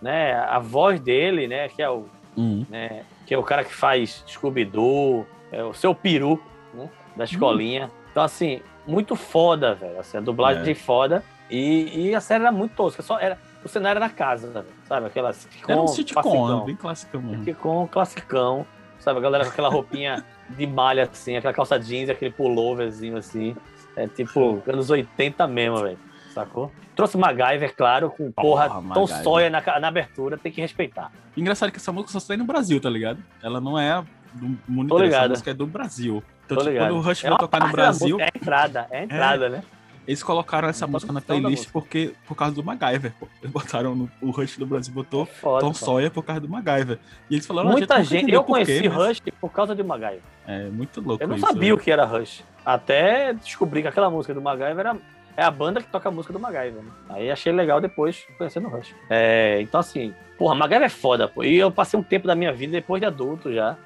Né? 0.00 0.34
A 0.34 0.58
voz 0.58 1.00
dele, 1.00 1.46
né? 1.46 1.68
Que 1.68 1.82
é 1.82 1.90
o. 1.90 2.06
Uhum. 2.36 2.66
Né, 2.68 3.02
que 3.24 3.34
é 3.34 3.38
o 3.38 3.42
cara 3.42 3.64
que 3.64 3.74
faz 3.74 4.22
Scooby-Doo, 4.28 5.26
é 5.50 5.64
o 5.64 5.72
seu 5.72 5.94
peru, 5.94 6.40
né? 6.72 6.88
Da 7.16 7.24
escolinha. 7.24 7.84
Uhum. 7.84 7.90
Então, 8.10 8.22
assim, 8.22 8.60
muito 8.86 9.16
foda, 9.16 9.74
velho. 9.74 9.98
Assim, 9.98 10.18
a 10.18 10.20
dublagem 10.20 10.72
é. 10.72 10.74
foda. 10.74 11.24
E, 11.50 12.08
e, 12.08 12.14
a 12.14 12.20
série 12.20 12.42
era 12.42 12.52
muito 12.52 12.74
tosca. 12.74 13.02
Só 13.02 13.18
era, 13.18 13.38
o 13.64 13.68
cenário 13.68 13.98
era 13.98 14.08
casa, 14.08 14.64
sabe? 14.86 15.06
Aquela 15.06 15.32
sitcom. 15.32 15.72
Era 15.72 15.80
um 15.80 15.86
sitcom, 15.88 16.64
bem 16.64 16.76
clássico 16.76 17.18
mesmo. 17.18 17.44
Sitcom 17.44 17.86
classicão. 17.88 18.66
Sabe? 19.00 19.18
A 19.18 19.22
galera 19.22 19.44
com 19.44 19.50
aquela 19.50 19.68
roupinha 19.68 20.24
de 20.50 20.66
malha, 20.66 21.04
assim, 21.04 21.36
aquela 21.36 21.54
calça 21.54 21.78
jeans, 21.78 22.08
aquele 22.08 22.32
pulloverzinho, 22.32 23.16
assim. 23.16 23.56
É 23.94 24.06
tipo 24.06 24.62
anos 24.66 24.90
80 24.90 25.46
mesmo, 25.46 25.78
velho. 25.78 25.98
Sacou? 26.36 26.70
Trouxe 26.94 27.16
MacGyver, 27.16 27.74
claro, 27.74 28.10
com 28.10 28.30
porra, 28.30 28.68
porra 28.68 28.94
Tom 28.94 29.06
Sawyer 29.06 29.50
na, 29.50 29.80
na 29.80 29.88
abertura, 29.88 30.36
tem 30.36 30.52
que 30.52 30.60
respeitar. 30.60 31.10
Engraçado 31.34 31.72
que 31.72 31.78
essa 31.78 31.90
música 31.90 32.12
só 32.12 32.20
sai 32.20 32.36
no 32.36 32.44
Brasil, 32.44 32.78
tá 32.78 32.90
ligado? 32.90 33.24
Ela 33.42 33.58
não 33.58 33.78
é 33.78 34.04
do 34.34 34.58
mundo 34.68 34.94
inteiro, 34.94 35.14
essa 35.14 35.28
música 35.28 35.50
é 35.52 35.54
do 35.54 35.66
Brasil. 35.66 36.22
Então, 36.44 36.58
tipo, 36.58 36.76
quando 36.76 36.94
o 36.94 37.00
Rush 37.00 37.24
é 37.24 37.30
vai 37.30 37.38
tocar 37.38 37.60
no 37.60 37.72
Brasil. 37.72 38.20
É 38.20 38.24
a 38.24 38.30
entrada, 38.34 38.86
é 38.90 38.98
a 38.98 39.04
entrada, 39.04 39.46
é, 39.46 39.48
né? 39.48 39.62
Eles 40.06 40.22
colocaram 40.22 40.68
essa 40.68 40.86
música 40.86 41.10
na 41.10 41.22
playlist 41.22 41.70
porque, 41.72 42.12
por 42.28 42.36
causa 42.36 42.54
do 42.54 42.62
MacGyver. 42.62 43.14
Pô. 43.18 43.26
Eles 43.42 43.50
botaram 43.50 43.94
no, 43.94 44.10
o 44.20 44.30
Rush 44.30 44.58
do 44.58 44.66
Brasil, 44.66 44.92
botou 44.92 45.22
é 45.22 45.26
foda, 45.26 45.60
Tom 45.60 45.72
Sawyer 45.72 46.10
por 46.10 46.22
causa 46.22 46.42
do 46.42 46.48
MacGyver. 46.48 46.98
E 47.30 47.34
eles 47.34 47.46
falaram, 47.46 47.70
Muita 47.70 48.04
gente, 48.04 48.30
eu 48.30 48.44
conheci 48.44 48.82
quê, 48.82 48.88
Rush 48.88 49.22
mas... 49.24 49.34
por 49.40 49.50
causa 49.50 49.74
do 49.74 49.84
MacGyver. 49.84 50.20
É 50.46 50.68
muito 50.68 51.00
louco. 51.00 51.24
Eu 51.24 51.28
não 51.28 51.36
isso, 51.36 51.46
sabia 51.46 51.70
né? 51.70 51.74
o 51.74 51.78
que 51.78 51.90
era 51.90 52.04
Rush. 52.04 52.44
Até 52.64 53.32
descobri 53.32 53.82
que 53.82 53.88
aquela 53.88 54.10
música 54.10 54.32
do 54.34 54.42
MacGyver 54.42 54.78
era, 54.78 54.96
é 55.36 55.42
a 55.42 55.50
banda 55.50 55.80
que 55.80 55.88
toca 55.88 56.08
a 56.08 56.12
música 56.12 56.32
do 56.32 56.40
MacGyver. 56.40 56.82
Né? 56.82 56.90
Aí 57.10 57.30
achei 57.30 57.52
legal 57.52 57.80
depois 57.80 58.26
conhecendo 58.38 58.68
o 58.68 58.70
Rush. 58.70 58.94
É, 59.10 59.60
então, 59.60 59.80
assim, 59.80 60.14
porra, 60.38 60.54
MacGyver 60.54 60.86
é 60.86 60.90
foda, 60.90 61.28
pô. 61.28 61.44
E 61.44 61.56
eu 61.56 61.70
passei 61.70 61.98
um 61.98 62.02
tempo 62.02 62.26
da 62.26 62.34
minha 62.34 62.52
vida 62.52 62.72
depois 62.72 63.00
de 63.00 63.06
adulto 63.06 63.52
já 63.52 63.76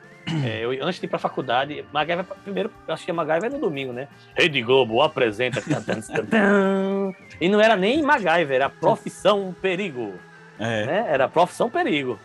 É, 0.44 0.64
eu, 0.64 0.70
antes 0.84 1.00
de 1.00 1.06
ir 1.06 1.08
pra 1.08 1.18
faculdade, 1.18 1.84
MacGyver, 1.92 2.24
primeiro, 2.44 2.70
eu 2.86 2.94
achei 2.94 3.12
MacGyver 3.12 3.50
no 3.50 3.58
domingo, 3.58 3.92
né? 3.92 4.08
Rede 4.34 4.62
Globo 4.62 5.02
apresenta. 5.02 5.60
e 7.40 7.48
não 7.48 7.60
era 7.60 7.76
nem 7.76 8.02
MacGyver, 8.02 8.56
era 8.56 8.68
Profissão 8.68 9.54
Perigo. 9.60 10.14
É. 10.58 10.86
Né? 10.86 11.06
Era 11.08 11.28
Profissão 11.28 11.70
Perigo. 11.70 12.18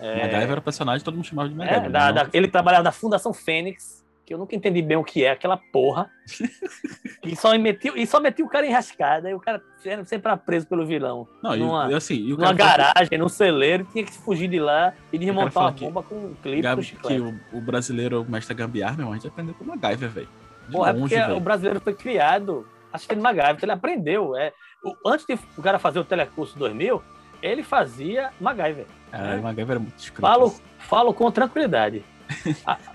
É. 0.00 0.22
MacGyver 0.22 0.50
era 0.50 0.60
o 0.60 0.62
personagem 0.62 1.04
todo 1.04 1.14
mundo 1.14 1.26
chamava 1.26 1.48
de 1.48 1.54
é, 1.54 1.58
MacGyver. 1.58 1.86
É, 1.86 1.90
da, 1.90 2.12
da, 2.12 2.28
ele 2.32 2.48
trabalhava 2.48 2.84
na 2.84 2.92
Fundação 2.92 3.32
Fênix, 3.32 3.97
que 4.28 4.34
eu 4.34 4.38
nunca 4.38 4.54
entendi 4.54 4.82
bem 4.82 4.98
o 4.98 5.02
que 5.02 5.24
é 5.24 5.30
aquela 5.30 5.56
porra. 5.56 6.10
e, 7.24 7.34
só 7.34 7.56
metiu, 7.56 7.96
e 7.96 8.06
só 8.06 8.20
metiu 8.20 8.44
o 8.44 8.48
cara 8.48 8.66
enrascada, 8.66 9.30
e 9.30 9.32
o 9.32 9.40
cara 9.40 9.62
sempre 10.04 10.28
era 10.30 10.36
preso 10.36 10.66
pelo 10.66 10.84
vilão. 10.84 11.26
Não, 11.42 11.56
numa, 11.56 11.90
e, 11.90 11.94
assim, 11.94 12.14
e 12.14 12.30
numa 12.32 12.52
garagem, 12.52 13.08
que... 13.08 13.16
num 13.16 13.30
celeiro, 13.30 13.88
tinha 13.90 14.04
que 14.04 14.12
fugir 14.12 14.46
de 14.46 14.60
lá 14.60 14.92
e 15.10 15.16
desmontar 15.16 15.62
uma 15.62 15.70
bomba 15.70 16.02
com 16.02 16.14
um 16.14 16.34
clipe. 16.42 16.60
Gabi, 16.60 16.84
que 16.84 17.18
o, 17.18 17.40
o, 17.54 17.60
brasileiro, 17.62 18.26
mestre 18.28 18.54
gambiarra, 18.54 18.98
meu, 18.98 19.10
a 19.10 19.14
gente 19.14 19.28
aprendeu 19.28 19.54
com 19.54 19.64
MacGyver, 19.64 20.10
velho. 20.10 20.28
Porra, 20.70 20.90
é 20.90 20.92
porque 20.92 21.16
véio. 21.16 21.36
o 21.36 21.40
brasileiro 21.40 21.80
foi 21.80 21.94
criado 21.94 22.68
assistindo 22.92 23.22
MacGyver, 23.22 23.54
então 23.54 23.64
ele 23.64 23.72
aprendeu. 23.72 24.36
É, 24.36 24.52
o, 24.84 24.94
antes 25.08 25.24
de 25.24 25.38
o 25.56 25.62
cara 25.62 25.78
fazer 25.78 26.00
o 26.00 26.04
Telecurso 26.04 26.58
2000, 26.58 27.02
ele 27.40 27.62
fazia 27.62 28.30
MacGyver. 28.38 28.84
É, 29.10 29.36
o 29.36 29.42
MacGyver 29.42 29.70
era 29.70 29.80
muito 29.80 29.98
escroto. 29.98 30.20
Falo, 30.20 30.54
falo 30.78 31.14
com 31.14 31.30
tranquilidade. 31.30 32.04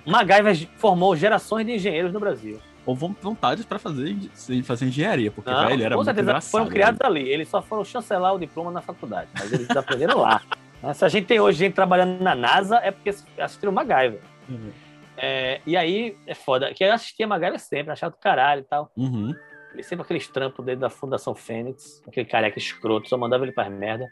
MacGyver 0.06 0.67
formou 0.78 1.15
gerações 1.15 1.65
de 1.65 1.74
engenheiros 1.74 2.13
no 2.13 2.19
Brasil. 2.19 2.60
Ou 2.86 2.96
vontade 2.96 3.63
para 3.63 3.80
fazer, 3.80 4.15
fazer 4.63 4.86
engenharia, 4.86 5.32
porque 5.32 5.50
Não, 5.50 5.67
velho, 5.67 5.84
era 5.84 5.96
com 5.96 6.04
certeza, 6.04 6.34
muito 6.34 6.46
foram 6.46 6.67
criados 6.67 7.00
ali. 7.02 7.30
Eles 7.30 7.48
só 7.48 7.62
foram 7.62 7.86
chancelar 7.86 8.34
o 8.36 8.39
diploma 8.39 8.72
na 8.72 8.82
faculdade, 8.82 9.30
mas 9.34 9.54
eles 9.54 9.69
aprenderam 9.69 10.19
lá. 10.19 10.41
Se 10.93 11.06
a 11.06 11.08
gente 11.08 11.26
tem 11.26 11.39
hoje 11.39 11.60
gente 11.60 11.74
trabalhando 11.74 12.22
na 12.22 12.36
NASA, 12.36 12.76
é 12.84 12.91
porque 12.91 13.12
assistiram 13.39 13.72
MacGyver. 13.72 14.19
Uhum. 14.50 14.72
É, 15.15 15.62
e 15.65 15.78
aí 15.78 16.17
é 16.28 16.36
foda, 16.36 16.74
que 16.74 16.84
eu 16.84 16.91
assistia 16.91 17.26
MacGyver 17.26 17.60
sempre, 17.60 17.93
achava 17.93 18.12
do 18.12 18.19
caralho 18.19 18.62
e 18.62 18.65
tal. 18.65 18.91
Uhum. 18.98 19.34
Ele 19.74 19.82
sempre 19.82 20.04
aqueles 20.04 20.28
trampos 20.28 20.65
dentro 20.65 20.82
da 20.82 20.89
Fundação 20.89 21.34
Fênix, 21.34 22.04
aquele 22.06 22.28
careca 22.28 22.60
escroto, 22.60 23.08
só 23.08 23.17
mandava 23.17 23.46
ele 23.46 23.54
para 23.54 23.69
merda. 23.69 24.10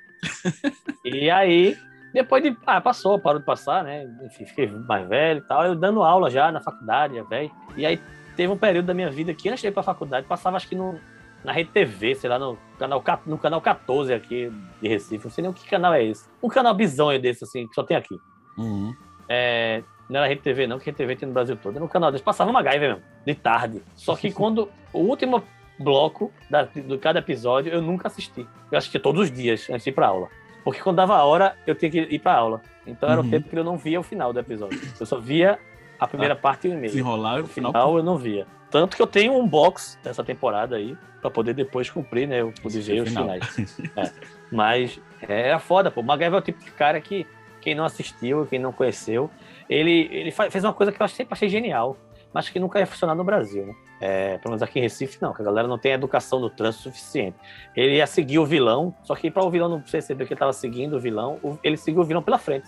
e 1.04 1.30
aí 1.30 1.78
depois 2.14 2.44
de. 2.44 2.56
Ah, 2.66 2.82
passou, 2.82 3.20
parou 3.20 3.40
de 3.40 3.46
passar, 3.46 3.84
né? 3.84 4.08
Enfim, 4.26 4.46
fiquei 4.46 4.68
mais 4.68 5.08
velho 5.08 5.40
e 5.40 5.48
tal. 5.48 5.66
Eu 5.66 5.76
dando 5.76 6.04
aula 6.04 6.30
já 6.30 6.52
na 6.52 6.62
faculdade, 6.62 7.16
já 7.16 7.24
velho. 7.24 7.52
E 7.76 7.86
aí 7.86 8.02
teve 8.36 8.52
um 8.52 8.58
período 8.58 8.86
da 8.86 8.94
minha 8.94 9.10
vida 9.10 9.34
que 9.34 9.50
antes 9.50 9.62
de 9.62 9.68
ir 9.68 9.72
pra 9.72 9.84
faculdade, 9.84 10.28
passava 10.28 10.58
acho 10.58 10.68
que 10.68 10.76
no, 10.76 11.00
na 11.44 11.52
Rede 11.52 11.70
TV, 11.72 12.16
sei 12.16 12.30
lá, 12.30 12.38
no 12.38 12.58
canal, 12.78 13.04
no 13.26 13.38
canal 13.38 13.62
14 13.62 14.14
aqui 14.14 14.52
de 14.82 14.88
Recife. 14.88 15.26
Não 15.26 15.32
sei 15.32 15.42
nem 15.42 15.52
o 15.52 15.54
que 15.54 15.68
canal 15.68 15.94
é 15.94 16.04
esse. 16.04 16.30
Um 16.42 16.50
canal 16.50 16.74
bizonho 16.74 17.20
desse, 17.20 17.44
assim, 17.44 17.68
que 17.68 17.74
só 17.74 17.84
tem 17.84 17.98
aqui. 17.98 18.18
Uhum. 18.58 18.94
É, 19.28 19.84
não 20.10 20.20
era 20.20 20.28
Rede 20.28 20.42
TV, 20.42 20.68
não, 20.68 20.78
que 20.78 20.86
Rede 20.86 20.98
TV 20.98 21.16
tem 21.16 21.28
no 21.28 21.34
Brasil 21.34 21.56
todo. 21.56 21.76
Era 21.76 21.86
um 21.86 21.88
canal 21.88 22.12
desse. 22.12 22.24
Passava 22.24 22.50
uma 22.50 22.62
gaiva 22.62 22.88
mesmo, 22.88 23.04
de 23.26 23.36
tarde. 23.36 23.82
Só 23.96 24.16
que 24.16 24.32
quando 24.32 24.70
o 24.94 25.00
último 25.00 25.44
bloco 25.80 26.32
da, 26.50 26.64
de 26.64 26.98
cada 26.98 27.20
episódio 27.20 27.72
eu 27.72 27.82
nunca 27.82 28.08
assisti. 28.08 28.48
Eu 28.72 28.78
assistia 28.78 29.00
todos 29.00 29.22
os 29.24 29.32
dias 29.32 29.70
antes 29.70 29.84
de 29.84 29.90
ir 29.90 29.94
pra 29.94 30.08
aula. 30.08 30.30
Porque 30.64 30.82
quando 30.82 30.98
dava 30.98 31.16
a 31.16 31.24
hora, 31.24 31.56
eu 31.66 31.76
tinha 31.76 31.90
que 31.90 32.00
ir 32.00 32.20
pra 32.20 32.34
aula. 32.34 32.62
Então 32.86 33.10
era 33.10 33.22
uhum. 33.22 33.28
o 33.28 33.30
tempo 33.30 33.50
que 33.50 33.58
eu 33.58 33.64
não 33.64 33.78
via 33.78 34.00
o 34.00 34.04
final 34.04 34.32
do 34.32 34.40
episódio. 34.40 34.80
Eu 35.00 35.06
só 35.06 35.20
via 35.20 35.60
a 36.00 36.08
primeira 36.08 36.34
ah, 36.34 36.38
parte 36.38 36.68
e 36.68 36.72
o 36.72 36.74
e-mail. 36.74 36.98
Enrolar 36.98 37.42
o 37.42 37.48
final. 37.48 37.72
final 37.72 37.98
eu 37.98 38.04
não 38.04 38.18
via. 38.18 38.48
Tanto 38.70 38.96
que 38.96 39.02
eu 39.02 39.08
tenho 39.08 39.38
um 39.38 39.48
box 39.48 40.00
dessa 40.04 40.24
temporada 40.24 40.78
aí, 40.78 40.98
pra 41.20 41.30
poder 41.30 41.54
depois 41.54 41.90
cumprir, 41.90 42.28
né? 42.28 42.42
Eu 42.42 42.54
poder 42.62 42.80
ver 42.82 43.02
os 43.02 43.10
finais. 43.10 43.78
é. 43.96 44.12
Mas 44.52 45.00
é, 45.28 45.50
era 45.50 45.60
foda, 45.60 45.92
pô. 45.92 46.02
MacGyver 46.02 46.36
é 46.36 46.40
o 46.40 46.42
tipo 46.42 46.64
de 46.64 46.72
cara 46.72 47.00
que 47.02 47.28
quem 47.60 47.76
não 47.76 47.86
assistiu, 47.86 48.48
quem 48.48 48.58
não 48.58 48.72
conheceu, 48.72 49.30
ele, 49.70 50.10
ele 50.12 50.32
fez 50.32 50.64
uma 50.64 50.74
coisa 50.74 50.92
que 50.92 51.02
eu 51.02 51.08
sempre 51.08 51.34
achei 51.34 51.48
genial 51.48 51.96
mas 52.34 52.50
que 52.50 52.60
nunca 52.60 52.80
ia 52.80 52.86
funcionar 52.86 53.16
no 53.16 53.24
Brasil, 53.24 53.66
né? 53.66 53.76
É, 54.00 54.38
pelo 54.40 54.52
menos 54.52 54.64
aqui 54.64 54.80
em 54.80 54.82
Recife, 54.82 55.18
não, 55.22 55.34
que 55.34 55.42
a 55.42 55.46
galera 55.46 55.68
não 55.68 55.78
tem 55.78 55.92
educação 55.92 56.40
no 56.40 56.50
trânsito 56.50 56.86
suficiente. 56.86 57.38
Ele 57.76 57.98
ia 57.98 58.08
seguir 58.08 58.40
o 58.40 58.46
vilão, 58.46 58.96
só 59.04 59.16
que 59.16 59.30
para 59.30 59.44
o 59.44 59.50
vilão 59.50 59.70
não 59.70 59.82
perceber 59.82 60.26
que 60.26 60.34
ele 60.34 60.36
estava 60.36 60.54
seguindo 60.54 60.96
o 60.96 61.00
vilão, 61.00 61.40
ele 61.64 61.78
seguiu 61.78 62.02
o 62.02 62.06
vilão 62.06 62.24
pela 62.24 62.40
frente. 62.40 62.68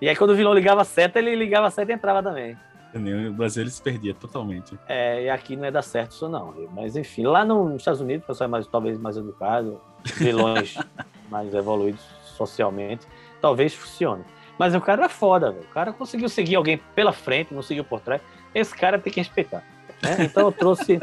E 0.00 0.08
aí, 0.08 0.16
quando 0.16 0.30
o 0.30 0.34
vilão 0.34 0.52
ligava 0.52 0.80
a 0.80 0.84
seta, 0.84 1.20
ele 1.20 1.36
ligava 1.36 1.68
a 1.68 1.70
seta 1.70 1.92
e 1.92 1.94
entrava 1.94 2.20
também. 2.22 2.56
O 2.94 3.32
Brasil 3.32 3.62
ele 3.62 3.70
se 3.70 3.80
perdia 3.80 4.12
totalmente. 4.12 4.78
É, 4.86 5.22
e 5.22 5.30
aqui 5.30 5.56
não 5.56 5.64
ia 5.64 5.72
dar 5.72 5.82
certo 5.82 6.10
isso, 6.10 6.28
não. 6.28 6.52
Mas 6.72 6.94
enfim, 6.96 7.22
lá 7.22 7.44
nos 7.44 7.76
Estados 7.76 8.00
Unidos, 8.00 8.24
o 8.24 8.26
pessoal 8.26 8.48
é 8.48 8.50
mais, 8.50 8.66
talvez 8.66 8.98
mais 8.98 9.16
educado, 9.16 9.80
vilões 10.18 10.74
mais 11.30 11.54
evoluídos 11.54 12.04
socialmente, 12.36 13.06
talvez 13.40 13.72
funcione. 13.72 14.24
Mas 14.58 14.74
o 14.74 14.80
cara 14.80 15.06
é 15.06 15.08
foda, 15.08 15.50
velho. 15.50 15.64
O 15.64 15.72
cara 15.72 15.92
conseguiu 15.92 16.28
seguir 16.28 16.56
alguém 16.56 16.78
pela 16.94 17.12
frente, 17.12 17.54
não 17.54 17.62
seguiu 17.62 17.84
por 17.84 18.00
trás 18.00 18.20
esse 18.54 18.74
cara 18.74 18.98
tem 18.98 19.12
que 19.12 19.20
respeitar. 19.20 19.62
Né? 20.02 20.16
Então 20.20 20.44
eu 20.44 20.52
trouxe, 20.52 21.00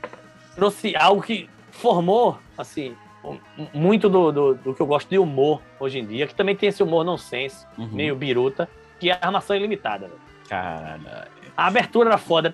trouxe 0.54 0.94
algo 0.96 1.22
que 1.22 1.48
formou, 1.70 2.38
assim, 2.56 2.94
muito 3.72 4.08
do, 4.08 4.32
do, 4.32 4.54
do, 4.54 4.74
que 4.74 4.80
eu 4.80 4.86
gosto 4.86 5.08
de 5.08 5.18
humor 5.18 5.60
hoje 5.78 5.98
em 5.98 6.06
dia, 6.06 6.26
que 6.26 6.34
também 6.34 6.56
tem 6.56 6.68
esse 6.68 6.82
humor 6.82 7.04
nonsense, 7.04 7.66
uhum. 7.76 7.88
meio 7.88 8.16
biruta, 8.16 8.68
que 8.98 9.10
é 9.10 9.12
a 9.12 9.26
armação 9.26 9.54
ilimitada. 9.56 10.08
Véio. 10.08 10.20
Caralho. 10.48 11.02
A 11.56 11.66
abertura 11.66 12.10
era 12.10 12.18
foda. 12.18 12.50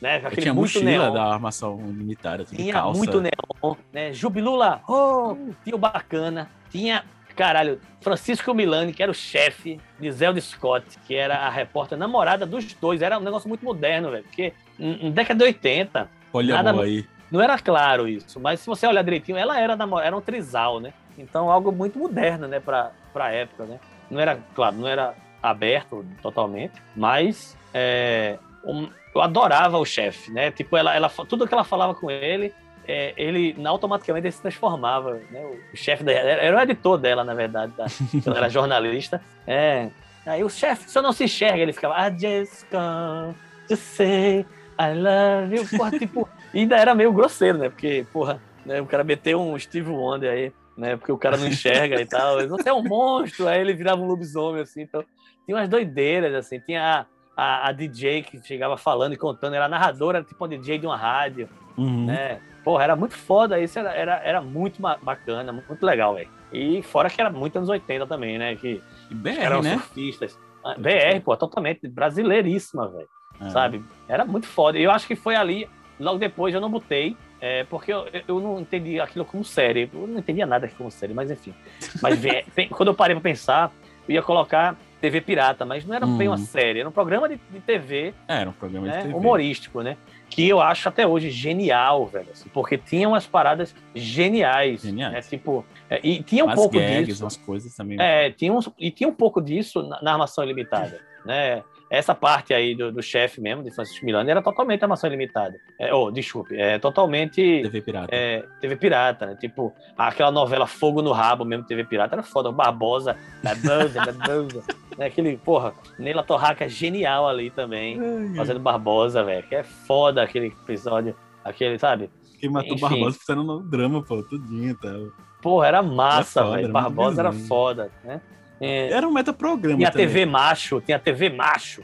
né? 0.00 0.16
Aquele 0.16 0.42
tinha 0.42 0.54
muito 0.54 0.74
mochila 0.74 0.84
neon. 0.84 1.12
da 1.12 1.24
armação 1.24 1.80
ilimitada. 1.80 2.42
Assim, 2.44 2.56
tinha 2.56 2.72
calça. 2.72 2.98
muito 2.98 3.20
neon, 3.20 3.74
né? 3.92 4.12
Jubilula, 4.12 4.82
oh, 4.88 5.36
tinha 5.64 5.76
o 5.76 5.78
bacana. 5.78 6.48
Tinha 6.70 7.04
Caralho, 7.42 7.80
Francisco 8.00 8.54
Milani, 8.54 8.92
que 8.92 9.02
era 9.02 9.10
o 9.10 9.14
chefe 9.14 9.80
de 9.98 10.12
Zelda 10.12 10.40
Scott, 10.40 10.86
que 11.08 11.12
era 11.12 11.38
a 11.38 11.50
repórter 11.50 11.98
namorada 11.98 12.46
dos 12.46 12.72
dois. 12.74 13.02
Era 13.02 13.18
um 13.18 13.22
negócio 13.22 13.48
muito 13.48 13.64
moderno, 13.64 14.12
velho. 14.12 14.22
Porque 14.22 14.52
em 14.78 15.10
década 15.10 15.38
de 15.38 15.44
80. 15.46 16.08
Olha 16.32 16.62
nada, 16.62 16.80
aí. 16.80 17.04
Não 17.32 17.40
era 17.40 17.58
claro 17.58 18.06
isso, 18.06 18.38
mas 18.38 18.60
se 18.60 18.66
você 18.68 18.86
olhar 18.86 19.02
direitinho, 19.02 19.36
ela 19.36 19.58
era, 19.58 19.74
namorada, 19.74 20.06
era 20.06 20.16
um 20.16 20.20
trisal, 20.20 20.78
né? 20.78 20.92
Então, 21.18 21.50
algo 21.50 21.72
muito 21.72 21.98
moderno, 21.98 22.46
né, 22.46 22.60
pra, 22.60 22.92
pra 23.12 23.32
época, 23.32 23.64
né? 23.64 23.80
Não 24.08 24.20
era, 24.20 24.38
claro, 24.54 24.76
não 24.76 24.86
era 24.86 25.12
aberto 25.42 26.06
totalmente, 26.22 26.80
mas 26.94 27.58
é, 27.74 28.38
um, 28.64 28.88
eu 29.12 29.20
adorava 29.20 29.78
o 29.78 29.84
chefe, 29.84 30.30
né? 30.30 30.52
Tipo, 30.52 30.76
ela, 30.76 30.94
ela, 30.94 31.08
tudo 31.08 31.48
que 31.48 31.52
ela 31.52 31.64
falava 31.64 31.92
com 31.92 32.08
ele 32.08 32.54
é, 32.86 33.14
ele 33.16 33.56
automaticamente 33.64 34.26
ele 34.26 34.32
se 34.32 34.42
transformava. 34.42 35.20
Né? 35.30 35.44
O 35.72 35.76
chefe 35.76 36.02
dela, 36.04 36.28
era 36.28 36.56
o 36.56 36.60
editor 36.60 36.98
dela, 36.98 37.24
na 37.24 37.34
verdade, 37.34 37.72
da, 37.76 37.86
ela 38.26 38.36
era 38.38 38.48
jornalista. 38.48 39.20
É, 39.46 39.88
aí 40.26 40.42
o 40.42 40.50
chefe 40.50 40.90
só 40.90 41.00
não 41.00 41.12
se 41.12 41.24
enxerga, 41.24 41.58
ele 41.58 41.72
ficava, 41.72 41.94
I 42.06 42.10
just 42.12 42.66
come 42.70 43.34
to 43.68 43.76
say 43.76 44.46
I 44.78 44.94
love 44.94 45.54
you. 45.54 45.78
Porra, 45.78 45.90
tipo, 45.98 46.28
ainda 46.52 46.76
era 46.76 46.94
meio 46.94 47.12
grosseiro, 47.12 47.58
né? 47.58 47.68
Porque, 47.68 48.06
porra, 48.12 48.40
né, 48.64 48.80
o 48.80 48.86
cara 48.86 49.04
meteu 49.04 49.40
um 49.40 49.58
Steve 49.58 49.90
Wonder 49.90 50.30
aí, 50.30 50.52
né? 50.76 50.96
Porque 50.96 51.12
o 51.12 51.18
cara 51.18 51.36
não 51.36 51.46
enxerga 51.46 52.00
e 52.00 52.06
tal. 52.06 52.46
Você 52.48 52.68
é 52.68 52.72
um 52.72 52.82
monstro, 52.82 53.48
aí 53.48 53.60
ele 53.60 53.74
virava 53.74 54.00
um 54.00 54.06
lobisomem, 54.06 54.62
assim. 54.62 54.82
Então, 54.82 55.04
tinha 55.44 55.56
umas 55.56 55.68
doideiras, 55.68 56.34
assim. 56.34 56.58
Tinha 56.60 57.06
a, 57.36 57.64
a, 57.64 57.68
a 57.68 57.72
DJ 57.72 58.22
que 58.22 58.42
chegava 58.42 58.76
falando 58.76 59.12
e 59.12 59.16
contando, 59.16 59.54
era 59.54 59.68
narradora, 59.68 60.22
tipo 60.22 60.42
uma 60.42 60.48
DJ 60.48 60.78
de 60.78 60.86
uma 60.86 60.96
rádio, 60.96 61.48
uhum. 61.76 62.06
né? 62.06 62.40
Porra, 62.64 62.84
era 62.84 62.96
muito 62.96 63.14
foda, 63.14 63.58
isso 63.60 63.78
era, 63.78 63.92
era, 63.92 64.16
era 64.24 64.40
muito 64.40 64.80
bacana, 64.80 65.52
muito 65.52 65.84
legal, 65.84 66.14
velho. 66.14 66.28
E 66.52 66.82
fora 66.82 67.10
que 67.10 67.20
era 67.20 67.30
muito 67.30 67.56
anos 67.56 67.68
80 67.68 68.06
também, 68.06 68.38
né? 68.38 68.54
Que 68.56 68.80
e 69.10 69.14
BR, 69.14 69.38
eram 69.40 69.62
né? 69.62 69.72
surfistas. 69.72 70.38
Ah, 70.64 70.74
BR, 70.76 71.20
pô, 71.24 71.36
totalmente 71.36 71.88
brasileiríssima, 71.88 72.88
velho. 72.88 73.08
É. 73.40 73.50
Sabe? 73.50 73.82
Era 74.08 74.24
muito 74.24 74.46
foda. 74.46 74.78
E 74.78 74.82
eu 74.82 74.90
acho 74.90 75.06
que 75.06 75.16
foi 75.16 75.34
ali, 75.34 75.68
logo 75.98 76.18
depois 76.18 76.54
eu 76.54 76.60
não 76.60 76.70
botei, 76.70 77.16
é, 77.40 77.64
porque 77.64 77.92
eu, 77.92 78.06
eu 78.28 78.38
não 78.38 78.60
entendi 78.60 79.00
aquilo 79.00 79.24
como 79.24 79.44
série. 79.44 79.90
Eu 79.92 80.06
não 80.06 80.18
entendia 80.18 80.46
nada 80.46 80.68
como 80.78 80.90
série, 80.90 81.12
mas 81.12 81.30
enfim. 81.30 81.52
Mas 82.00 82.20
quando 82.70 82.88
eu 82.88 82.94
parei 82.94 83.16
pra 83.16 83.22
pensar, 83.22 83.72
eu 84.08 84.14
ia 84.14 84.22
colocar 84.22 84.76
TV 85.00 85.20
pirata, 85.20 85.64
mas 85.64 85.84
não 85.84 85.94
era 85.94 86.06
hum. 86.06 86.16
bem 86.16 86.28
uma 86.28 86.38
série, 86.38 86.78
era 86.78 86.88
um 86.88 86.92
programa 86.92 87.28
de, 87.28 87.40
de 87.50 87.60
TV. 87.60 88.14
É, 88.28 88.42
era 88.42 88.50
um 88.50 88.52
programa 88.52 88.86
né, 88.86 88.98
de 88.98 89.02
TV. 89.04 89.14
Humorístico, 89.14 89.82
né? 89.82 89.96
Que 90.34 90.48
eu 90.48 90.62
acho 90.62 90.88
até 90.88 91.06
hoje 91.06 91.30
genial, 91.30 92.06
velho. 92.06 92.28
Assim, 92.32 92.48
porque 92.48 92.78
tinha 92.78 93.06
umas 93.06 93.26
paradas 93.26 93.74
geniais. 93.94 94.80
Geniais. 94.80 95.12
Né? 95.12 95.20
Tipo, 95.20 95.62
é, 95.90 96.00
e 96.02 96.22
tinha 96.22 96.42
um 96.44 96.54
pouco 96.54 96.78
gags, 96.78 97.06
disso. 97.06 97.24
Umas 97.24 97.36
coisas 97.36 97.74
também. 97.76 98.00
É, 98.00 98.30
tinha 98.30 98.50
uns, 98.50 98.70
e 98.78 98.90
tinha 98.90 99.08
um 99.08 99.14
pouco 99.14 99.42
disso 99.42 99.82
na, 99.82 100.02
na 100.02 100.12
armação 100.12 100.42
ilimitada. 100.42 101.00
né? 101.26 101.62
Essa 101.92 102.14
parte 102.14 102.54
aí 102.54 102.74
do, 102.74 102.90
do 102.90 103.02
chefe 103.02 103.38
mesmo, 103.38 103.62
de 103.62 103.70
Francisco 103.70 104.06
Milano, 104.06 104.30
era 104.30 104.40
totalmente 104.40 104.82
armação 104.82 105.10
ilimitada. 105.10 105.60
É, 105.78 105.92
oh, 105.92 106.10
desculpe, 106.10 106.58
é 106.58 106.78
totalmente. 106.78 107.60
TV 107.62 107.82
Pirata. 107.82 108.08
É, 108.10 108.42
TV 108.62 108.76
Pirata, 108.76 109.26
né? 109.26 109.36
Tipo, 109.38 109.74
aquela 109.94 110.30
novela 110.30 110.66
Fogo 110.66 111.02
no 111.02 111.12
Rabo 111.12 111.44
mesmo, 111.44 111.66
TV 111.66 111.84
Pirata, 111.84 112.14
era 112.14 112.22
foda. 112.22 112.48
O 112.48 112.52
Barbosa, 112.52 113.14
Barbosa, 113.42 114.00
Barbosa. 114.10 114.64
né? 114.96 115.04
Aquele, 115.04 115.36
porra, 115.36 115.74
Neila 115.98 116.22
Torraca 116.22 116.66
genial 116.66 117.28
ali 117.28 117.50
também, 117.50 118.00
fazendo 118.34 118.58
Barbosa, 118.58 119.22
velho. 119.22 119.46
Que 119.46 119.56
é 119.56 119.62
foda 119.62 120.22
aquele 120.22 120.46
episódio, 120.46 121.14
aquele, 121.44 121.78
sabe? 121.78 122.08
Quem 122.40 122.48
matou 122.48 122.72
Enfim. 122.72 122.80
Barbosa 122.80 123.18
fizeram 123.18 123.44
no 123.44 123.60
drama, 123.60 124.02
pô, 124.02 124.22
tudinho 124.22 124.70
e 124.70 124.74
tal. 124.74 125.12
Porra, 125.42 125.66
era 125.66 125.82
massa, 125.82 126.42
velho. 126.52 126.72
Barbosa 126.72 127.20
era 127.20 127.32
foda, 127.32 127.90
né? 128.02 128.22
É, 128.62 128.92
era 128.92 129.08
um 129.08 129.10
metaprograma. 129.10 129.76
Tinha 129.76 129.88
a 129.88 129.92
TV 129.92 130.24
Macho, 130.24 130.80
tinha 130.80 130.96
a 130.96 131.00
TV 131.00 131.28
Macho, 131.28 131.82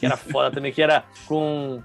que 0.00 0.06
era 0.06 0.16
foda 0.16 0.50
também, 0.50 0.72
que 0.72 0.80
era 0.80 1.04
com. 1.26 1.82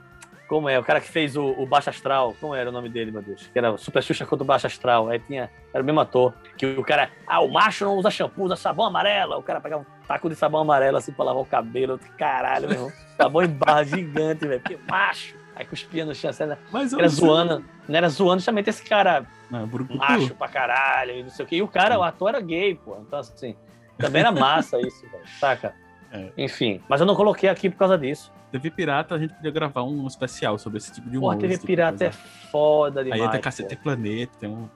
Como 0.47 0.67
é? 0.67 0.79
O 0.79 0.83
cara 0.83 0.99
que 0.99 1.07
fez 1.07 1.35
o, 1.35 1.43
o 1.43 1.65
Baixo 1.67 1.91
Astral. 1.91 2.35
Como 2.41 2.55
era 2.55 2.69
o 2.69 2.71
nome 2.71 2.89
dele, 2.89 3.11
meu 3.11 3.21
Deus? 3.21 3.47
Que 3.53 3.59
era 3.59 3.71
o 3.71 3.77
Super 3.77 4.01
Xuxa 4.01 4.25
contra 4.25 4.43
o 4.43 4.47
Baixo 4.47 4.65
Astral. 4.65 5.09
Aí 5.09 5.19
tinha. 5.19 5.51
Era 5.71 5.83
o 5.83 5.85
mesmo 5.85 5.99
ator. 5.99 6.33
Que 6.57 6.65
o 6.65 6.83
cara. 6.83 7.11
Ah, 7.27 7.41
o 7.41 7.51
macho 7.51 7.85
não 7.85 7.97
usa 7.97 8.09
shampoo, 8.09 8.45
usa 8.45 8.55
sabão 8.55 8.87
amarelo. 8.87 9.37
O 9.37 9.43
cara 9.43 9.61
pegava 9.61 9.83
um 9.83 10.07
taco 10.07 10.27
de 10.27 10.35
sabão 10.35 10.61
amarelo 10.61 10.97
assim 10.97 11.11
pra 11.11 11.25
lavar 11.25 11.43
o 11.43 11.45
cabelo. 11.45 11.99
Caralho, 12.17 12.67
meu 12.67 12.77
irmão. 12.77 12.91
Sabão 13.15 13.43
em 13.43 13.49
barra 13.49 13.83
gigante, 13.83 14.47
velho. 14.47 14.61
Porque 14.61 14.79
macho. 14.89 15.35
Aí 15.55 15.65
cuspia 15.65 16.05
no 16.05 16.15
chão. 16.15 16.31
Era, 16.39 16.57
Mas 16.71 16.93
era 16.93 17.07
zoando. 17.09 17.63
Não 17.87 17.95
era 17.95 18.09
zoando 18.09 18.39
justamente 18.39 18.69
esse 18.69 18.81
cara 18.83 19.27
não, 19.51 19.69
macho 19.95 20.33
pra 20.33 20.47
caralho 20.47 21.11
e 21.11 21.23
não 21.23 21.29
sei 21.29 21.45
o 21.45 21.47
quê. 21.47 21.55
E 21.57 21.61
o 21.61 21.67
cara, 21.67 21.99
o 21.99 22.01
ator 22.01 22.29
era 22.29 22.39
gay, 22.39 22.73
pô. 22.73 22.97
Então, 23.05 23.19
assim, 23.19 23.55
também 23.99 24.21
era 24.21 24.31
massa 24.31 24.79
isso, 24.79 25.01
velho. 25.09 25.23
Saca? 25.39 25.73
É. 26.11 26.31
Enfim, 26.37 26.81
mas 26.89 26.99
eu 26.99 27.05
não 27.05 27.15
coloquei 27.15 27.49
aqui 27.49 27.69
por 27.69 27.77
causa 27.77 27.97
disso. 27.97 28.31
TV 28.51 28.71
Pirata, 28.71 29.13
a 29.13 29.19
gente 29.19 29.33
podia 29.35 29.51
gravar 29.51 29.83
um 29.83 30.07
especial 30.07 30.57
sobre 30.57 30.79
esse 30.79 30.91
tipo 30.91 31.07
de 31.07 31.17
humor. 31.17 31.35
Pô, 31.35 31.41
TV 31.41 31.53
tipo 31.53 31.67
Pirata 31.67 32.05
é 32.05 32.11
foda 32.51 33.03
demais. 33.03 33.21
Aí 33.21 33.29
tem 33.29 33.41
Cacete 33.41 33.75
Planeta, 33.75 34.31
tem 34.39 34.49
um. 34.49 34.67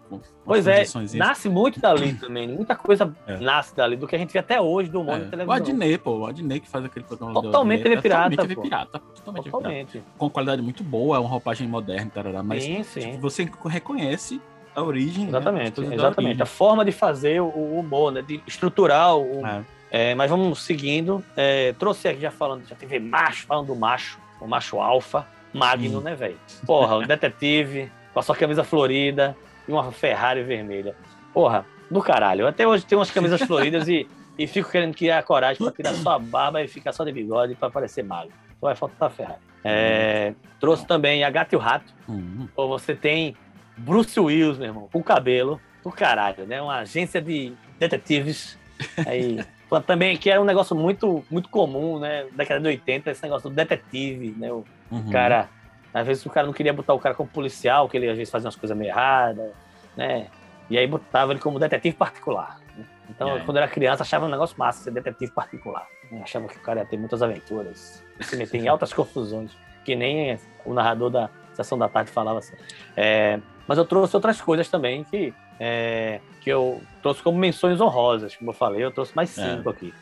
Pois 0.45 0.67
é, 0.67 0.84
nasce 1.15 1.49
muito 1.49 1.80
dali 1.80 2.13
também. 2.13 2.47
Muita 2.47 2.76
coisa 2.76 3.11
é. 3.26 3.39
nasce 3.39 3.76
dali, 3.76 3.95
do 3.95 4.07
que 4.07 4.15
a 4.15 4.19
gente 4.19 4.32
vê 4.32 4.39
até 4.39 4.61
hoje 4.61 4.91
do 4.91 5.01
humor 5.01 5.15
é. 5.15 5.19
da 5.21 5.26
televisão. 5.26 5.47
O 5.47 5.57
Adnei, 5.57 5.97
pô, 5.97 6.19
o 6.19 6.26
Adney 6.28 6.59
que 6.59 6.69
faz 6.69 6.86
aquele 6.86 7.05
programa. 7.05 7.34
Totalmente 7.34 7.82
TV 7.82 7.99
Pirata. 7.99 8.30
Totalmente 8.30 8.55
TV 8.55 8.61
Pirata. 8.61 8.99
Totalmente, 8.99 9.51
totalmente. 9.51 9.91
Pirata. 9.93 10.09
Com 10.17 10.30
qualidade 10.30 10.61
muito 10.61 10.84
boa, 10.84 11.17
é 11.17 11.19
uma 11.19 11.30
roupagem 11.30 11.67
moderna, 11.67 12.11
tarará, 12.13 12.43
mas 12.43 12.63
sim, 12.63 12.84
sim. 12.84 12.99
Tipo, 12.99 13.21
você 13.21 13.49
reconhece 13.65 14.39
a 14.76 14.82
origem. 14.82 15.24
Né, 15.24 15.30
exatamente, 15.30 15.82
né? 15.82 15.95
exatamente. 15.95 16.41
A 16.41 16.45
forma 16.45 16.84
de 16.84 16.91
fazer 16.91 17.41
o 17.41 17.80
humor, 17.80 18.11
né? 18.11 18.21
De 18.21 18.41
estruturar 18.47 19.15
o. 19.15 19.45
É 19.45 19.63
é, 19.93 20.15
mas 20.15 20.28
vamos 20.28 20.63
seguindo. 20.63 21.24
É, 21.38 21.71
trouxe 21.74 22.07
aqui 22.07 22.21
já 22.21 22.32
falando, 22.32 22.67
já 22.67 22.76
teve 22.76 22.97
macho, 22.97 23.45
falando 23.45 23.67
do 23.67 23.76
macho, 23.76 24.17
o 24.41 24.47
macho 24.47 24.80
alfa, 24.80 25.28
Magno, 25.53 25.99
hum. 25.99 26.01
né, 26.01 26.15
velho? 26.15 26.36
Porra, 26.65 26.95
o 26.95 27.05
detetive, 27.05 27.91
com 28.11 28.19
a 28.19 28.24
sua 28.24 28.36
camisa 28.36 28.63
florida 28.63 29.38
e 29.67 29.71
uma 29.71 29.91
Ferrari 29.91 30.41
vermelha. 30.41 30.95
Porra, 31.32 31.63
do 31.91 32.01
caralho. 32.01 32.47
Até 32.47 32.67
hoje 32.67 32.84
tem 32.88 32.97
umas 32.97 33.11
camisas 33.11 33.39
floridas 33.45 33.88
e, 33.88 34.07
e 34.36 34.47
fico 34.47 34.71
querendo 34.71 34.95
criar 34.95 35.21
coragem 35.21 35.63
para 35.63 35.71
tirar 35.71 35.93
só 35.93 36.13
a 36.13 36.19
barba 36.19 36.63
e 36.63 36.67
ficar 36.67 36.91
só 36.91 37.03
de 37.03 37.11
bigode 37.11 37.53
para 37.53 37.69
parecer 37.69 38.03
magro. 38.03 38.34
Só 38.59 38.65
vai 38.65 38.76
faltar 38.76 39.09
a 39.09 39.11
Ferrari. 39.11 39.41
É, 39.63 40.34
trouxe 40.59 40.88
também 40.88 41.24
a 41.24 41.30
Gato 41.30 41.53
e 41.53 41.55
o 41.55 41.59
Rato. 41.59 41.93
Hum. 42.09 42.47
Ou 42.55 42.67
você 42.67 42.95
tem 42.95 43.38
Bruce 43.78 44.19
Willis, 44.19 44.57
meu 44.57 44.67
irmão, 44.67 44.89
com 44.91 45.01
cabelo 45.01 45.59
do 45.84 45.91
caralho, 45.91 46.45
né? 46.45 46.61
Uma 46.61 46.80
agência 46.80 47.21
de 47.21 47.53
detetives 47.80 48.57
aí 49.05 49.43
também 49.82 50.17
que 50.17 50.30
era 50.30 50.41
um 50.41 50.45
negócio 50.45 50.76
muito, 50.76 51.24
muito 51.30 51.49
comum, 51.49 51.99
né? 51.99 52.26
Década 52.34 52.59
de 52.59 52.67
80, 52.67 53.11
esse 53.11 53.24
negócio 53.24 53.49
do 53.49 53.55
detetive, 53.55 54.36
né? 54.38 54.51
O 54.51 54.63
uhum. 54.91 55.09
cara, 55.09 55.49
às 55.93 56.05
vezes 56.05 56.26
o 56.26 56.30
cara 56.30 56.45
não 56.45 56.53
queria 56.53 56.74
botar 56.74 56.93
o 56.93 56.99
cara 56.99 57.15
como 57.15 57.30
policial, 57.30 57.89
que 57.89 57.97
ele 57.97 58.09
às 58.09 58.17
vezes 58.17 58.32
fazia 58.32 58.47
umas 58.47 58.55
coisas 58.55 58.78
meio 58.78 58.89
erradas, 58.89 59.51
né? 59.97 60.28
E 60.69 60.78
aí 60.78 60.88
botava 60.88 61.32
ele 61.32 61.39
como 61.39 61.59
detetive 61.59 61.95
particular. 61.95 62.59
Né? 62.78 62.86
Então, 63.09 63.39
quando 63.45 63.57
era 63.57 63.67
criança, 63.67 64.03
achava 64.03 64.26
um 64.26 64.30
negócio 64.30 64.55
massa 64.57 64.84
ser 64.84 64.91
detetive 64.91 65.32
particular. 65.32 65.88
Achava 66.21 66.47
que 66.47 66.57
o 66.57 66.61
cara 66.61 66.82
ia 66.82 66.86
ter 66.86 66.97
muitas 66.97 67.21
aventuras, 67.21 68.03
se 68.21 68.38
meter 68.38 68.59
em 68.59 68.67
altas 68.67 68.93
confusões, 68.93 69.51
que 69.84 69.95
nem 69.95 70.38
o 70.65 70.74
narrador 70.74 71.09
da 71.09 71.30
Sessão 71.53 71.78
da 71.78 71.89
Tarde 71.89 72.11
falava 72.11 72.39
assim. 72.39 72.55
É, 72.95 73.39
mas 73.68 73.78
eu 73.78 73.86
trouxe 73.86 74.16
outras 74.16 74.41
coisas 74.41 74.70
também 74.70 75.03
que 75.03 75.34
é, 75.59 76.20
que 76.41 76.49
eu 76.49 76.82
trouxe 77.01 77.22
como 77.22 77.38
menções 77.38 77.80
honrosas, 77.80 78.36
como 78.36 78.49
eu 78.49 78.53
falei, 78.53 78.84
eu 78.84 78.91
trouxe 78.91 79.16
mais 79.16 79.38
é. 79.38 79.55
cinco 79.55 79.70
é. 79.70 79.72
aqui. 79.72 79.93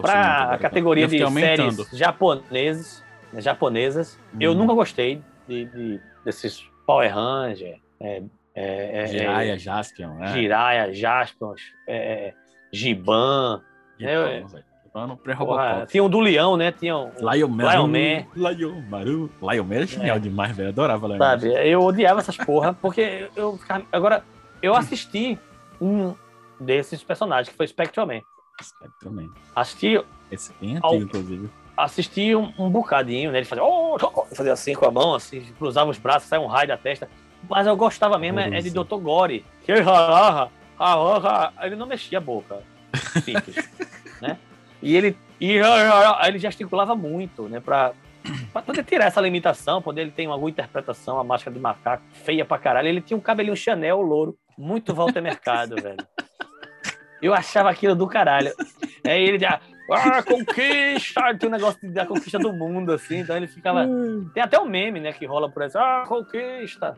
Para 0.00 0.54
a 0.54 0.58
categoria 0.58 1.08
de 1.08 1.18
séries 1.32 1.88
japoneses, 1.92 3.04
né, 3.32 3.40
japonesas, 3.40 4.18
hum. 4.32 4.38
eu 4.40 4.54
nunca 4.54 4.72
gostei 4.72 5.20
de, 5.48 5.64
de, 5.66 6.00
desses 6.24 6.64
Power 6.86 7.12
Ranger, 7.12 7.80
é, 8.00 8.22
é, 8.54 9.02
é 9.02 9.06
Jiraiya, 9.06 9.58
Jaspion, 9.58 10.14
né? 10.14 10.28
Jiraiya, 10.28 10.92
Jaspion, 10.92 11.54
é, 11.88 12.34
Giban, 12.72 13.62
né? 13.98 14.44
Porra, 15.36 15.86
tinha 15.86 16.04
um 16.04 16.08
do 16.08 16.20
Leão, 16.20 16.56
né? 16.56 16.70
Tinha 16.70 16.96
um 16.96 17.10
Lion 17.18 17.48
Man. 17.48 17.72
Lion 17.72 17.88
Man. 17.88 18.26
Lion 18.36 18.80
Maru. 18.88 19.28
Lion 19.42 19.64
Man 19.64 19.74
era 19.74 19.86
genial 19.86 20.18
é. 20.18 20.20
demais, 20.20 20.56
velho. 20.56 20.68
Adorava 20.68 21.08
Lion 21.08 21.18
Sabe, 21.18 21.48
eu 21.68 21.82
odiava 21.82 22.20
essas 22.20 22.36
porra, 22.36 22.74
porque 22.74 23.28
eu 23.34 23.58
ficava... 23.58 23.84
Agora, 23.90 24.24
eu 24.62 24.72
assisti 24.72 25.36
um 25.80 26.14
desses 26.60 27.02
personagens, 27.02 27.48
que 27.48 27.56
foi 27.56 27.66
Spectreman. 27.66 28.22
Spectreman. 28.62 29.28
Assisti. 29.56 30.00
Esse 30.30 30.52
bem 30.60 30.76
antigo, 30.76 30.94
inclusive. 30.94 31.50
Assisti 31.76 32.36
um, 32.36 32.52
um, 32.56 32.70
bocadinho, 32.70 33.32
né? 33.32 33.38
Ele 33.38 33.46
fazia, 33.46 33.64
oh, 33.64 33.96
oh, 33.96 34.26
fazia 34.32 34.52
assim 34.52 34.74
com 34.74 34.86
a 34.86 34.92
mão, 34.92 35.16
assim, 35.16 35.40
cruzava 35.58 35.90
os 35.90 35.98
braços, 35.98 36.28
saia 36.28 36.40
um 36.40 36.46
raio 36.46 36.68
da 36.68 36.76
testa. 36.76 37.10
Mas 37.50 37.66
eu 37.66 37.76
gostava 37.76 38.16
mesmo 38.16 38.38
é, 38.38 38.58
é 38.58 38.60
de 38.60 38.70
Dr. 38.70 38.94
Gore. 39.02 39.44
Que 39.64 39.72
ele 39.72 39.82
não 41.76 41.86
mexia 41.86 42.18
a 42.18 42.20
boca. 42.20 42.62
Simples, 43.24 43.56
né? 44.22 44.38
E 44.84 44.94
ele, 44.94 45.16
e 45.40 45.58
ele 46.26 46.38
gesticulava 46.38 46.94
muito, 46.94 47.44
né? 47.48 47.58
Pra, 47.58 47.92
pra 48.52 48.60
poder 48.60 48.84
tirar 48.84 49.06
essa 49.06 49.20
limitação, 49.20 49.80
poder 49.80 50.02
ele 50.02 50.10
ter 50.10 50.26
alguma 50.26 50.50
interpretação, 50.50 51.18
a 51.18 51.24
máscara 51.24 51.56
de 51.56 51.60
macaco 51.60 52.04
feia 52.12 52.44
pra 52.44 52.58
caralho. 52.58 52.88
Ele 52.88 53.00
tinha 53.00 53.16
um 53.16 53.20
cabelinho 53.20 53.56
Chanel 53.56 54.02
louro, 54.02 54.36
muito 54.58 54.94
Walter 54.94 55.22
Mercado, 55.22 55.76
velho. 55.80 56.06
Eu 57.22 57.32
achava 57.32 57.70
aquilo 57.70 57.94
do 57.94 58.06
caralho. 58.06 58.52
Aí 59.06 59.22
ele 59.22 59.38
já, 59.38 59.58
ah, 59.90 60.22
conquista! 60.22 61.34
Tem 61.34 61.48
um 61.48 61.52
negócio 61.52 61.90
da 61.90 62.04
conquista 62.04 62.38
do 62.38 62.52
mundo, 62.52 62.92
assim. 62.92 63.20
Então 63.20 63.34
ele 63.38 63.46
ficava. 63.46 63.88
Tem 64.34 64.42
até 64.42 64.60
um 64.60 64.66
meme, 64.66 65.00
né, 65.00 65.14
que 65.14 65.24
rola 65.24 65.50
por 65.50 65.62
aí, 65.62 65.70
ah, 65.76 66.04
conquista! 66.06 66.94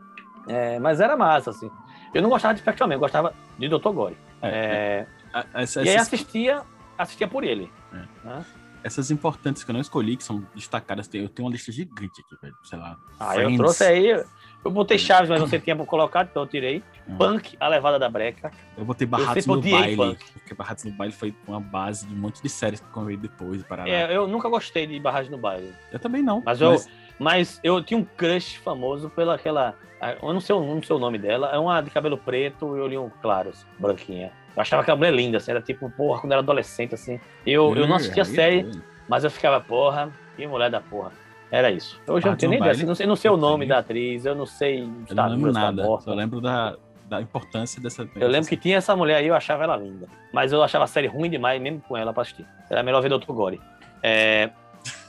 É, 0.49 0.77
mas 0.79 0.99
era 0.99 1.15
massa, 1.15 1.51
assim. 1.51 1.71
Eu 2.13 2.21
não 2.21 2.29
gostava 2.29 2.53
de 2.53 2.59
Spectrum 2.59 2.91
eu 2.91 2.99
gostava 2.99 3.33
de 3.57 3.69
Dr. 3.69 3.89
Gore. 3.91 4.17
É, 4.41 5.05
é, 5.33 5.39
é, 5.53 5.83
e 5.85 5.89
aí 5.89 5.95
assistia, 5.95 6.61
assistia 6.97 7.27
por 7.27 7.43
ele. 7.43 7.71
É. 7.93 8.41
Essas 8.83 9.11
importantes 9.11 9.63
que 9.63 9.71
eu 9.71 9.73
não 9.73 9.81
escolhi, 9.81 10.15
que 10.15 10.23
são 10.23 10.45
destacadas, 10.55 11.09
eu 11.13 11.27
tenho 11.27 11.47
uma 11.47 11.51
lista 11.51 11.71
gigante 11.71 12.21
aqui, 12.21 12.37
velho. 12.41 12.55
Sei 12.63 12.77
lá. 12.77 12.97
Ah, 13.19 13.33
Friends. 13.33 13.51
eu 13.51 13.57
trouxe 13.57 13.83
aí. 13.83 14.25
Eu 14.63 14.71
botei 14.71 14.97
Chaves, 14.97 15.29
mas 15.29 15.39
não 15.39 15.47
sei 15.47 15.59
tinha 15.59 15.75
colocado, 15.75 16.29
então 16.29 16.43
eu 16.43 16.47
tirei. 16.47 16.83
Hum. 17.07 17.17
Punk, 17.17 17.55
a 17.59 17.67
levada 17.67 17.97
da 17.97 18.09
breca. 18.09 18.51
Eu 18.77 18.85
botei 18.85 19.07
Barrados 19.07 19.45
no 19.45 19.61
Baile, 19.61 19.95
punk. 19.95 20.31
porque 20.33 20.53
Barrados 20.53 20.83
no 20.83 20.91
Baile 20.91 21.13
foi 21.13 21.33
uma 21.47 21.59
base 21.59 22.05
de 22.05 22.13
um 22.13 22.17
monte 22.17 22.41
de 22.41 22.49
séries 22.49 22.79
que 22.79 22.97
eu 22.97 23.05
veio 23.05 23.17
depois. 23.17 23.63
Parará. 23.63 23.89
É, 23.89 24.15
eu 24.15 24.27
nunca 24.27 24.49
gostei 24.49 24.85
de 24.85 24.99
Barrados 24.99 25.29
no 25.29 25.37
Baile. 25.37 25.73
Eu 25.91 25.99
também 25.99 26.21
não. 26.21 26.41
Mas, 26.45 26.59
mas... 26.59 26.85
eu, 26.85 26.91
mas 27.19 27.59
eu 27.63 27.83
tinha 27.83 27.97
um 27.97 28.03
crush 28.03 28.57
famoso 28.57 29.09
pela 29.09 29.35
aquela. 29.35 29.75
Eu 30.21 30.33
não 30.33 30.39
sei, 30.39 30.55
não 30.55 30.83
sei 30.83 30.95
o 30.95 30.99
nome 30.99 31.17
dela. 31.17 31.49
É 31.53 31.57
uma 31.57 31.81
de 31.81 31.89
cabelo 31.89 32.17
preto 32.17 32.77
e 32.77 32.79
olhinho 32.79 33.11
claro, 33.21 33.49
assim, 33.49 33.65
branquinha. 33.79 34.31
Eu 34.57 34.61
achava 34.61 34.81
aquela 34.81 34.97
mulher 34.97 35.13
linda, 35.13 35.37
assim, 35.37 35.51
era 35.51 35.61
tipo, 35.61 35.87
porra, 35.91 36.19
quando 36.19 36.31
eu 36.31 36.37
era 36.37 36.41
adolescente, 36.41 36.95
assim. 36.95 37.19
Eu, 37.45 37.75
eu 37.75 37.87
não 37.87 37.95
assistia 37.95 38.23
a 38.23 38.25
série, 38.25 38.71
mas 39.07 39.23
eu 39.23 39.29
ficava, 39.29 39.61
porra, 39.61 40.11
que 40.35 40.47
mulher 40.47 40.71
da 40.71 40.81
porra. 40.81 41.11
Era 41.51 41.69
isso. 41.69 42.01
Hoje 42.07 42.25
eu 42.25 42.31
não 42.31 42.37
tenho 42.37 42.49
nem 42.49 42.59
ideia. 42.59 42.73
Não 42.83 42.95
sei, 42.95 43.05
não 43.05 43.15
sei 43.15 43.29
o 43.29 43.37
nome 43.37 43.67
da 43.67 43.77
atriz, 43.77 44.25
eu 44.25 44.33
não 44.33 44.47
sei. 44.47 44.89
Eu 45.07 45.15
não 45.15 45.29
lembro 45.29 45.51
nada. 45.53 45.83
Só 46.01 46.11
lembro 46.11 46.41
da, 46.41 46.75
da 47.07 47.21
importância 47.21 47.79
dessa. 47.79 48.09
Eu 48.15 48.27
lembro 48.27 48.49
que 48.49 48.57
tinha 48.57 48.77
essa 48.77 48.95
mulher 48.95 49.17
aí, 49.17 49.27
eu 49.27 49.35
achava 49.35 49.63
ela 49.63 49.77
linda. 49.77 50.07
Mas 50.33 50.51
eu 50.51 50.63
achava 50.63 50.85
a 50.85 50.87
série 50.87 51.05
ruim 51.05 51.29
demais, 51.29 51.61
mesmo 51.61 51.79
com 51.81 51.95
ela 51.95 52.11
pra 52.11 52.23
assistir. 52.23 52.45
Era 52.67 52.81
melhor 52.81 52.99
ver 53.03 53.09
Dr. 53.09 53.31
Gore. 53.31 53.61
É... 54.01 54.49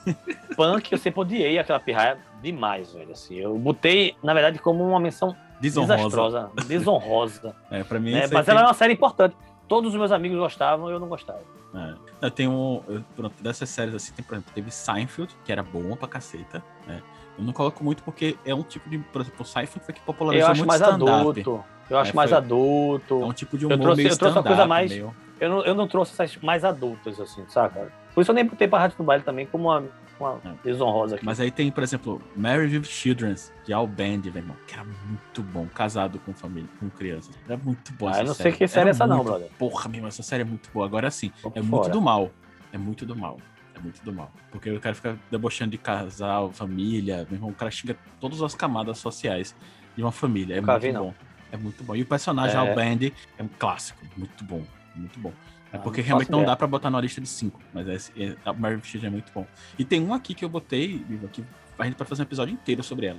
Punk, 0.54 0.92
eu 0.92 0.98
sempre 0.98 1.20
odiei 1.20 1.58
aquela 1.58 1.80
pirraia 1.80 2.18
demais, 2.42 2.92
velho. 2.92 3.12
Assim, 3.12 3.36
eu 3.36 3.56
botei, 3.56 4.14
na 4.22 4.34
verdade, 4.34 4.58
como 4.58 4.86
uma 4.86 5.00
menção 5.00 5.34
desonrosa. 5.60 5.96
desastrosa, 5.96 6.50
desonrosa. 6.66 7.56
é, 7.70 7.84
pra 7.84 7.98
mim. 7.98 8.14
É, 8.14 8.28
mas 8.28 8.46
tem... 8.46 8.52
ela 8.52 8.62
é 8.62 8.66
uma 8.66 8.74
série 8.74 8.92
importante. 8.92 9.36
Todos 9.66 9.92
os 9.92 9.98
meus 9.98 10.12
amigos 10.12 10.38
gostavam 10.38 10.88
e 10.90 10.92
eu 10.92 11.00
não 11.00 11.08
gostava. 11.08 11.40
É. 11.74 11.94
Eu 12.22 12.30
tenho, 12.30 12.82
eu, 12.88 13.04
pronto, 13.14 13.42
dessas 13.42 13.68
séries 13.68 13.94
assim, 13.94 14.12
tem, 14.12 14.24
por 14.24 14.34
exemplo, 14.34 14.52
teve 14.54 14.70
Seinfeld, 14.70 15.34
que 15.44 15.52
era 15.52 15.62
boa 15.62 15.96
pra 15.96 16.08
caceta, 16.08 16.62
né? 16.86 17.02
Eu 17.38 17.44
não 17.44 17.52
coloco 17.52 17.84
muito 17.84 18.02
porque 18.02 18.36
é 18.44 18.54
um 18.54 18.62
tipo 18.62 18.88
de, 18.88 18.98
por 18.98 19.20
exemplo, 19.20 19.42
o 19.42 19.44
Seinfeld 19.44 19.84
foi 19.84 19.94
que 19.94 20.00
popularizou 20.00 20.46
eu 20.46 20.52
acho 20.52 20.60
muito 20.60 20.68
mais 20.68 20.82
adulto. 20.82 21.64
Eu 21.88 21.98
acho 21.98 22.10
é, 22.10 22.14
mais 22.14 22.32
adulto. 22.32 23.22
É 23.22 23.26
um 23.26 23.32
tipo 23.32 23.56
de 23.56 23.66
humor 23.66 23.78
eu 23.78 23.82
trouxe, 23.82 24.02
meio 24.02 24.12
eu 24.12 24.18
trouxe 24.18 24.36
uma 24.36 24.42
coisa 24.42 24.66
mais. 24.66 24.90
Meio... 24.90 25.14
Eu, 25.40 25.48
não, 25.48 25.64
eu 25.64 25.74
não 25.74 25.86
trouxe 25.86 26.12
essas 26.12 26.36
mais 26.38 26.64
adultas, 26.64 27.20
assim, 27.20 27.44
saca? 27.48 27.92
Por 28.14 28.22
isso 28.22 28.30
eu 28.30 28.34
nem 28.34 28.44
botei 28.44 28.66
pra 28.66 28.80
Rádio 28.80 28.98
do 28.98 29.04
Baile 29.04 29.22
também 29.22 29.46
como 29.46 29.68
uma, 29.68 29.84
uma 30.20 30.40
é. 30.44 30.54
desonrosa 30.64 31.16
aqui. 31.16 31.24
Mas 31.24 31.40
aí 31.40 31.50
tem, 31.50 31.70
por 31.70 31.82
exemplo, 31.82 32.22
Married 32.36 32.76
with 32.76 32.84
Children, 32.84 33.34
de 33.64 33.72
Al 33.72 33.86
Band, 33.86 34.22
meu 34.24 34.36
irmão, 34.36 34.56
que 34.66 34.74
era 34.74 34.84
muito 34.84 35.42
bom, 35.42 35.66
casado 35.66 36.18
com 36.20 36.32
família, 36.32 36.68
com 36.78 36.88
crianças. 36.90 37.38
Era 37.46 37.56
muito 37.56 37.92
bom. 37.94 38.08
Ah, 38.08 38.18
eu 38.18 38.26
não 38.26 38.34
série. 38.34 38.50
sei 38.50 38.58
que 38.58 38.68
série 38.68 38.88
é 38.88 38.90
essa 38.90 39.06
muito... 39.06 39.18
não, 39.18 39.24
brother. 39.24 39.48
Porra, 39.58 39.88
meu, 39.88 40.06
essa 40.06 40.22
série 40.22 40.42
é 40.42 40.46
muito 40.46 40.70
boa. 40.72 40.86
Agora 40.86 41.10
sim, 41.10 41.32
é 41.36 41.40
fora. 41.40 41.62
muito 41.62 41.90
do 41.90 42.00
mal. 42.00 42.30
É 42.72 42.78
muito 42.78 43.06
do 43.06 43.16
mal. 43.16 43.38
É 43.74 43.80
muito 43.80 44.02
do 44.04 44.12
mal. 44.12 44.32
Porque 44.50 44.70
o 44.70 44.80
cara 44.80 44.94
fica 44.94 45.18
debochando 45.30 45.70
de 45.70 45.78
casal, 45.78 46.52
família, 46.52 47.26
meu 47.30 47.36
irmão, 47.36 47.50
o 47.50 47.54
cara 47.54 47.70
xinga 47.70 47.96
todas 48.20 48.42
as 48.42 48.54
camadas 48.54 48.98
sociais 48.98 49.54
de 49.96 50.02
uma 50.02 50.12
família. 50.12 50.54
É 50.54 50.60
Nunca 50.60 50.72
muito 50.72 50.82
vi, 50.82 50.92
bom. 50.92 50.98
Não. 50.98 51.28
É 51.50 51.56
muito 51.56 51.84
bom. 51.84 51.96
E 51.96 52.02
o 52.02 52.06
personagem, 52.06 52.56
é. 52.56 52.58
Al 52.58 52.74
Band, 52.74 53.10
é 53.38 53.42
um 53.42 53.48
clássico. 53.58 54.04
Muito 54.16 54.44
bom. 54.44 54.62
Muito 54.94 55.18
bom. 55.18 55.32
É 55.72 55.76
ah, 55.76 55.78
porque 55.80 56.00
realmente 56.00 56.30
não 56.30 56.44
dá 56.44 56.56
pra 56.56 56.66
botar 56.66 56.90
na 56.90 57.00
lista 57.00 57.20
de 57.20 57.28
cinco, 57.28 57.60
mas 57.74 57.86
esse, 57.88 58.12
é, 58.20 58.34
a 58.44 58.52
Marvel 58.52 58.82
Shield 58.82 59.06
é 59.06 59.10
muito 59.10 59.30
bom. 59.32 59.46
E 59.78 59.84
tem 59.84 60.02
um 60.02 60.14
aqui 60.14 60.34
que 60.34 60.44
eu 60.44 60.48
botei, 60.48 61.04
que 61.32 61.44
a 61.78 61.84
gente 61.84 61.94
pode 61.94 62.08
fazer 62.08 62.22
um 62.22 62.24
episódio 62.24 62.54
inteiro 62.54 62.82
sobre 62.82 63.06
ela. 63.06 63.18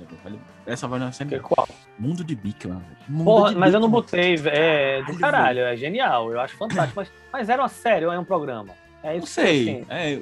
Essa 0.66 0.88
vai 0.88 1.12
ser 1.12 1.40
qual? 1.40 1.68
Mundo 1.98 2.24
de 2.24 2.34
Bigman. 2.34 2.82
Porra, 3.24 3.52
mas 3.52 3.72
eu 3.72 3.80
não 3.80 3.88
botei, 3.88 4.34
é 4.46 5.02
do 5.02 5.16
caralho, 5.18 5.60
é 5.60 5.76
genial, 5.76 6.32
eu 6.32 6.40
acho 6.40 6.56
fantástico. 6.56 6.94
mas, 6.96 7.12
mas 7.32 7.48
era 7.48 7.62
uma 7.62 7.68
série 7.68 8.04
ou 8.04 8.12
é 8.12 8.18
um 8.18 8.24
programa? 8.24 8.74
É 9.02 9.16
isso 9.16 9.20
não 9.20 9.26
sei. 9.26 9.62
Assim. 9.62 9.86
É, 9.88 10.20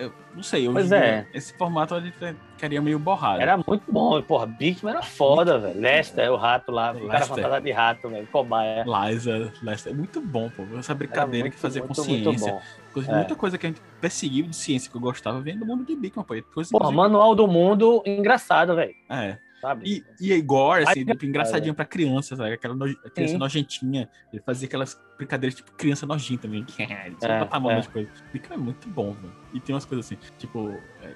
eu 0.00 0.12
não 0.34 0.42
sei. 0.42 0.68
Pois 0.70 0.90
é. 0.90 1.26
Esse 1.34 1.52
formato 1.54 1.94
a 1.94 2.00
gente 2.00 2.16
queria 2.56 2.80
meio 2.80 2.98
borrado. 2.98 3.40
Era 3.40 3.56
muito 3.56 3.84
bom. 3.90 4.20
Porra, 4.22 4.46
Bigman 4.46 4.94
era 4.94 5.02
foda, 5.02 5.58
velho. 5.58 5.78
Lester, 5.78 6.24
é 6.24 6.30
o 6.30 6.36
rato 6.36 6.72
lá. 6.72 6.92
O 6.92 7.06
cara 7.06 7.26
fantasma 7.26 7.60
de 7.60 7.70
rato, 7.70 8.08
velho. 8.08 8.26
Cobaia. 8.28 8.84
Liza, 8.84 9.52
Lester. 9.62 9.92
É 9.92 9.94
muito 9.94 10.20
bom, 10.20 10.50
pô. 10.50 10.64
Essa 10.78 10.94
brincadeira 10.94 11.44
muito, 11.44 11.54
que 11.54 11.60
fazia 11.60 11.82
muito, 11.82 11.94
com 11.94 12.02
ciência. 12.02 12.50
É. 12.96 13.14
Muita 13.14 13.36
coisa 13.36 13.58
que 13.58 13.66
a 13.66 13.68
gente 13.68 13.80
perseguiu 14.00 14.46
de 14.46 14.56
ciência 14.56 14.90
que 14.90 14.96
eu 14.96 15.00
gostava 15.00 15.40
vem 15.40 15.58
do 15.58 15.66
mundo 15.66 15.84
de 15.84 15.94
Bigman, 15.94 16.24
pô. 16.24 16.34
Coisa, 16.54 16.70
Porra, 16.70 16.90
Manual 16.90 17.34
do 17.34 17.46
Mundo 17.46 18.02
engraçado, 18.06 18.74
velho. 18.74 18.94
É. 19.08 19.38
Sabe? 19.60 20.04
E, 20.18 20.28
e 20.28 20.32
é 20.32 20.40
gore, 20.40 20.84
assim, 20.88 21.04
tipo, 21.04 21.26
engraçadinho 21.26 21.74
pra 21.74 21.84
criança, 21.84 22.34
sabe? 22.34 22.54
Aquela 22.54 22.74
no... 22.74 22.96
criança 23.10 23.34
Sim. 23.34 23.38
nojentinha. 23.38 24.08
Ele 24.32 24.42
fazia 24.42 24.66
aquelas 24.66 24.98
brincadeiras, 25.18 25.54
tipo, 25.54 25.72
criança 25.72 26.06
nojenta 26.06 26.48
mesmo. 26.48 26.66
é, 26.78 27.10
botar 27.10 27.58
é. 27.70 27.82
coisa. 27.82 28.10
Fica 28.32 28.54
é 28.54 28.56
muito 28.56 28.88
bom, 28.88 29.12
velho. 29.12 29.32
E 29.52 29.60
tem 29.60 29.74
umas 29.74 29.84
coisas 29.84 30.06
assim, 30.06 30.16
tipo, 30.38 30.70
é, 31.02 31.14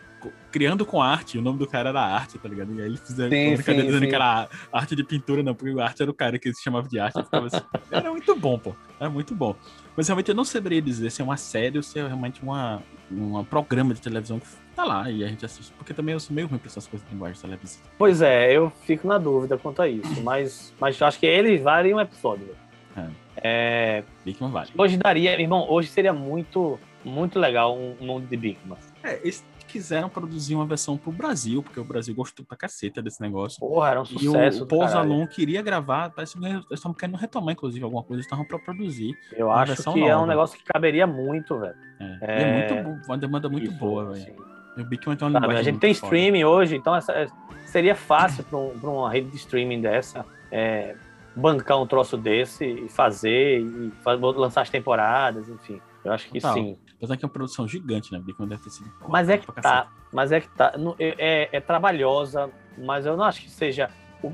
criando 0.51 0.85
com 0.87 1.03
arte, 1.03 1.39
o 1.39 1.43
nome 1.43 1.59
do 1.59 1.67
cara 1.67 1.91
era 1.91 2.01
arte, 2.01 2.39
tá 2.39 2.49
ligado? 2.49 2.73
E 2.75 2.81
aí 2.81 2.87
eles 2.87 3.01
fizeram 3.01 3.31
sim, 3.31 3.55
brincadeira 3.55 3.87
dizendo 3.87 4.09
que 4.09 4.15
era 4.15 4.49
arte 4.73 4.97
de 4.97 5.05
pintura, 5.05 5.43
não, 5.43 5.55
porque 5.55 5.75
o 5.75 5.81
arte 5.81 6.03
era 6.03 6.11
o 6.11 6.15
cara 6.15 6.39
que 6.39 6.53
se 6.53 6.63
chamava 6.63 6.89
de 6.89 6.99
arte. 6.99 7.19
Assim. 7.19 7.65
Era 7.91 8.11
muito 8.11 8.35
bom, 8.37 8.59
pô. 8.59 8.75
Era 8.99 9.11
muito 9.11 9.35
bom. 9.35 9.55
Mas 9.97 10.09
realmente 10.09 10.29
eu 10.29 10.35
não 10.35 10.45
saberia 10.45 10.83
dizer 10.83 11.11
se 11.11 11.21
é 11.21 11.25
uma 11.25 11.37
série 11.37 11.77
ou 11.77 11.83
se 11.83 11.99
é 11.99 12.07
realmente 12.07 12.43
uma, 12.43 12.83
um 13.11 13.45
programa 13.45 13.95
de 13.95 14.01
televisão 14.01 14.41
que 14.41 14.47
tá 14.75 14.85
lá 14.85 15.11
e 15.11 15.25
a 15.25 15.29
gente 15.29 15.45
assiste. 15.45 15.73
Porque 15.73 15.95
também 15.95 16.13
eu 16.13 16.21
sou 16.21 16.35
meio 16.35 16.49
ruim 16.49 16.59
pra 16.59 16.69
essas 16.69 16.87
coisas 16.87 17.07
de 17.07 17.15
linguagem 17.15 17.41
televisiva. 17.41 17.85
Pois 17.97 18.21
é, 18.21 18.53
eu 18.53 18.71
fico 18.83 19.07
na 19.07 19.19
dúvida 19.19 19.57
quanto 19.57 19.83
a 19.83 19.89
isso. 19.89 20.09
mas, 20.23 20.75
mas 20.81 21.01
acho 21.01 21.19
que 21.19 21.27
eles 21.27 21.63
valem 21.63 21.95
um 21.95 22.01
episódio. 22.01 22.49
É. 22.97 23.09
é... 23.37 24.05
Bigman 24.25 24.51
vale. 24.51 24.71
Hoje 24.77 24.97
daria, 24.97 25.41
irmão, 25.41 25.67
hoje 25.69 25.89
seria 25.89 26.13
muito, 26.13 26.79
muito 27.05 27.39
legal 27.39 27.77
um, 27.77 27.97
mundo 28.01 28.27
de 28.27 28.37
Bigman. 28.37 28.79
É, 29.03 29.21
eles 29.23 29.45
quiseram 29.75 30.09
produzir 30.09 30.55
uma 30.55 30.65
versão 30.65 30.97
pro 30.97 31.11
Brasil, 31.11 31.61
porque 31.61 31.81
o 31.81 31.85
Brasil 31.85 32.15
gostou 32.15 32.47
pra 32.47 32.57
caceta 32.57 33.03
desse 33.03 33.21
negócio. 33.21 33.59
Porra, 33.59 33.91
era 33.91 34.01
um 34.01 34.05
sucesso. 34.05 34.61
E 34.61 34.63
o 34.63 34.67
Paul 34.67 34.87
Zalon 34.87 35.27
queria 35.27 35.61
gravar, 35.63 36.11
parece 36.11 36.39
que 36.39 36.47
eles 36.47 36.65
estavam 36.71 36.95
querendo 36.95 37.17
retomar, 37.17 37.55
inclusive, 37.55 37.85
alguma 37.85 38.05
coisa, 38.05 38.21
eles 38.21 38.27
estavam 38.27 38.45
pra 38.45 38.57
produzir. 38.57 39.19
Eu 39.33 39.51
acho 39.51 39.75
que 39.75 39.85
nova. 39.85 40.09
é 40.09 40.17
um 40.17 40.27
negócio 40.27 40.57
que 40.57 40.63
caberia 40.63 41.09
muito, 41.09 41.59
velho. 41.59 41.75
É, 41.99 42.19
é... 42.21 42.43
é 42.43 42.83
muito, 42.85 43.07
uma 43.09 43.19
demanda 43.19 43.49
muito 43.49 43.69
Isso, 43.69 43.79
boa, 43.79 44.13
velho. 44.13 44.55
O 44.79 44.85
Bitcoin 44.85 45.17
tem 45.17 45.27
uma 45.27 45.41
Sabe, 45.41 45.57
A 45.57 45.63
gente 45.63 45.81
tem 45.81 45.91
streaming 45.91 46.45
hoje, 46.45 46.77
então 46.77 46.95
essa, 46.95 47.13
é, 47.13 47.27
seria 47.67 47.97
fácil 47.97 48.45
para 48.45 48.57
um, 48.57 48.71
uma 48.83 49.11
rede 49.11 49.29
de 49.31 49.37
streaming 49.37 49.81
dessa 49.81 50.25
é, 50.53 50.95
bancar 51.35 51.81
um 51.81 51.87
troço 51.87 52.17
desse 52.17 52.65
e 52.65 52.89
fazer, 52.89 53.61
e 53.61 53.93
lançar 54.37 54.63
as 54.63 54.71
temporadas, 54.71 55.49
enfim. 55.49 55.81
Eu 56.05 56.13
acho 56.13 56.29
que 56.29 56.41
Total. 56.41 56.55
sim. 56.55 56.77
Apesar 57.05 57.17
que 57.17 57.25
é 57.25 57.27
uma 57.27 57.33
produção 57.33 57.69
gigante, 57.69 58.13
né? 58.13 58.19
Bitcoin 58.19 58.49
deve 58.49 58.63
ter 58.63 58.71
sido. 58.71 58.91
Mas 59.09 59.29
é 59.29 59.39
que 59.39 59.53
tá. 59.53 59.89
Mas 60.13 60.33
é 60.33 60.41
que 60.41 60.49
tá. 60.49 60.73
É, 60.99 61.15
é, 61.19 61.49
é, 61.53 61.61
trabalhosa, 61.61 62.51
mas 62.79 63.07
eu 63.07 63.17
não 63.17 63.25
acho 63.25 63.43
que 63.43 63.51
seja. 63.51 63.91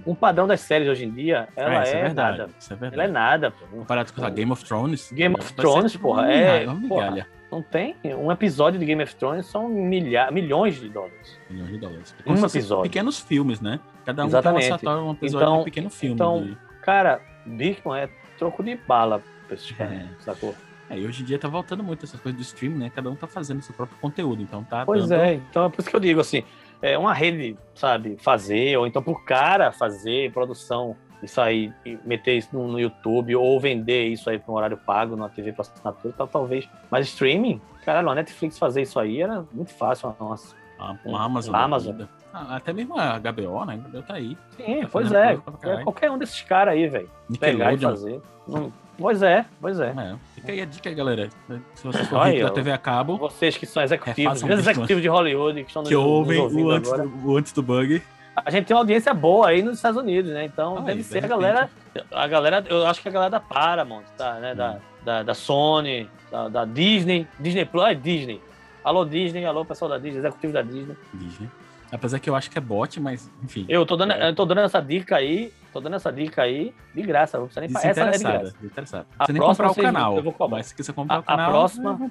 O, 0.07 0.15
padrão 0.15 0.47
das 0.47 0.61
séries 0.61 0.89
hoje 0.89 1.05
em 1.05 1.11
dia, 1.11 1.49
ela 1.57 1.85
é, 1.85 1.93
é, 1.93 2.01
é 2.07 2.15
nada. 2.15 2.49
Isso 2.57 2.73
é 2.73 2.77
verdade. 2.77 2.95
Ela 2.95 3.05
é 3.05 3.13
nada. 3.13 3.53
Comparado 3.73 4.13
com 4.13 4.25
a 4.25 4.31
Game 4.31 4.53
of 4.53 4.65
Thrones. 4.65 5.11
Game 5.11 5.35
of 5.37 5.53
Thrones, 5.55 5.97
porra, 5.97 6.33
é. 6.33 6.65
Porra, 6.89 7.27
não 7.51 7.61
tem. 7.61 7.97
Um 8.05 8.31
episódio 8.31 8.79
de 8.79 8.87
Game 8.87 9.03
of 9.03 9.17
Thrones 9.17 9.47
são 9.47 9.69
milha... 9.69 10.31
milhões 10.31 10.77
de 10.79 10.89
dólares. 10.89 11.37
Milhões 11.51 11.71
de 11.71 11.79
dólares. 11.79 12.15
Um 12.25 12.47
episódio. 12.47 12.85
Pequenos 12.85 13.19
filmes, 13.19 13.61
né? 13.61 13.81
Cada 14.05 14.25
um 14.25 14.29
Exatamente. 14.29 14.79
tem 14.79 14.89
um 14.89 15.11
episódio 15.11 15.45
então, 15.45 15.55
de 15.55 15.61
um 15.61 15.65
pequeno 15.65 15.91
filme. 15.91 16.15
Então, 16.15 16.45
de... 16.45 16.57
cara, 16.83 17.21
Bigman 17.45 17.99
é 17.99 18.09
troco 18.39 18.63
de 18.63 18.77
bala 18.77 19.21
pra 19.47 19.57
esses 19.57 19.73
caras, 19.73 19.93
é. 19.93 20.09
sacou? 20.21 20.55
É, 20.91 20.99
e 20.99 21.07
hoje 21.07 21.23
em 21.23 21.25
dia 21.25 21.39
tá 21.39 21.47
voltando 21.47 21.85
muito 21.85 22.05
essas 22.05 22.21
coisas 22.21 22.37
do 22.37 22.43
streaming, 22.43 22.79
né? 22.79 22.91
Cada 22.93 23.09
um 23.09 23.15
tá 23.15 23.29
fazendo 23.29 23.63
seu 23.63 23.73
próprio 23.73 23.97
conteúdo, 24.01 24.43
então 24.43 24.65
tá. 24.65 24.85
Pois 24.85 25.09
dando... 25.09 25.23
é, 25.23 25.35
então 25.35 25.65
é 25.65 25.69
por 25.69 25.81
isso 25.81 25.89
que 25.89 25.95
eu 25.95 26.01
digo 26.01 26.21
assim, 26.21 26.43
é 26.83 26.99
uma 26.99 27.15
rede, 27.15 27.57
sabe, 27.75 28.17
fazer, 28.21 28.77
ou 28.77 28.89
então 28.89 29.01
pro 29.01 29.15
cara 29.25 29.71
fazer 29.71 30.33
produção 30.33 30.97
isso 31.23 31.41
aí, 31.41 31.73
meter 32.05 32.39
isso 32.39 32.49
no, 32.53 32.67
no 32.67 32.81
YouTube 32.81 33.37
ou 33.37 33.61
vender 33.61 34.09
isso 34.09 34.29
aí 34.29 34.39
para 34.39 34.51
um 34.51 34.57
horário 34.57 34.77
pago 34.77 35.15
na 35.17 35.29
TV 35.29 35.53
para 35.53 35.63
assinatura, 35.63 36.15
tal, 36.17 36.27
talvez. 36.27 36.69
Mas 36.91 37.07
streaming, 37.09 37.61
caralho, 37.85 38.09
a 38.09 38.15
Netflix 38.15 38.59
fazer 38.59 38.83
isso 38.83 38.99
aí 38.99 39.23
era 39.23 39.45
muito 39.53 39.73
fácil. 39.73 40.15
Nossa. 40.19 40.57
Ah, 40.79 40.97
uma 41.05 41.23
Amazon. 41.23 41.55
Amazon. 41.55 42.01
Ah, 42.33 42.57
até 42.57 42.73
mesmo 42.73 42.99
a 42.99 43.19
HBO, 43.19 43.65
né? 43.67 43.75
A 43.75 43.89
HBO 43.89 44.03
tá 44.03 44.15
aí. 44.15 44.37
Sim, 44.57 44.81
tá 44.81 44.89
pois 44.91 45.13
é. 45.13 45.39
é 45.63 45.83
qualquer 45.83 46.11
um 46.11 46.17
desses 46.17 46.41
caras 46.41 46.73
aí, 46.73 46.89
velho. 46.89 47.11
Pegar 47.39 47.75
e 47.75 47.79
fazer. 47.79 48.23
Não, 48.49 48.73
Pois 48.99 49.23
é, 49.23 49.45
pois 49.61 49.81
é. 49.81 49.89
é. 49.89 50.17
Fica 50.35 50.53
aí 50.53 50.61
a 50.61 50.65
dica 50.65 50.89
aí, 50.89 50.95
galera. 50.95 51.29
Se 51.75 51.85
você 51.85 52.05
for 52.05 52.21
aí, 52.21 52.43
da 52.43 52.51
TV 52.51 52.71
a 52.71 52.79
cabo. 52.79 53.17
Vocês 53.17 53.57
que 53.57 53.67
são 53.67 53.83
executivos, 53.83 54.43
um 54.43 54.49
executivos 54.51 55.03
de 55.03 55.09
Hollywood 55.09 55.63
que 55.63 55.69
estão 55.69 55.83
que 55.85 55.95
ouvem 55.95 56.39
o 56.41 56.71
antes, 56.71 56.93
do, 56.93 57.29
o 57.29 57.37
antes 57.37 57.53
do 57.53 57.63
bug. 57.63 58.03
A 58.37 58.51
gente 58.51 58.67
tem 58.67 58.75
uma 58.75 58.83
audiência 58.83 59.13
boa 59.13 59.49
aí 59.49 59.63
nos 59.63 59.77
Estados 59.77 60.01
Unidos, 60.01 60.31
né? 60.31 60.45
Então 60.45 60.79
ah, 60.79 60.81
deve 60.83 61.03
ser 61.03 61.25
a 61.25 61.29
galera. 61.29 61.71
A 62.13 62.27
galera, 62.27 62.65
eu 62.69 62.87
acho 62.87 63.03
que 63.03 63.09
a 63.09 63.13
galera 63.13 63.31
da 63.31 63.41
Paramount, 63.41 64.05
tá, 64.17 64.35
né? 64.35 64.53
Hum. 64.53 64.57
Da, 64.57 64.79
da, 65.05 65.23
da, 65.23 65.35
Sony, 65.35 66.09
da, 66.31 66.49
da, 66.49 66.65
Disney. 66.65 67.27
Disney 67.39 67.65
Plus, 67.65 67.85
é 67.85 67.95
Disney. 67.95 68.41
Alô, 68.85 69.05
Disney, 69.05 69.45
alô, 69.45 69.65
pessoal 69.65 69.91
da 69.91 69.99
Disney, 69.99 70.19
executivo 70.19 70.53
da 70.53 70.63
Disney. 70.63 70.97
Disney. 71.13 71.51
Apesar 71.93 72.19
que 72.21 72.31
eu 72.31 72.37
acho 72.37 72.51
que 72.51 72.57
é 72.57 72.61
bot, 72.61 73.01
mas 73.01 73.31
enfim. 73.43 73.67
Eu 73.69 73.85
tô 73.85 73.97
dando, 73.97 74.13
é. 74.13 74.29
eu 74.29 74.35
tô 74.35 74.45
dando 74.47 74.61
essa 74.61 74.81
dica 74.81 75.17
aí, 75.17 75.53
tô 75.73 75.81
dando 75.81 75.97
essa 75.97 76.13
dica 76.13 76.43
aí 76.43 76.75
de 76.95 77.03
graça. 77.03 77.39
Não 77.39 77.47
precisa 77.47 77.67
nem 77.67 77.91
essa 77.91 78.01
é 78.01 78.11
de 78.11 78.25
graça. 78.25 78.55
Interessado. 78.63 79.07
A 79.19 79.27
você 79.27 79.33
nem 79.33 79.43
comprar 79.43 79.71
o 79.71 79.75
canal. 79.75 80.17
Eu 80.17 80.23
vou 80.23 80.33
cobrar. 80.33 80.59
Mas 80.59 80.67
se 80.67 80.77
você 80.77 80.93
comprar 80.93 81.17
a, 81.17 81.19
o 81.21 81.23
canal, 81.23 81.47
a 81.47 81.51
próxima, 81.51 82.11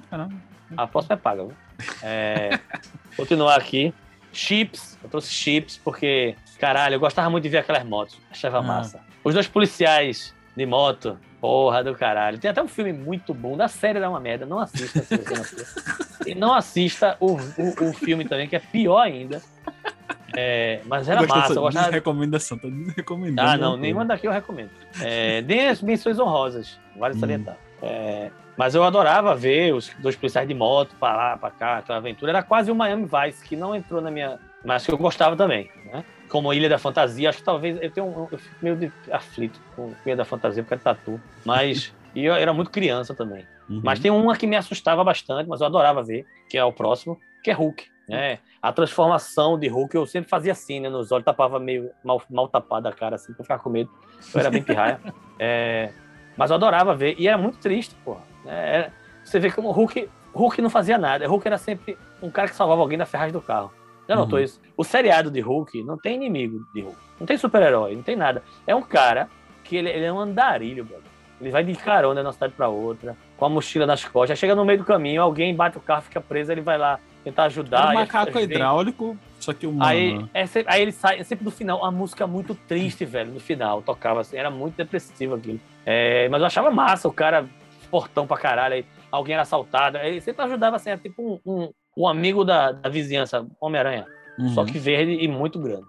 a 0.76 0.86
próxima 0.86 1.14
é 1.14 1.16
paga. 1.16 1.44
Viu? 1.44 1.56
É, 2.02 2.58
continuar 3.16 3.56
aqui. 3.56 3.94
Chips, 4.32 4.98
eu 5.02 5.10
trouxe 5.10 5.32
chips 5.32 5.76
porque, 5.82 6.36
caralho, 6.58 6.94
eu 6.94 7.00
gostava 7.00 7.28
muito 7.28 7.42
de 7.42 7.48
ver 7.48 7.58
aquelas 7.58 7.84
motos. 7.84 8.18
Achava 8.30 8.58
ah. 8.58 8.62
massa. 8.62 9.00
Os 9.24 9.34
dois 9.34 9.48
policiais 9.48 10.34
de 10.56 10.64
moto, 10.66 11.18
porra 11.40 11.82
do 11.82 11.94
caralho. 11.94 12.38
Tem 12.38 12.50
até 12.50 12.62
um 12.62 12.68
filme 12.68 12.92
muito 12.92 13.34
bom, 13.34 13.56
da 13.56 13.66
série 13.66 13.98
era 13.98 14.08
uma 14.08 14.20
merda. 14.20 14.46
Não 14.46 14.58
assista 14.58 15.00
se 15.00 15.16
você 15.16 15.34
não 15.34 16.26
E 16.26 16.34
não 16.34 16.54
assista 16.54 17.16
o, 17.18 17.32
o, 17.32 17.88
o 17.88 17.92
filme 17.92 18.24
também, 18.24 18.46
que 18.46 18.54
é 18.54 18.60
pior 18.60 19.00
ainda 19.00 19.42
é, 20.42 20.80
mas 20.86 21.06
era 21.06 21.26
massa. 21.26 21.52
Eu 21.52 21.60
gostava... 21.60 21.90
recomendação, 21.90 22.56
tá 22.56 22.68
recomendando. 22.96 23.48
Ah, 23.48 23.58
não, 23.58 23.76
nenhuma 23.76 24.06
daqui 24.06 24.26
eu 24.26 24.32
recomendo. 24.32 24.70
É, 25.02 25.42
nem 25.42 25.68
as 25.68 25.82
menções 25.82 26.18
honrosas, 26.18 26.78
vale 26.96 27.14
hum. 27.14 27.20
salientar. 27.20 27.58
É, 27.82 28.30
mas 28.56 28.74
eu 28.74 28.82
adorava 28.82 29.34
ver 29.36 29.74
os 29.74 29.90
dois 29.98 30.16
policiais 30.16 30.48
de 30.48 30.54
moto 30.54 30.94
para 30.98 31.14
lá, 31.14 31.36
para 31.36 31.50
cá, 31.50 31.78
aquela 31.78 31.98
aventura. 31.98 32.32
Era 32.32 32.42
quase 32.42 32.70
o 32.70 32.74
Miami 32.74 33.04
Vice, 33.06 33.44
que 33.44 33.54
não 33.54 33.74
entrou 33.74 34.00
na 34.00 34.10
minha. 34.10 34.38
Mas 34.64 34.86
que 34.86 34.92
eu 34.92 34.96
gostava 34.96 35.36
também, 35.36 35.70
né? 35.92 36.04
Como 36.30 36.52
Ilha 36.54 36.68
da 36.68 36.78
Fantasia, 36.78 37.28
acho 37.28 37.38
que 37.38 37.44
talvez. 37.44 37.78
Eu 37.82 37.90
tenho 37.90 38.06
um, 38.06 38.28
eu 38.32 38.38
fico 38.38 38.56
meio 38.62 38.76
de 38.76 38.90
aflito 39.10 39.60
com 39.76 39.92
Ilha 40.06 40.16
da 40.16 40.24
Fantasia, 40.24 40.62
porque 40.62 40.74
é 40.74 40.78
tatu. 40.78 41.20
Mas. 41.44 41.92
e 42.14 42.24
eu 42.24 42.34
era 42.34 42.52
muito 42.54 42.70
criança 42.70 43.14
também. 43.14 43.46
Uhum. 43.68 43.82
Mas 43.84 44.00
tem 44.00 44.10
uma 44.10 44.34
que 44.34 44.46
me 44.46 44.56
assustava 44.56 45.04
bastante, 45.04 45.48
mas 45.48 45.60
eu 45.60 45.66
adorava 45.66 46.02
ver, 46.02 46.24
que 46.48 46.56
é 46.56 46.64
o 46.64 46.72
próximo, 46.72 47.20
que 47.42 47.50
é 47.50 47.54
Hulk. 47.54 47.84
Né? 48.10 48.38
A 48.60 48.72
transformação 48.72 49.58
de 49.58 49.68
Hulk 49.68 49.94
eu 49.94 50.06
sempre 50.06 50.28
fazia 50.28 50.52
assim, 50.52 50.80
né? 50.80 50.88
Nos 50.88 51.12
olhos 51.12 51.24
tapava 51.24 51.58
meio 51.58 51.90
mal, 52.04 52.20
mal 52.28 52.48
tapada 52.48 52.88
a 52.88 52.92
cara, 52.92 53.16
assim, 53.16 53.32
pra 53.32 53.44
ficar 53.44 53.58
com 53.58 53.70
medo. 53.70 53.90
Eu 54.34 54.40
era 54.40 54.50
bem 54.50 54.62
pirraia. 54.62 55.00
é, 55.38 55.92
mas 56.36 56.50
eu 56.50 56.56
adorava 56.56 56.94
ver. 56.94 57.14
E 57.18 57.28
era 57.28 57.38
muito 57.38 57.58
triste, 57.58 57.94
porra. 58.04 58.22
É, 58.46 58.90
você 59.24 59.38
vê 59.38 59.50
como 59.50 59.68
o 59.68 59.72
Hulk, 59.72 60.08
Hulk 60.34 60.60
não 60.60 60.70
fazia 60.70 60.98
nada. 60.98 61.26
Hulk 61.26 61.46
era 61.46 61.58
sempre 61.58 61.96
um 62.22 62.30
cara 62.30 62.48
que 62.48 62.56
salvava 62.56 62.80
alguém 62.80 62.98
da 62.98 63.06
ferragem 63.06 63.32
do 63.32 63.40
carro. 63.40 63.72
Já 64.08 64.16
notou 64.16 64.38
uhum. 64.38 64.44
isso? 64.44 64.60
O 64.76 64.82
seriado 64.82 65.30
de 65.30 65.40
Hulk 65.40 65.84
não 65.84 65.96
tem 65.96 66.16
inimigo 66.16 66.66
de 66.74 66.80
Hulk. 66.80 66.98
Não 67.20 67.26
tem 67.26 67.36
super-herói, 67.36 67.94
não 67.94 68.02
tem 68.02 68.16
nada. 68.16 68.42
É 68.66 68.74
um 68.74 68.82
cara 68.82 69.28
que 69.62 69.76
ele, 69.76 69.88
ele 69.88 70.04
é 70.04 70.12
um 70.12 70.18
andarilho, 70.18 70.84
brother. 70.84 71.04
Ele 71.40 71.50
vai 71.50 71.62
de 71.62 71.74
carona 71.74 72.20
de 72.20 72.26
uma 72.26 72.32
cidade 72.32 72.52
para 72.54 72.68
outra, 72.68 73.16
com 73.40 73.46
a 73.46 73.48
mochila 73.48 73.86
nas 73.86 74.04
costas. 74.04 74.38
Chega 74.38 74.54
no 74.54 74.66
meio 74.66 74.80
do 74.80 74.84
caminho, 74.84 75.22
alguém 75.22 75.54
bate 75.54 75.78
o 75.78 75.80
carro, 75.80 76.02
fica 76.02 76.20
preso, 76.20 76.52
ele 76.52 76.60
vai 76.60 76.76
lá 76.76 77.00
tentar 77.24 77.44
ajudar. 77.44 77.88
É 77.88 77.90
um 77.92 77.94
macaco 77.94 78.38
hidráulico, 78.38 79.16
só 79.38 79.54
que 79.54 79.66
humano. 79.66 79.90
Aí, 79.90 80.26
é 80.34 80.44
sempre, 80.44 80.70
aí 80.70 80.82
ele 80.82 80.92
sai, 80.92 81.20
é 81.20 81.24
sempre 81.24 81.46
no 81.46 81.50
final, 81.50 81.82
a 81.82 81.90
música 81.90 82.26
muito 82.26 82.54
triste, 82.54 83.06
velho, 83.06 83.32
no 83.32 83.40
final, 83.40 83.80
tocava 83.80 84.20
assim, 84.20 84.36
era 84.36 84.50
muito 84.50 84.76
depressivo 84.76 85.36
aquilo. 85.36 85.58
É, 85.86 86.28
mas 86.28 86.40
eu 86.42 86.46
achava 86.46 86.70
massa, 86.70 87.08
o 87.08 87.12
cara, 87.12 87.46
portão 87.90 88.26
pra 88.26 88.36
caralho, 88.36 88.74
aí 88.74 88.84
alguém 89.10 89.32
era 89.32 89.42
assaltado, 89.42 89.96
ele 89.96 90.20
sempre 90.20 90.44
ajudava 90.44 90.76
assim, 90.76 90.90
era 90.90 91.00
tipo 91.00 91.40
um, 91.46 91.50
um, 91.50 91.72
um 91.96 92.06
amigo 92.06 92.44
da, 92.44 92.72
da 92.72 92.90
vizinhança, 92.90 93.46
Homem-Aranha, 93.58 94.04
uhum. 94.38 94.50
só 94.50 94.66
que 94.66 94.78
verde 94.78 95.12
e 95.12 95.26
muito 95.26 95.58
grande. 95.58 95.86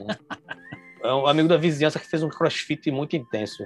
é 1.02 1.12
um 1.12 1.26
amigo 1.26 1.48
da 1.48 1.56
vizinhança 1.56 1.98
que 1.98 2.06
fez 2.06 2.22
um 2.22 2.28
crossfit 2.28 2.90
muito 2.90 3.16
intenso, 3.16 3.64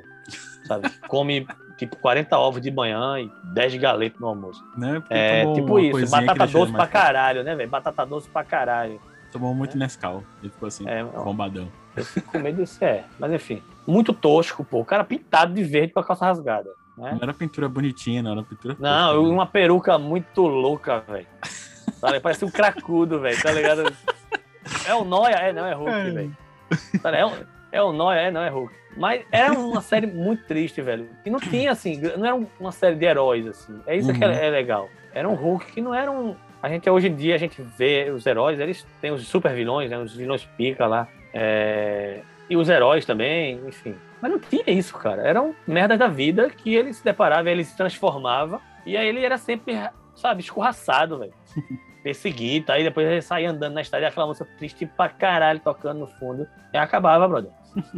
sabe? 0.67 0.89
Come 1.09 1.47
tipo 1.77 1.97
40 1.97 2.39
ovos 2.39 2.61
de 2.61 2.71
manhã 2.71 3.19
e 3.19 3.31
10 3.53 3.77
galetas 3.77 4.21
no 4.21 4.29
almoço. 4.29 4.63
Né? 4.77 5.03
É 5.11 5.53
tipo 5.53 5.79
isso, 5.79 6.11
batata 6.11 6.47
doce 6.47 6.73
pra 6.73 6.87
caralho, 6.87 7.43
né, 7.43 7.55
velho? 7.55 7.71
Batata 7.71 8.07
doce 8.07 8.29
pra 8.29 8.45
caralho. 8.45 9.01
Tomou 9.33 9.55
muito 9.55 9.77
é. 9.77 9.81
Nescau, 9.81 10.23
ele 10.41 10.53
ficou 10.53 10.69
assim, 10.69 10.89
é, 10.89 11.03
bombadão. 11.03 11.69
Eu 11.97 12.05
fico 12.05 12.31
com 12.31 12.39
medo 12.39 12.63
disso, 12.63 12.85
é. 12.85 13.05
Mas 13.19 13.33
enfim, 13.33 13.63
muito 13.87 14.13
tosco, 14.13 14.65
pô. 14.65 14.81
O 14.81 14.85
cara 14.85 15.05
pintado 15.05 15.55
de 15.55 15.63
verde 15.63 15.93
com 15.93 16.01
a 16.01 16.05
calça 16.05 16.27
rasgada. 16.27 16.71
Né? 16.97 17.11
Não 17.13 17.21
era 17.23 17.35
pintura 17.35 17.69
bonitinha, 17.69 18.23
não 18.23 18.33
era 18.33 18.43
pintura. 18.45 18.77
Não, 18.79 19.15
tosca, 19.15 19.29
né? 19.29 19.35
uma 19.35 19.47
peruca 19.47 19.99
muito 19.99 20.43
louca, 20.43 21.01
velho. 21.01 21.27
Parece 22.23 22.45
um 22.45 22.51
cracudo, 22.51 23.21
velho, 23.21 23.41
tá 23.43 23.51
ligado? 23.51 23.85
É 24.87 24.95
o 24.95 25.05
Noia? 25.05 25.35
É, 25.35 25.53
não, 25.53 25.67
é 25.67 25.75
Hulk, 25.75 25.91
é. 25.91 26.11
velho. 26.11 26.37
É, 27.05 27.27
um, 27.27 27.33
é 27.73 27.83
o 27.83 27.93
Noia? 27.93 28.21
É, 28.21 28.31
não, 28.31 28.43
é 28.43 28.49
Hulk. 28.49 28.75
Mas 28.97 29.25
era 29.33 29.53
uma 29.53 29.81
série 29.81 30.07
muito 30.07 30.45
triste, 30.45 30.81
velho. 30.81 31.09
E 31.25 31.31
não 31.31 31.41
tinha, 31.41 31.73
assim, 31.73 32.01
não 32.17 32.25
era 32.25 32.47
uma 32.61 32.73
série 32.73 32.97
de 32.97 33.05
heróis, 33.05 33.47
assim. 33.47 33.81
É 33.87 33.97
isso 33.97 34.11
uhum. 34.11 34.19
que 34.19 34.25
é, 34.25 34.47
é 34.47 34.51
legal. 34.51 34.89
Era 35.13 35.29
um 35.29 35.35
Hulk 35.35 35.73
que 35.73 35.81
não 35.81 35.95
era 35.95 36.11
um. 36.11 36.37
A 36.63 36.69
gente, 36.69 36.89
hoje 36.89 37.09
em 37.09 37.15
dia, 37.15 37.35
a 37.35 37.39
gente 37.39 37.61
vê 37.61 38.11
os 38.11 38.25
heróis, 38.25 38.59
eles 38.59 38.87
têm 39.01 39.11
os 39.11 39.27
super 39.27 39.53
vilões, 39.53 39.91
né? 39.91 39.99
Os 39.99 40.15
vilões 40.15 40.45
pica 40.57 40.87
lá. 40.87 41.09
É... 41.33 42.21
E 42.49 42.57
os 42.57 42.69
heróis 42.69 43.05
também, 43.05 43.61
enfim. 43.67 43.97
Mas 44.21 44.31
não 44.31 44.39
tinha 44.39 44.65
isso, 44.67 44.97
cara. 44.97 45.23
Eram 45.23 45.55
merdas 45.67 45.99
da 45.99 46.09
vida 46.09 46.49
que 46.49 46.75
ele 46.75 46.93
se 46.93 47.05
deparava, 47.05 47.51
ele 47.51 47.65
se 47.65 47.77
transformava. 47.77 48.61
E 48.87 48.97
aí 48.97 49.09
ele 49.09 49.25
era 49.25 49.37
sempre, 49.37 49.77
sabe, 50.15 50.43
escorraçado, 50.43 51.19
velho. 51.19 51.35
Perseguido, 52.03 52.71
aí 52.71 52.83
depois 52.83 53.07
ele 53.07 53.23
saía 53.23 53.51
andando 53.51 53.73
na 53.73 53.81
estrada 53.81 54.05
e 54.05 54.09
aquela 54.09 54.27
música 54.27 54.47
triste 54.59 54.85
pra 54.85 55.09
caralho 55.09 55.59
tocando 55.61 56.01
no 56.01 56.07
fundo. 56.07 56.47
E 56.73 56.77
acabava, 56.77 57.27
brother. 57.27 57.51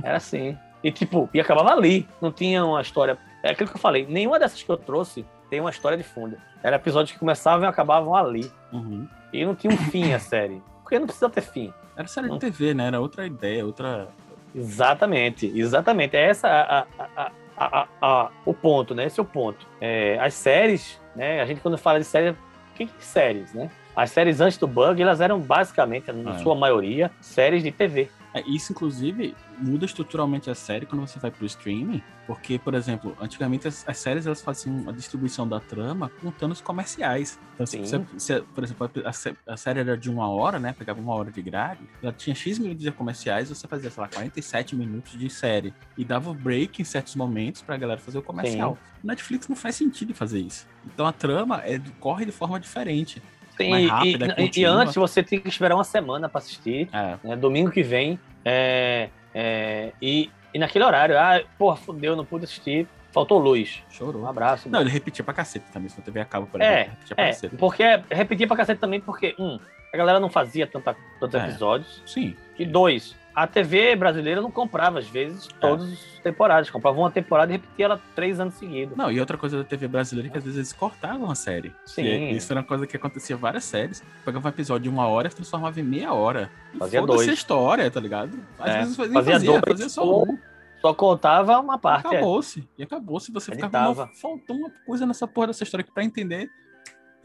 Era 0.02 0.16
assim. 0.18 0.56
E 0.82 0.92
tipo, 0.92 1.28
e 1.34 1.40
acabava 1.40 1.72
ali. 1.72 2.08
Não 2.20 2.30
tinha 2.30 2.64
uma 2.64 2.80
história. 2.80 3.18
É 3.42 3.50
aquilo 3.50 3.68
que 3.68 3.76
eu 3.76 3.80
falei. 3.80 4.06
Nenhuma 4.06 4.38
dessas 4.38 4.62
que 4.62 4.70
eu 4.70 4.76
trouxe 4.76 5.26
tem 5.50 5.60
uma 5.60 5.70
história 5.70 5.98
de 5.98 6.04
fundo. 6.04 6.36
Era 6.62 6.76
episódios 6.76 7.12
que 7.12 7.18
começavam 7.18 7.64
e 7.64 7.68
acabavam 7.68 8.14
ali. 8.14 8.50
Uhum. 8.72 9.08
E 9.32 9.44
não 9.44 9.56
tinha 9.56 9.72
um 9.72 9.76
fim 9.76 10.12
a 10.12 10.20
série. 10.20 10.62
Porque 10.82 10.98
não 10.98 11.06
precisa 11.06 11.28
ter 11.28 11.40
fim. 11.40 11.74
Era 11.96 12.06
série 12.06 12.28
de 12.28 12.38
TV, 12.38 12.74
né? 12.74 12.86
Era 12.86 13.00
outra 13.00 13.26
ideia, 13.26 13.66
outra 13.66 14.08
Exatamente, 14.56 15.52
exatamente. 15.54 16.16
É 16.16 16.30
essa 16.30 16.48
a, 16.48 16.86
a, 16.98 17.30
a, 17.58 17.88
a, 18.00 18.30
o 18.44 18.54
ponto, 18.54 18.94
né? 18.94 19.04
Esse 19.04 19.20
é 19.20 19.22
o 19.22 19.26
ponto. 19.26 19.66
É, 19.80 20.18
as 20.18 20.32
séries, 20.32 20.98
né? 21.16 21.40
A 21.40 21.46
gente 21.46 21.60
quando 21.60 21.78
fala 21.78 21.98
de 21.98 22.04
séries, 22.04 22.34
o 22.34 22.74
que 22.74 22.84
é 22.84 22.88
séries, 23.00 23.52
né? 23.52 23.70
As 23.94 24.10
séries 24.10 24.40
antes 24.40 24.58
do 24.58 24.66
bug, 24.66 25.00
elas 25.00 25.20
eram 25.20 25.40
basicamente, 25.40 26.12
na 26.12 26.34
é. 26.34 26.38
sua 26.38 26.54
maioria, 26.54 27.10
séries 27.20 27.62
de 27.62 27.72
TV. 27.72 28.10
É, 28.36 28.42
isso, 28.46 28.72
inclusive, 28.72 29.34
muda 29.58 29.86
estruturalmente 29.86 30.50
a 30.50 30.54
série 30.54 30.84
quando 30.84 31.00
você 31.00 31.18
vai 31.18 31.30
pro 31.30 31.46
streaming, 31.46 32.02
porque, 32.26 32.58
por 32.58 32.74
exemplo, 32.74 33.16
antigamente 33.18 33.66
as, 33.66 33.82
as 33.88 33.96
séries 33.96 34.26
elas 34.26 34.42
faziam 34.42 34.86
a 34.86 34.92
distribuição 34.92 35.48
da 35.48 35.58
trama 35.58 36.10
contando 36.20 36.52
os 36.52 36.60
comerciais. 36.60 37.38
Então, 37.54 37.64
se, 37.64 37.78
você, 37.78 38.04
se, 38.18 38.40
por 38.54 38.62
exemplo, 38.62 38.90
a, 39.02 39.52
a, 39.52 39.56
série 39.56 39.80
era 39.80 39.96
de 39.96 40.10
uma 40.10 40.28
hora, 40.28 40.58
né? 40.58 40.74
Pegava 40.78 41.00
uma 41.00 41.14
hora 41.14 41.30
de 41.30 41.40
grade, 41.40 41.80
ela 42.02 42.12
tinha 42.12 42.36
X 42.36 42.58
minutos 42.58 42.82
de 42.82 42.92
comerciais, 42.92 43.48
você 43.48 43.66
fazia, 43.66 43.90
sei 43.90 44.02
lá, 44.02 44.08
47 44.08 44.76
minutos 44.76 45.18
de 45.18 45.30
série. 45.30 45.72
E 45.96 46.04
dava 46.04 46.34
break 46.34 46.82
em 46.82 46.84
certos 46.84 47.16
momentos 47.16 47.62
pra 47.62 47.78
galera 47.78 47.98
fazer 47.98 48.18
o 48.18 48.22
comercial. 48.22 48.76
Sim. 48.76 49.08
Netflix 49.08 49.48
não 49.48 49.56
faz 49.56 49.76
sentido 49.76 50.14
fazer 50.14 50.40
isso. 50.40 50.66
Então 50.84 51.06
a 51.06 51.12
trama 51.12 51.62
é, 51.64 51.80
corre 52.00 52.26
de 52.26 52.32
forma 52.32 52.60
diferente. 52.60 53.22
Sim, 53.56 53.70
mais 53.70 53.88
rápida, 53.88 54.36
e, 54.38 54.60
e, 54.60 54.64
antes 54.64 54.94
você 54.94 55.22
tem 55.22 55.40
que 55.40 55.48
esperar 55.48 55.74
uma 55.74 55.84
semana 55.84 56.28
para 56.28 56.38
assistir. 56.38 56.88
É. 56.92 57.16
Né, 57.22 57.36
domingo 57.36 57.70
que 57.70 57.82
vem. 57.82 58.18
É, 58.44 59.08
é, 59.34 59.92
e, 60.00 60.30
e 60.52 60.58
naquele 60.58 60.84
horário, 60.84 61.18
ah, 61.18 61.42
porra, 61.58 61.76
fudeu, 61.76 62.14
não 62.14 62.24
pude 62.24 62.44
assistir. 62.44 62.86
Faltou 63.12 63.38
luz. 63.38 63.82
Chorou. 63.88 64.22
Um 64.22 64.28
abraço. 64.28 64.68
Não, 64.68 64.82
ele 64.82 64.90
repetia 64.90 65.24
pra 65.24 65.32
cacete 65.32 65.64
também. 65.72 65.88
Se 65.88 65.96
não 65.96 66.04
TV 66.04 66.20
a 66.20 66.24
cabo, 66.26 66.46
por 66.46 66.60
exemplo, 66.60 66.76
é, 66.76 66.82
repetia 66.82 67.16
pra 67.16 67.24
é, 67.24 67.28
cacete. 67.28 67.56
Porque 67.56 67.82
repetia 68.10 68.46
pra 68.46 68.56
cacete 68.58 68.78
também 68.78 69.00
porque, 69.00 69.34
um, 69.38 69.58
a 69.92 69.96
galera 69.96 70.20
não 70.20 70.28
fazia 70.28 70.66
tanta, 70.66 70.94
tantos 71.18 71.40
é. 71.40 71.44
episódios. 71.44 72.02
Sim. 72.04 72.36
E 72.58 72.66
dois, 72.66 73.16
a 73.36 73.46
TV 73.46 73.94
brasileira 73.94 74.40
não 74.40 74.50
comprava, 74.50 74.98
às 74.98 75.06
vezes, 75.06 75.46
é. 75.46 75.60
todas 75.60 75.92
as 75.92 75.98
temporadas. 76.22 76.70
Comprava 76.70 76.98
uma 76.98 77.10
temporada 77.10 77.52
e 77.52 77.56
repetia 77.56 77.84
ela 77.84 78.00
três 78.14 78.40
anos 78.40 78.54
seguidos. 78.54 78.96
Não, 78.96 79.12
e 79.12 79.20
outra 79.20 79.36
coisa 79.36 79.58
da 79.58 79.64
TV 79.64 79.86
brasileira 79.86 80.28
é 80.28 80.32
que 80.32 80.38
às 80.38 80.44
vezes 80.44 80.56
eles 80.56 80.72
cortavam 80.72 81.30
a 81.30 81.34
série. 81.34 81.70
Sim. 81.84 82.02
E 82.02 82.36
isso 82.36 82.50
era 82.50 82.60
uma 82.60 82.66
coisa 82.66 82.86
que 82.86 82.96
acontecia 82.96 83.36
várias 83.36 83.64
séries. 83.64 84.02
Pegava 84.24 84.48
um 84.48 84.50
episódio 84.50 84.84
de 84.84 84.88
uma 84.88 85.06
hora 85.06 85.28
e 85.28 85.30
transformava 85.30 85.78
em 85.78 85.82
meia 85.82 86.14
hora. 86.14 86.50
Fazia 86.78 87.02
dois. 87.02 87.28
história, 87.28 87.90
tá 87.90 88.00
ligado? 88.00 88.38
Às 88.58 88.70
é. 88.70 88.78
vezes 88.78 88.96
fazia, 88.96 89.12
fazia, 89.12 89.38
dois, 89.38 89.62
fazia 89.68 89.88
só 89.90 90.22
um. 90.22 90.38
Só 90.80 90.94
contava 90.94 91.58
uma 91.58 91.78
parte. 91.78 92.06
É. 92.06 92.16
Acabou-se. 92.16 92.60
É. 92.60 92.62
E 92.78 92.82
acabou-se. 92.84 93.30
Você 93.32 93.54
ficava. 93.54 94.08
Faltou 94.14 94.56
uma 94.56 94.70
coisa 94.86 95.04
nessa 95.04 95.28
porra 95.28 95.48
dessa 95.48 95.62
história 95.62 95.84
que 95.84 95.92
pra 95.92 96.02
entender 96.02 96.50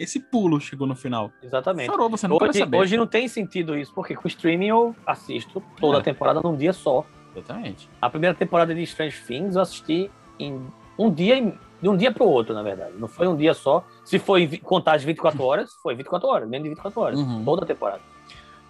esse 0.02 0.20
pulo 0.20 0.60
chegou 0.60 0.88
no 0.88 0.96
final. 0.96 1.32
Exatamente. 1.44 1.86
Chorou, 1.86 2.10
você 2.10 2.28
não 2.28 2.38
hoje, 2.42 2.60
saber. 2.60 2.78
Hoje 2.78 2.98
não 2.98 3.06
tem 3.06 3.28
sentido 3.28 3.78
isso, 3.78 3.94
porque 3.94 4.16
com 4.16 4.26
o 4.26 4.28
streaming 4.28 4.68
eu 4.68 4.96
assisto 5.06 5.62
toda 5.80 5.98
é. 5.98 6.02
a 6.02 6.04
temporada 6.04 6.42
num 6.42 6.56
dia 6.56 6.74
só. 6.74 7.06
Exatamente. 7.36 7.90
A 8.02 8.10
primeira 8.10 8.36
temporada 8.36 8.74
de 8.74 8.82
Strange 8.84 9.22
Things 9.26 9.56
eu 9.56 9.62
assisti 9.62 10.10
em 10.40 10.60
um 10.98 11.12
dia, 11.12 11.40
de 11.82 11.90
um 11.90 11.96
dia 11.96 12.12
para 12.12 12.24
o 12.24 12.28
outro, 12.28 12.54
na 12.54 12.64
verdade. 12.64 12.94
Não 12.98 13.08
foi 13.08 13.28
um 13.28 13.36
dia 13.36 13.54
só. 13.54 13.86
Se 14.04 14.18
foi 14.18 14.58
contar 14.58 14.96
as 14.96 15.04
24 15.04 15.42
horas, 15.44 15.74
foi 15.82 15.96
24 15.96 16.28
horas, 16.28 16.50
menos 16.50 16.64
de 16.64 16.70
24 16.70 17.02
horas. 17.02 17.20
Uhum. 17.20 17.46
Toda 17.46 17.64
a 17.64 17.68
temporada. 17.68 18.02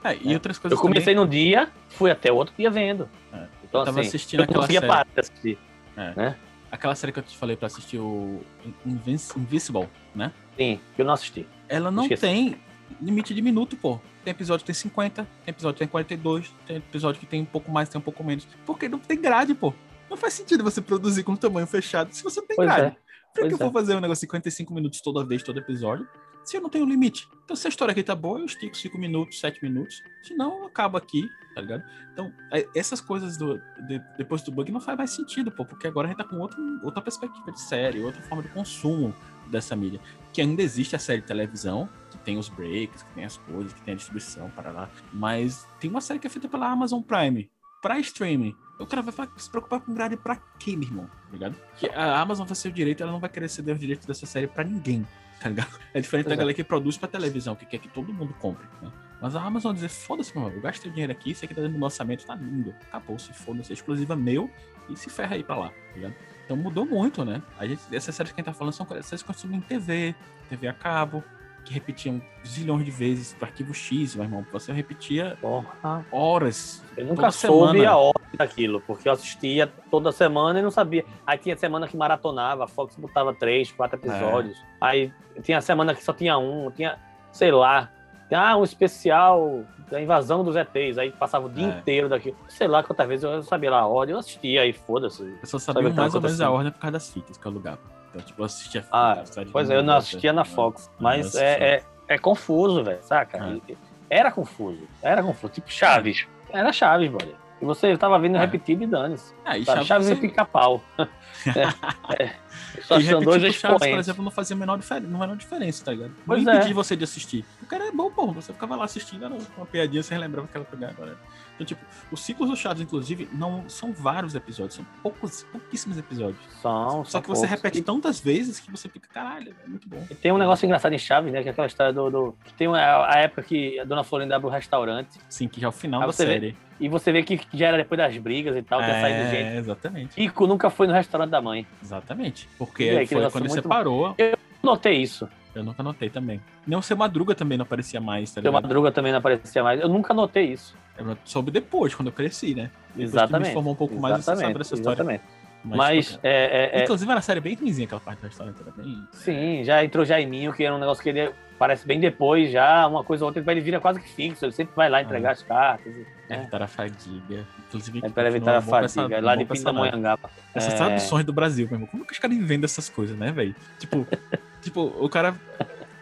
É, 0.04 0.18
e 0.18 0.32
é. 0.32 0.34
outras 0.34 0.58
coisas 0.58 0.78
Eu 0.78 0.82
comecei 0.82 1.14
também... 1.14 1.26
num 1.26 1.30
dia, 1.30 1.70
fui 1.90 2.12
até 2.12 2.32
o 2.32 2.36
outro 2.36 2.54
dia 2.58 2.70
vendo. 2.70 3.08
É. 3.32 3.48
Então, 3.64 3.82
eu 3.82 3.86
tava 3.86 4.00
assim, 4.00 4.10
assistindo 4.10 4.42
eu 4.42 4.44
aquela 4.44 4.68
série. 4.68 4.88
Parar 4.88 5.08
de 5.14 5.20
assistir, 5.20 5.58
é. 5.96 6.14
né? 6.16 6.36
Aquela 6.72 6.96
série 6.96 7.12
que 7.12 7.20
eu 7.20 7.24
te 7.24 7.38
falei 7.38 7.56
para 7.56 7.68
assistir, 7.68 7.98
o 7.98 8.42
Invisible, 8.86 9.90
né? 10.16 10.32
Sim, 10.58 10.80
que 10.96 11.02
eu 11.02 11.06
não 11.06 11.14
assisti. 11.14 11.46
Ela 11.68 11.92
não 11.92 12.04
Esqueci. 12.04 12.22
tem 12.22 12.58
limite 13.02 13.34
de 13.34 13.42
minuto, 13.42 13.76
pô. 13.76 14.00
Tem 14.24 14.32
episódio 14.32 14.64
que 14.64 14.68
tem 14.68 14.76
50, 14.76 15.28
tem 15.46 15.52
episódio 15.52 15.76
que 15.76 15.80
tem 15.80 15.88
42, 15.88 16.54
tem 16.66 16.78
episódio 16.78 17.20
que 17.20 17.26
tem 17.26 17.42
um 17.42 17.46
pouco 17.46 17.72
mais, 17.72 17.90
tem 17.90 18.00
um 18.00 18.04
pouco 18.04 18.24
menos. 18.24 18.48
Porque 18.66 18.88
não 18.88 19.00
tem 19.00 19.20
grade, 19.20 19.54
pô. 19.54 19.74
Não 20.10 20.16
faz 20.16 20.34
sentido 20.34 20.64
você 20.64 20.82
produzir 20.82 21.24
com 21.24 21.36
tamanho 21.36 21.68
fechado 21.68 22.14
se 22.14 22.24
você 22.24 22.40
não 22.40 22.48
tem 22.48 22.56
pois 22.56 22.68
grade. 22.68 22.96
É. 22.98 23.12
Por 23.34 23.48
que 23.48 23.54
eu 23.54 23.58
vou 23.58 23.70
é. 23.70 23.72
fazer 23.72 23.96
um 23.96 24.00
negócio 24.00 24.20
de 24.20 24.28
55 24.28 24.74
minutos 24.74 25.02
toda 25.02 25.26
vez, 25.26 25.42
todo 25.42 25.58
episódio, 25.58 26.08
se 26.44 26.58
eu 26.58 26.62
não 26.62 26.70
tenho 26.70 26.86
limite? 26.86 27.28
Então, 27.44 27.56
se 27.56 27.68
a 27.68 27.70
história 27.70 27.92
aqui 27.92 28.04
tá 28.04 28.16
boa, 28.16 28.40
eu 28.40 28.46
estico 28.46 28.76
5 28.76 28.98
minutos, 28.98 29.40
7 29.40 29.62
minutos. 29.62 30.02
Se 30.24 30.34
não, 30.34 30.60
eu 30.60 30.66
acabo 30.66 30.98
aqui, 30.98 31.30
tá 31.54 31.62
ligado? 31.62 31.84
Então, 32.14 32.32
é, 32.52 32.68
essas 32.76 33.02
coisas 33.02 33.38
do, 33.38 33.62
de, 33.88 34.02
depois 34.18 34.42
do 34.42 34.52
bug 34.52 34.72
não 34.72 34.80
faz 34.80 34.98
mais 34.98 35.12
sentido, 35.12 35.52
pô, 35.52 35.66
porque 35.66 35.88
agora 35.88 36.08
a 36.08 36.10
gente 36.12 36.18
tá 36.18 36.24
com 36.24 36.38
outro, 36.38 36.58
outra 36.84 37.02
perspectiva 37.02 37.52
de 37.52 37.60
série, 37.60 38.02
outra 38.02 38.22
forma 38.22 38.44
de 38.44 38.50
consumo 38.50 39.14
dessa 39.48 39.76
mídia. 39.76 40.00
Que 40.32 40.42
ainda 40.42 40.62
existe 40.62 40.96
a 40.96 41.00
série 41.00 41.22
de 41.22 41.28
televisão, 41.28 41.90
que 42.10 42.18
tem 42.20 42.38
os 42.38 42.48
breaks, 42.48 43.04
que 43.04 43.14
tem 43.14 43.26
as 43.26 43.38
coisas, 43.38 43.74
que 43.74 43.82
tem 43.82 43.94
a 43.94 43.98
distribuição, 43.98 44.50
para 44.52 44.72
lá. 44.72 44.90
Mas 45.12 45.68
tem 45.80 45.90
uma 45.90 46.02
série 46.02 46.20
que 46.20 46.28
é 46.28 46.30
feita 46.30 46.48
pela 46.48 46.70
Amazon 46.70 47.02
Prime, 47.02 47.50
para 47.82 48.00
streaming. 48.00 48.56
O 48.80 48.86
cara 48.86 49.02
vai 49.02 49.28
se 49.38 49.50
preocupar 49.50 49.82
com 49.82 49.94
grade 49.94 50.18
pra 50.18 50.38
quê, 50.58 50.76
meu 50.76 50.88
irmão? 50.88 51.06
Tá 51.06 51.34
ligado? 51.34 51.56
Que 51.76 51.90
a 51.90 52.20
Amazon 52.20 52.48
vai 52.48 52.56
ser 52.56 52.70
o 52.70 52.72
direito, 52.72 53.04
ela 53.04 53.12
não 53.12 53.20
vai 53.20 53.30
querer 53.30 53.50
ceder 53.50 53.74
os 53.74 53.80
direitos 53.80 54.06
dessa 54.06 54.26
série 54.26 54.48
para 54.48 54.64
ninguém, 54.64 55.06
tá 55.42 55.50
ligado? 55.50 55.80
É 55.94 56.00
diferente 56.00 56.26
pois 56.26 56.36
da 56.36 56.40
galera 56.40 56.54
que 56.54 56.64
produz 56.64 56.98
pra 56.98 57.08
televisão, 57.08 57.56
que 57.56 57.66
quer 57.66 57.80
que 57.80 57.90
todo 57.90 58.14
mundo 58.14 58.34
compre, 58.40 58.66
né? 58.82 58.92
Mas 59.20 59.36
a 59.36 59.42
Amazon 59.42 59.74
dizer, 59.74 59.90
foda-se, 59.90 60.36
meu 60.36 60.46
irmão, 60.46 60.58
eu 60.58 60.62
gastei 60.62 60.90
dinheiro 60.92 61.12
aqui, 61.12 61.32
isso 61.32 61.44
aqui 61.46 61.54
tá 61.54 61.62
dentro 61.62 61.74
do 61.74 61.80
meu 61.80 61.86
orçamento, 61.86 62.26
tá 62.26 62.36
lindo. 62.36 62.74
Acabou, 62.88 63.18
se 63.20 63.34
foda-se, 63.34 63.72
é 63.72 63.74
exclusiva 63.74 64.16
meu 64.16 64.50
e 64.90 64.96
se 64.96 65.10
ferra 65.10 65.36
aí 65.36 65.44
pra 65.44 65.56
lá, 65.56 65.70
tá 65.70 65.96
ligado? 65.96 66.16
Então 66.46 66.58
mudou 66.58 66.86
muito, 66.86 67.24
né? 67.24 67.42
A 67.58 67.66
gente, 67.66 67.82
essas 67.92 68.14
séries 68.16 68.32
que 68.32 68.40
a 68.40 68.44
gente 68.44 68.52
tá 68.52 68.54
falando 68.54 68.74
são 68.74 68.86
séries 68.88 69.22
que 69.22 69.28
consumem 69.28 69.58
em 69.58 69.62
TV, 69.62 70.16
TV 70.50 70.68
a 70.68 70.74
cabo, 70.74 71.24
que 71.64 71.74
repetiam 71.74 72.22
zilhões 72.46 72.84
de 72.86 72.92
vezes 72.92 73.34
pro 73.34 73.46
arquivo 73.46 73.74
X, 73.74 74.16
meu 74.16 74.26
irmão. 74.26 74.46
Você 74.52 74.72
repetia 74.72 75.38
Porra. 75.42 76.06
horas. 76.12 76.84
Eu 76.98 77.06
nunca 77.06 77.32
soube 77.32 77.80
semana. 77.80 77.90
a 77.92 77.98
hora 77.98 78.22
daquilo, 78.38 78.82
porque 78.82 79.08
eu 79.08 79.14
assistia 79.14 79.72
toda 79.90 80.12
semana 80.12 80.60
e 80.60 80.62
não 80.62 80.72
sabia. 80.72 81.06
Aí 81.26 81.38
tinha 81.38 81.56
semana 81.56 81.88
que 81.88 81.96
maratonava, 81.96 82.66
a 82.66 82.68
Fox 82.68 82.96
botava 82.96 83.34
três, 83.34 83.72
quatro 83.72 83.98
episódios. 83.98 84.58
É. 84.58 84.64
Aí 84.82 85.14
tinha 85.42 85.62
semana 85.62 85.94
que 85.94 86.04
só 86.04 86.14
tinha 86.14 86.38
um, 86.38 86.72
tinha, 86.72 86.98
sei 87.32 87.52
lá. 87.52 87.90
Ah, 88.34 88.56
um 88.56 88.64
especial 88.64 89.66
da 89.90 90.02
invasão 90.02 90.42
dos 90.42 90.56
ETs. 90.56 90.98
Aí 90.98 91.12
passava 91.12 91.48
o 91.48 91.50
dia 91.50 91.68
é. 91.68 91.80
inteiro 91.80 92.08
daqui. 92.08 92.34
Sei 92.48 92.68
lá 92.68 92.82
quantas 92.82 93.08
vezes 93.08 93.24
eu 93.24 93.44
sabia 93.44 93.70
lá 93.70 93.80
a 93.80 93.88
ordem, 93.88 94.14
eu 94.14 94.20
assistia 94.20 94.62
aí, 94.62 94.72
foda-se. 94.72 95.22
Eu 95.24 95.48
só 95.48 95.60
sabia 95.60 95.90
mais 95.90 96.16
ou 96.16 96.22
menos 96.22 96.40
a 96.40 96.50
ordem 96.50 96.72
por 96.72 96.80
causa 96.80 96.94
das 96.94 97.12
fitas 97.12 97.38
que 97.38 97.46
eu 97.46 97.52
alugava. 97.52 98.01
Então, 98.12 98.22
tipo, 98.22 98.42
eu 98.42 98.46
assistia 98.46 98.86
ah, 98.92 99.24
Pois 99.52 99.70
é, 99.70 99.78
eu 99.78 99.84
não 99.84 99.96
assistia 99.96 100.34
na 100.34 100.44
Fox. 100.44 100.92
Mas 101.00 101.34
é, 101.36 101.76
é, 101.76 101.84
é, 102.10 102.18
confuso, 102.18 102.84
velho, 102.84 103.02
saca? 103.02 103.38
É. 103.70 103.76
Era 104.10 104.32
confuso. 104.32 104.86
Era 105.02 105.24
confuso. 105.24 105.54
Tipo 105.54 105.72
Chaves. 105.72 106.28
Era 106.52 106.74
Chaves, 106.74 107.10
brother. 107.10 107.36
E 107.62 107.66
você 107.66 107.96
tava 107.96 108.20
vendo 108.20 108.36
é. 108.36 108.40
repetido 108.40 108.84
e 108.84 108.88
dane-se. 108.88 109.34
E 109.56 109.64
Chaves, 109.64 109.88
Chaves 109.88 110.10
é 110.10 110.16
pica-pau. 110.16 110.84
é, 111.00 112.24
é, 112.24 112.36
Só 112.82 112.98
e 112.98 113.06
são 113.06 113.22
dois 113.22 113.42
Chaves, 113.56 113.88
por 113.88 114.00
exemplo, 114.00 114.24
não 114.24 114.32
fazia 114.32 114.56
a 114.56 114.60
menor, 114.60 114.78
difer 114.78 115.02
não 115.02 115.20
menor 115.20 115.38
diferença, 115.38 115.86
tá 115.86 115.92
ligado? 115.92 116.14
Pois 116.26 116.44
não 116.44 116.54
é. 116.54 116.74
você 116.74 116.98
de 116.98 117.06
assistir. 117.06 117.46
O 117.62 117.66
cara 117.66 117.88
é 117.88 117.92
bom, 117.92 118.12
pô. 118.12 118.28
Você 118.34 118.52
ficava 118.52 118.76
lá 118.76 118.84
assistindo, 118.84 119.24
era 119.24 119.34
uma 119.56 119.66
piadinha, 119.66 120.04
você 120.04 120.18
lembrava 120.18 120.48
que 120.48 120.58
ela 120.58 120.66
pegava 120.66 120.94
agora. 120.94 121.18
Então, 121.56 121.66
tipo, 121.66 121.86
os 122.12 122.22
ciclos 122.22 122.50
do 122.50 122.56
Chaves, 122.56 122.82
inclusive, 122.82 123.30
não 123.32 123.68
são 123.70 123.92
vários 123.92 124.36
episódios, 124.36 124.76
são 124.76 124.86
poucos, 125.04 125.44
pouquíssimos 125.52 125.98
episódios. 125.98 126.40
São, 126.62 127.06
Só 127.06 127.22
que 127.22 127.28
você 127.28 127.46
repete 127.46 127.80
e... 127.80 127.82
tantas 127.82 128.20
vezes 128.20 128.60
que 128.60 128.72
você 128.72 128.90
fica, 128.90 129.08
caralho, 129.14 129.54
é 129.64 129.68
muito 129.68 129.88
bom. 129.88 130.06
E 130.10 130.16
tem 130.16 130.32
um 130.32 130.38
negócio 130.38 130.66
engraçado 130.66 130.94
em 130.94 130.98
Chaves, 130.98 131.32
né? 131.32 131.42
Que 131.42 131.50
é 131.50 131.52
aquela 131.52 131.68
história 131.68 131.94
do. 131.94 132.10
do... 132.10 132.36
Tem 132.58 132.68
uma, 132.68 132.80
a 132.80 133.20
época 133.20 133.44
que 133.44 133.80
a 133.80 133.84
dona 133.84 134.04
Florinda 134.04 134.36
abre 134.36 134.48
o 134.48 134.52
restaurante. 134.52 135.20
Sim, 135.30 135.48
que 135.48 135.62
já 135.62 135.68
é 135.68 135.70
o 135.70 135.74
final 135.74 136.02
Aí 136.02 136.08
da 136.08 136.14
série. 136.14 136.52
Vê, 136.52 136.56
e 136.80 136.90
você 136.90 137.12
vê 137.12 137.22
que 137.22 137.40
já 137.54 137.68
era 137.68 137.78
depois 137.78 137.98
das 137.98 138.18
brigas 138.18 138.58
e 138.58 138.64
tal, 138.64 138.82
é, 138.82 138.86
que 138.86 138.92
ia 138.92 139.02
sair 139.02 139.30
gente. 139.30 139.58
Exatamente. 139.58 140.16
Kiko 140.16 140.48
nunca 140.48 140.70
foi 140.72 140.88
no 140.88 140.94
restaurante 140.94 141.30
da 141.30 141.40
mãe. 141.40 141.68
Exatamente. 141.82 142.50
Porque 142.58 142.84
aí, 142.84 143.06
foi 143.06 143.30
quando 143.30 143.46
ele 143.46 143.54
separou. 143.54 144.16
Eu 144.18 144.36
notei 144.64 144.98
isso. 144.98 145.28
Eu 145.54 145.64
nunca 145.64 145.84
notei 145.84 146.10
também. 146.10 146.40
Nem 146.66 146.78
o 146.78 146.82
Seu 146.82 146.96
Madruga 146.96 147.36
também 147.36 147.58
não 147.58 147.64
aparecia 147.64 148.00
mais, 148.00 148.32
tá 148.32 148.42
Seu 148.42 148.52
Madruga 148.52 148.92
também 148.92 149.12
não 149.12 149.20
aparecia 149.20 149.64
mais. 149.64 149.82
Eu 149.82 149.90
nunca 149.90 150.14
notei 150.14 150.46
isso. 150.46 150.76
Eu 150.98 151.18
soube 151.26 151.52
depois, 151.52 151.94
quando 151.94 152.08
eu 152.08 152.14
cresci, 152.14 152.56
né? 152.56 152.72
Depois 152.90 153.10
exatamente. 153.10 153.48
me 153.50 153.54
formou 153.54 153.74
um 153.74 153.76
pouco 153.76 154.00
mais, 154.00 154.24
sabe 154.24 154.54
dessa 154.54 154.76
história. 154.76 154.96
Exatamente. 154.96 155.24
Mas, 155.64 155.78
Mas 155.78 156.20
é, 156.24 156.30
é, 156.30 156.80
é, 156.80 156.84
Inclusive, 156.84 157.10
era 157.10 157.18
uma 157.18 157.22
série 157.22 157.40
bem 157.40 157.56
ruimzinha 157.56 157.86
aquela 157.86 158.02
parte 158.02 158.20
do 158.20 158.28
restaurante. 158.28 158.62
Era 158.62 158.72
bem... 158.72 159.08
Sim, 159.12 159.64
já 159.64 159.84
entrou 159.84 160.04
Jaiminho, 160.04 160.54
que 160.54 160.64
era 160.64 160.74
um 160.74 160.80
negócio 160.80 161.04
que 161.04 161.10
ele 161.10 161.32
parece 161.62 161.86
bem 161.86 162.00
depois, 162.00 162.52
já, 162.52 162.88
uma 162.88 163.04
coisa 163.04 163.24
ou 163.24 163.30
outra, 163.30 163.44
ele 163.52 163.62
vira 163.62 163.80
quase 163.80 164.00
que 164.00 164.10
fixo. 164.10 164.44
Ele 164.44 164.52
sempre 164.52 164.76
vai 164.76 164.90
lá 164.90 165.00
entregar 165.00 165.30
ah. 165.30 165.34
as 165.34 165.44
cartas. 165.44 165.94
É, 166.28 166.38
evitar 166.38 166.64
a 166.64 166.68
fadiga. 166.68 167.46
Inclusive, 167.68 168.02
é 168.04 168.10
para 168.10 168.30
evitar 168.30 168.56
a 168.56 168.62
fadiga, 168.64 169.22
lá 169.22 169.36
de 169.36 169.46
Pindamonhangaba. 169.46 170.28
Essas 170.56 170.74
é... 170.74 170.78
traduções 170.78 171.24
do 171.24 171.32
Brasil, 171.32 171.68
mesmo. 171.70 171.86
Como 171.86 172.04
que 172.04 172.14
os 172.14 172.18
caras 172.18 172.36
inventam 172.36 172.66
essas 172.66 172.90
coisas, 172.90 173.16
né, 173.16 173.32
velho? 173.32 173.56
Tipo, 173.78 174.08
tipo, 174.60 174.82
o 175.00 175.08
cara 175.08 175.36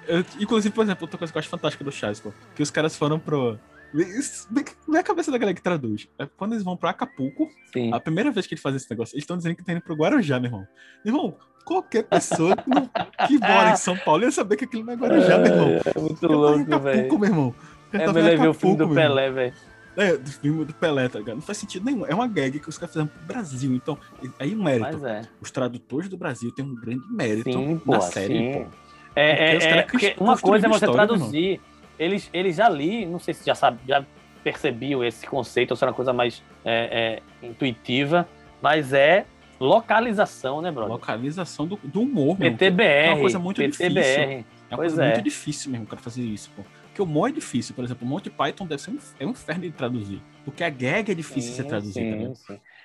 eu, 0.08 0.26
inclusive, 0.40 0.74
por 0.74 0.84
exemplo, 0.84 1.04
outra 1.04 1.18
coisa 1.18 1.32
que 1.32 1.38
eu 1.38 1.40
acho 1.40 1.50
fantástica 1.50 1.84
do 1.84 1.92
Chaves, 1.92 2.22
pô, 2.22 2.34
que 2.56 2.64
os 2.64 2.72
caras 2.72 2.96
foram 2.96 3.20
pro. 3.20 3.60
Na 4.88 5.04
cabeça 5.04 5.32
da 5.32 5.38
galera 5.38 5.56
que 5.56 5.62
traduz. 5.62 6.08
É 6.18 6.26
quando 6.26 6.54
eles 6.54 6.64
vão 6.64 6.78
pra 6.78 6.92
Acapulco, 6.92 7.50
Sim. 7.74 7.92
a 7.94 8.00
primeira 8.00 8.32
vez 8.32 8.48
que 8.48 8.54
eles 8.54 8.62
fazem 8.62 8.78
esse 8.78 8.90
negócio, 8.90 9.14
eles 9.14 9.24
estão 9.24 9.36
dizendo 9.36 9.56
que 9.56 9.62
estão 9.62 9.76
indo 9.76 9.84
pro 9.84 9.96
Guarujá, 9.96 10.40
meu 10.40 10.48
irmão. 10.48 10.68
Meu 11.04 11.14
irmão, 11.14 11.38
qualquer 11.70 12.04
pessoa 12.04 12.56
que, 12.58 12.68
não, 12.68 12.90
que 13.28 13.38
mora 13.38 13.72
em 13.72 13.76
São 13.76 13.96
Paulo 13.96 14.24
ia 14.24 14.32
saber 14.32 14.58
que 14.58 14.66
aquilo 14.66 14.84
não 14.84 14.94
é 14.94 14.96
Guarujá, 14.96 15.38
meu 15.38 15.48
irmão. 15.54 15.82
É 15.86 16.00
muito 16.00 16.28
louco, 16.28 16.80
velho. 16.80 17.20
meu 17.20 17.30
irmão. 17.30 17.56
É 17.94 18.12
melhor 18.12 18.38
ver 18.38 18.48
o 18.48 18.54
filme 18.56 18.78
do 18.78 18.90
Pelé, 18.90 19.30
velho. 19.30 19.54
É, 19.96 20.18
do 20.18 20.32
filme 20.32 20.66
do 20.66 20.74
Pelé, 20.74 21.08
tá 21.10 21.20
ligado? 21.20 21.36
Não 21.36 21.42
faz 21.42 21.60
sentido 21.60 21.86
nenhum. 21.86 22.06
É 22.08 22.16
uma 22.16 22.28
gag 22.28 22.60
que 22.60 22.70
os 22.70 22.78
caras 22.78 22.94
fizeram 22.94 23.08
pro 23.08 23.22
Brasil. 23.26 23.74
Então, 23.74 23.98
aí 24.40 24.56
o 24.56 24.64
mérito. 24.64 25.06
É. 25.06 25.22
Os 25.40 25.52
tradutores 25.52 26.10
do 26.10 26.18
Brasil 26.18 26.52
têm 26.52 26.66
um 26.66 26.74
grande 26.74 27.06
mérito 27.08 27.52
sim, 27.52 27.82
na 27.86 28.02
série, 28.02 28.38
sim. 28.38 28.64
pô. 28.64 28.70
É, 29.16 29.56
é, 29.56 29.78
é 29.80 29.82
porque 29.84 30.16
uma 30.20 30.38
coisa 30.38 30.66
é 30.66 30.70
você 30.70 30.86
história, 30.86 31.08
traduzir. 31.08 31.62
Eles, 32.00 32.30
eles 32.32 32.60
ali, 32.60 33.06
não 33.06 33.20
sei 33.20 33.34
se 33.34 33.46
já 33.46 33.54
sabe, 33.54 33.80
já 33.88 34.04
percebiam 34.44 35.04
esse 35.04 35.28
conceito, 35.28 35.72
ou 35.72 35.78
se 35.78 35.84
é 35.84 35.88
uma 35.88 35.94
coisa 35.94 36.14
mais 36.14 36.42
é, 36.64 37.20
é, 37.42 37.48
intuitiva, 37.48 38.28
mas 38.62 38.94
é 38.94 39.26
localização, 39.60 40.62
né, 40.62 40.72
brother? 40.72 40.92
Localização 40.94 41.68
do, 41.68 41.80
do 41.84 42.02
humor, 42.02 42.38
PTBR. 42.38 42.84
É 42.84 43.14
uma 43.14 43.20
coisa 43.20 43.40
muito 43.40 43.58
PTBR. 43.58 43.94
difícil. 43.94 44.22
É 44.22 44.74
uma 44.74 44.78
pois 44.78 44.94
coisa 44.94 45.06
muito 45.06 45.22
difícil 45.22 45.72
mesmo, 45.72 45.88
cara, 45.88 46.02
fazer 46.02 46.22
isso, 46.22 46.52
pô. 46.56 46.64
Porque 46.84 47.02
o 47.02 47.06
humor 47.06 47.30
é 47.30 47.32
difícil, 47.32 47.74
por 47.74 47.84
exemplo, 47.84 48.06
o 48.06 48.10
Monty 48.10 48.30
Python 48.30 48.68
deve 48.68 48.82
ser 48.82 48.92
um, 48.92 48.98
é 49.20 49.26
um 49.26 49.30
inferno 49.30 49.62
de 49.62 49.72
traduzir. 49.72 50.22
Porque 50.44 50.64
a 50.64 50.70
gag 50.70 51.12
é 51.12 51.16
difícil 51.16 51.42
sim, 51.42 51.50
de 51.50 51.56
ser 51.56 51.64
traduzida, 51.64 52.16
né? 52.16 52.34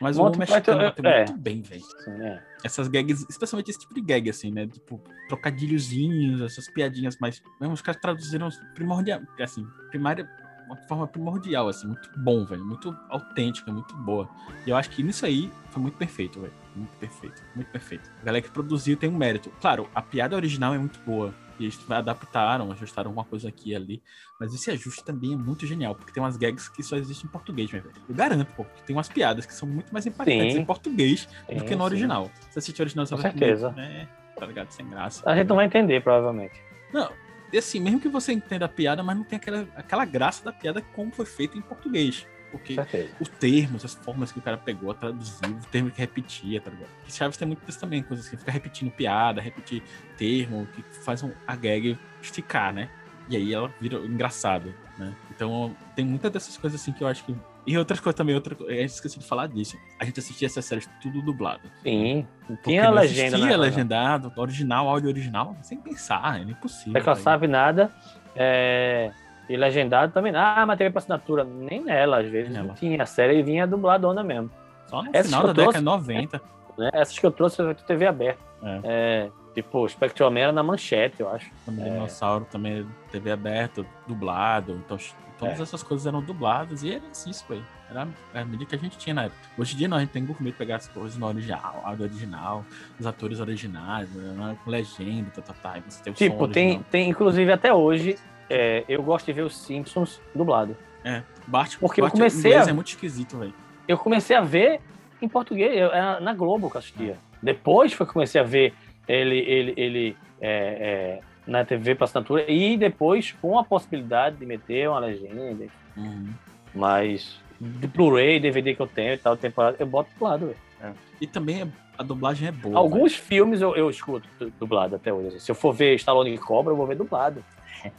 Mas 0.00 0.16
Monty 0.16 0.36
o 0.36 0.38
mexicano 0.38 0.92
Python, 0.92 1.08
é, 1.08 1.16
muito 1.24 1.38
bem, 1.38 1.62
velho. 1.62 1.82
É. 2.06 2.42
Essas 2.64 2.88
gags, 2.88 3.26
especialmente 3.28 3.70
esse 3.70 3.80
tipo 3.80 3.94
de 3.94 4.00
gag, 4.00 4.30
assim, 4.30 4.52
né? 4.52 4.66
Tipo, 4.66 5.00
trocadilhozinhos, 5.28 6.40
essas 6.42 6.68
piadinhas 6.68 7.18
mais. 7.18 7.42
Mesmo 7.60 7.74
os 7.74 7.82
caras 7.82 8.00
traduziram 8.00 8.48
primordial, 8.74 9.20
assim, 9.40 9.66
primária, 9.90 10.28
uma 10.66 10.76
forma 10.76 11.06
primordial, 11.06 11.68
assim, 11.68 11.86
muito 11.86 12.08
bom, 12.16 12.44
velho. 12.44 12.64
Muito 12.64 12.96
autêntica, 13.08 13.72
muito 13.72 13.96
boa. 13.96 14.28
E 14.66 14.70
eu 14.70 14.76
acho 14.76 14.90
que 14.90 15.02
nisso 15.02 15.26
aí 15.26 15.50
foi 15.70 15.82
muito 15.82 15.96
perfeito, 15.96 16.40
velho. 16.40 16.63
Muito 16.74 16.96
perfeito, 16.98 17.42
muito 17.54 17.70
perfeito. 17.70 18.10
A 18.20 18.24
galera 18.24 18.42
que 18.42 18.50
produziu 18.50 18.96
tem 18.96 19.08
um 19.08 19.16
mérito. 19.16 19.50
Claro, 19.60 19.88
a 19.94 20.02
piada 20.02 20.34
original 20.34 20.74
é 20.74 20.78
muito 20.78 20.98
boa. 21.00 21.34
E 21.58 21.64
eles 21.64 21.78
adaptaram, 21.88 22.72
ajustaram 22.72 23.10
alguma 23.10 23.24
coisa 23.24 23.48
aqui 23.48 23.70
e 23.70 23.76
ali. 23.76 24.02
Mas 24.40 24.52
esse 24.52 24.70
ajuste 24.72 25.04
também 25.04 25.34
é 25.34 25.36
muito 25.36 25.64
genial, 25.66 25.94
porque 25.94 26.12
tem 26.12 26.20
umas 26.20 26.36
gags 26.36 26.68
que 26.68 26.82
só 26.82 26.96
existem 26.96 27.28
em 27.28 27.30
português, 27.30 27.70
velho. 27.70 27.92
Eu 28.08 28.14
garanto, 28.14 28.48
pô, 28.56 28.64
que 28.64 28.82
tem 28.82 28.96
umas 28.96 29.08
piadas 29.08 29.46
que 29.46 29.54
são 29.54 29.68
muito 29.68 29.92
mais 29.92 30.04
impactantes 30.04 30.54
sim. 30.54 30.60
em 30.60 30.64
português 30.64 31.28
sim, 31.48 31.56
do 31.56 31.64
que 31.64 31.76
no 31.76 31.84
original. 31.84 32.24
Sim. 32.24 32.48
Se 32.50 32.58
assistir 32.58 32.82
original, 32.82 33.06
você 33.06 33.14
Com 33.14 33.22
vai 33.22 33.30
certeza. 33.30 33.70
né? 33.70 34.08
Tá 34.36 34.46
ligado? 34.46 34.70
Sem 34.70 34.88
graça. 34.88 35.22
A 35.30 35.36
gente 35.36 35.48
não 35.48 35.56
vai 35.56 35.66
entender, 35.66 36.02
provavelmente. 36.02 36.60
Não, 36.92 37.12
e 37.52 37.58
assim, 37.58 37.78
mesmo 37.78 38.00
que 38.00 38.08
você 38.08 38.32
entenda 38.32 38.64
a 38.64 38.68
piada, 38.68 39.00
mas 39.04 39.16
não 39.16 39.22
tem 39.22 39.36
aquela, 39.36 39.68
aquela 39.76 40.04
graça 40.04 40.44
da 40.44 40.52
piada 40.52 40.82
como 40.92 41.12
foi 41.12 41.24
feita 41.24 41.56
em 41.56 41.60
português. 41.60 42.26
Porque 42.54 42.76
os 43.20 43.28
termos, 43.28 43.84
as 43.84 43.94
formas 43.94 44.30
que 44.30 44.38
o 44.38 44.42
cara 44.42 44.56
pegou, 44.56 44.94
traduziu, 44.94 45.50
o 45.50 45.66
termo 45.66 45.90
que 45.90 45.98
repetia, 45.98 46.60
tá 46.60 46.70
ligado? 46.70 46.88
Que 47.04 47.12
Chaves 47.12 47.36
tem 47.36 47.48
muito 47.48 47.64
disso 47.66 47.80
também, 47.80 48.02
coisas 48.02 48.26
assim, 48.26 48.36
fica 48.36 48.52
repetindo 48.52 48.90
piada, 48.92 49.40
repetir 49.40 49.82
termo, 50.16 50.66
que 50.74 50.82
faz 51.04 51.22
um, 51.22 51.32
a 51.46 51.56
gag 51.56 51.98
esticar, 52.22 52.72
né? 52.72 52.88
E 53.28 53.36
aí 53.36 53.52
ela 53.52 53.72
vira 53.80 53.98
engraçada, 53.98 54.72
né? 54.96 55.12
Então 55.30 55.74
tem 55.96 56.04
muitas 56.04 56.30
dessas 56.30 56.56
coisas 56.56 56.80
assim 56.80 56.92
que 56.92 57.02
eu 57.02 57.08
acho 57.08 57.24
que. 57.24 57.34
E 57.66 57.76
outras 57.76 57.98
coisas 57.98 58.16
também, 58.16 58.34
outra 58.34 58.54
a 58.68 58.72
gente 58.72 58.90
esqueci 58.90 59.18
de 59.18 59.26
falar 59.26 59.46
disso. 59.46 59.76
A 59.98 60.04
gente 60.04 60.20
assistia 60.20 60.46
essas 60.46 60.64
séries 60.64 60.88
tudo 61.00 61.22
dublado. 61.22 61.62
Sim. 61.82 62.26
Tinha 62.62 62.86
a 62.86 62.90
legenda. 62.90 63.38
Tinha 63.38 63.56
legendado, 63.56 64.30
original, 64.36 64.88
áudio 64.88 65.08
original, 65.08 65.56
sem 65.62 65.80
pensar, 65.80 66.40
é 66.40 66.42
impossível. 66.42 67.00
Você 67.00 67.08
não 67.08 67.16
sabe 67.16 67.48
nada. 67.48 67.90
É 68.36 69.10
e 69.48 69.56
legendado 69.56 70.12
também. 70.12 70.34
Ah, 70.34 70.64
mas 70.66 70.78
TV 70.78 70.90
pra 70.90 70.98
assinatura. 71.00 71.44
Nem 71.44 71.82
nela, 71.82 72.20
às 72.20 72.28
vezes. 72.28 72.52
Não 72.54 72.74
tinha. 72.74 73.02
A 73.02 73.06
série 73.06 73.42
vinha 73.42 73.66
dubladona 73.66 74.22
mesmo. 74.22 74.50
Só 74.86 75.02
no 75.02 75.10
Essas 75.12 75.26
final 75.26 75.46
da 75.46 75.54
trouxe, 75.54 75.78
década 75.78 75.78
de 75.78 75.84
90. 75.84 76.42
Né, 76.76 76.90
essas 76.92 77.18
que 77.18 77.26
eu 77.26 77.30
trouxe 77.30 77.56
foi 77.56 77.74
TV 77.74 78.06
aberta. 78.06 78.42
É. 78.62 78.80
é 78.84 79.30
tipo, 79.54 79.88
Spectrum 79.88 80.30
Man 80.30 80.40
era 80.40 80.52
na 80.52 80.62
manchete, 80.62 81.20
eu 81.20 81.28
acho. 81.28 81.50
Também 81.64 81.86
é. 81.86 81.90
Dinossauro 81.90 82.46
também 82.50 82.86
TV 83.10 83.30
aberta, 83.30 83.84
dublado. 84.06 84.72
Então, 84.84 84.98
todas 85.38 85.60
é. 85.60 85.62
essas 85.62 85.82
coisas 85.82 86.06
eram 86.06 86.22
dubladas 86.22 86.82
e 86.82 86.94
era 86.94 87.04
isso, 87.12 87.44
aí. 87.50 87.62
Era 87.90 88.08
a 88.32 88.44
medida 88.44 88.64
que 88.64 88.74
a 88.74 88.78
gente 88.78 88.96
tinha 88.98 89.14
na 89.14 89.24
época. 89.24 89.40
Hoje 89.58 89.74
em 89.74 89.78
dia 89.78 89.88
não, 89.88 89.98
a 89.98 90.00
gente 90.00 90.10
tem 90.10 90.24
gourmet 90.24 90.52
pegar 90.52 90.76
as 90.76 90.88
coisas 90.88 91.16
no 91.16 91.26
original, 91.26 91.82
áudio 91.84 92.06
original, 92.06 92.64
os 92.98 93.06
atores 93.06 93.38
originais, 93.40 94.10
né, 94.10 94.56
com 94.64 94.70
legenda, 94.70 95.30
tá, 95.30 95.42
tá, 95.42 95.54
tá. 95.54 95.80
Você 95.86 96.02
tem 96.02 96.12
o 96.12 96.16
tipo, 96.16 96.48
tem, 96.48 96.82
tem, 96.90 97.10
inclusive 97.10 97.52
até 97.52 97.72
hoje, 97.72 98.16
é, 98.48 98.84
eu 98.88 99.02
gosto 99.02 99.26
de 99.26 99.32
ver 99.32 99.42
os 99.42 99.56
Simpsons 99.56 100.20
dublado. 100.34 100.76
É, 101.04 101.22
Bart, 101.46 101.76
porque 101.78 102.00
Bart 102.00 102.14
eu 102.14 102.18
comecei 102.18 102.54
a... 102.54 102.62
é 102.62 102.72
muito 102.72 102.88
esquisito, 102.88 103.38
velho. 103.38 103.54
Eu 103.86 103.98
comecei 103.98 104.34
a 104.34 104.40
ver 104.40 104.80
em 105.20 105.28
português, 105.28 105.76
eu, 105.76 105.92
era 105.92 106.20
na 106.20 106.32
Globo 106.32 106.70
que 106.70 106.76
eu 106.76 106.78
assistia. 106.78 107.12
É. 107.12 107.16
Depois 107.42 107.92
foi 107.92 108.06
que 108.06 108.10
eu 108.10 108.14
comecei 108.14 108.40
a 108.40 108.44
ver 108.44 108.74
ele, 109.06 109.38
ele, 109.38 109.74
ele 109.76 110.16
é, 110.40 110.50
é, 110.50 111.20
na 111.46 111.64
TV 111.64 111.94
para 111.94 112.04
assinatura 112.06 112.50
e 112.50 112.76
depois 112.76 113.32
com 113.32 113.58
a 113.58 113.64
possibilidade 113.64 114.36
de 114.36 114.46
meter 114.46 114.88
uma 114.88 114.98
legenda. 114.98 115.66
Uhum. 115.96 116.30
Mas 116.74 117.38
do 117.60 117.86
Blu-ray, 117.88 118.40
DVD 118.40 118.74
que 118.74 118.80
eu 118.80 118.86
tenho 118.86 119.14
e 119.14 119.18
tal, 119.18 119.36
temporada, 119.36 119.76
eu 119.78 119.86
boto 119.86 120.10
do 120.18 120.24
lado, 120.24 120.46
velho. 120.46 120.58
É. 120.82 120.92
E 121.20 121.26
também 121.26 121.70
a 121.96 122.02
dublagem 122.02 122.48
é 122.48 122.52
boa. 122.52 122.78
Alguns 122.78 123.12
véio. 123.12 123.24
filmes 123.24 123.60
eu, 123.60 123.76
eu 123.76 123.88
escuto 123.88 124.28
dublado 124.58 124.96
até 124.96 125.12
hoje. 125.12 125.40
Se 125.40 125.50
eu 125.50 125.54
for 125.54 125.72
ver 125.72 125.94
Stallone 125.96 126.34
e 126.34 126.38
Cobra, 126.38 126.72
eu 126.72 126.76
vou 126.76 126.86
ver 126.86 126.96
dublado. 126.96 127.44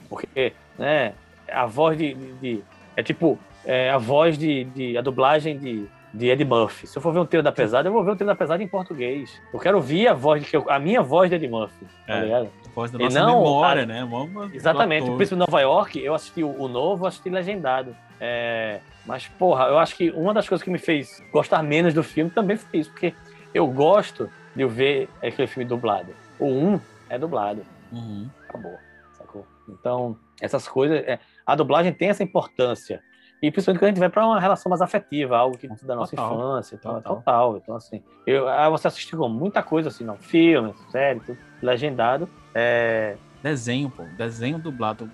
Porque, 0.10 0.54
né, 0.78 1.14
a 1.52 1.66
voz 1.66 1.98
de. 1.98 2.14
de, 2.14 2.34
de 2.36 2.64
é 2.96 3.04
tipo, 3.04 3.38
é 3.66 3.90
a 3.90 3.98
voz 3.98 4.38
de, 4.38 4.64
de. 4.66 4.98
a 4.98 5.02
dublagem 5.02 5.58
de, 5.58 5.86
de 6.14 6.30
Ed 6.30 6.44
Murphy. 6.46 6.88
Se 6.88 6.98
eu 6.98 7.02
for 7.02 7.12
ver 7.12 7.20
um 7.20 7.26
treino 7.26 7.44
da 7.44 7.52
pesada, 7.52 7.90
eu 7.90 7.94
vou 7.94 8.04
ver 8.04 8.12
um 8.12 8.16
treino 8.16 8.32
da 8.32 8.38
pesada 8.38 8.64
em 8.64 8.68
português. 8.68 9.42
Eu 9.54 9.60
quero 9.60 9.78
ouvir 9.78 10.08
a 10.08 10.14
voz 10.14 10.44
de 10.44 10.52
a 10.70 10.80
minha 10.80 11.02
voz 11.02 11.30
de 11.30 11.36
Ed 11.36 11.48
Murphy. 11.48 11.86
Tá 12.08 12.18
é, 12.18 12.22
ligado? 12.24 12.50
A 12.66 12.70
voz 12.70 12.92
da 12.92 13.00
nossa 13.00 13.20
não, 13.20 13.40
memória, 13.40 13.84
a, 13.84 13.86
né? 13.86 14.04
Uma, 14.04 14.50
exatamente. 14.54 15.10
O 15.10 15.16
Príncipe 15.16 15.36
de 15.36 15.40
Nova 15.40 15.62
York, 15.62 16.00
eu 16.00 16.14
assisti 16.14 16.44
o, 16.44 16.62
o 16.62 16.68
novo, 16.68 17.06
assisti 17.06 17.30
legendado. 17.30 17.96
É, 18.20 18.80
mas, 19.06 19.28
porra, 19.28 19.66
eu 19.66 19.78
acho 19.78 19.96
que 19.96 20.10
uma 20.12 20.34
das 20.34 20.48
coisas 20.48 20.64
que 20.64 20.70
me 20.70 20.80
fez 20.80 21.22
gostar 21.32 21.62
menos 21.62 21.94
do 21.94 22.04
filme 22.04 22.32
também 22.32 22.58
foi 22.58 22.80
isso, 22.80 22.90
porque 22.92 23.14
eu 23.54 23.68
gosto 23.68 24.30
de 24.56 24.66
ver 24.66 25.10
aquele 25.22 25.48
filme 25.48 25.68
dublado. 25.68 26.14
O 26.40 26.48
1 26.48 26.80
é 27.10 27.20
dublado. 27.20 27.62
Uhum. 27.92 28.30
Acabou. 28.48 28.78
Então, 29.70 30.18
essas 30.42 30.68
coisas. 30.68 30.98
É, 31.00 31.20
a 31.46 31.56
dublagem 31.56 31.94
tem 31.94 32.10
essa 32.10 32.24
importância. 32.24 33.02
E 33.42 33.52
principalmente 33.52 33.80
quando 33.80 33.88
a 33.88 33.92
gente 33.92 34.00
vai 34.00 34.10
para 34.10 34.26
uma 34.26 34.40
relação 34.40 34.70
mais 34.70 34.82
afetiva, 34.82 35.38
algo 35.38 35.58
que 35.58 35.68
da 35.68 35.96
nossa 35.96 36.16
total, 36.16 36.34
infância, 36.34 36.76
então, 36.76 36.94
total. 36.96 37.16
total. 37.18 37.58
Então, 37.58 37.76
assim, 37.76 38.02
eu, 38.26 38.48
ah, 38.48 38.70
você 38.70 38.88
assistiu 38.88 39.28
muita 39.30 39.62
coisa, 39.62 39.90
assim, 39.90 40.04
não, 40.04 40.18
filme, 40.18 40.74
série, 40.90 41.20
tudo, 41.20 41.38
legendado. 41.62 42.30
É... 42.54 43.18
Desenho, 43.44 43.92
pô, 43.92 44.04
desenho 44.18 44.58
dublado. 44.58 45.10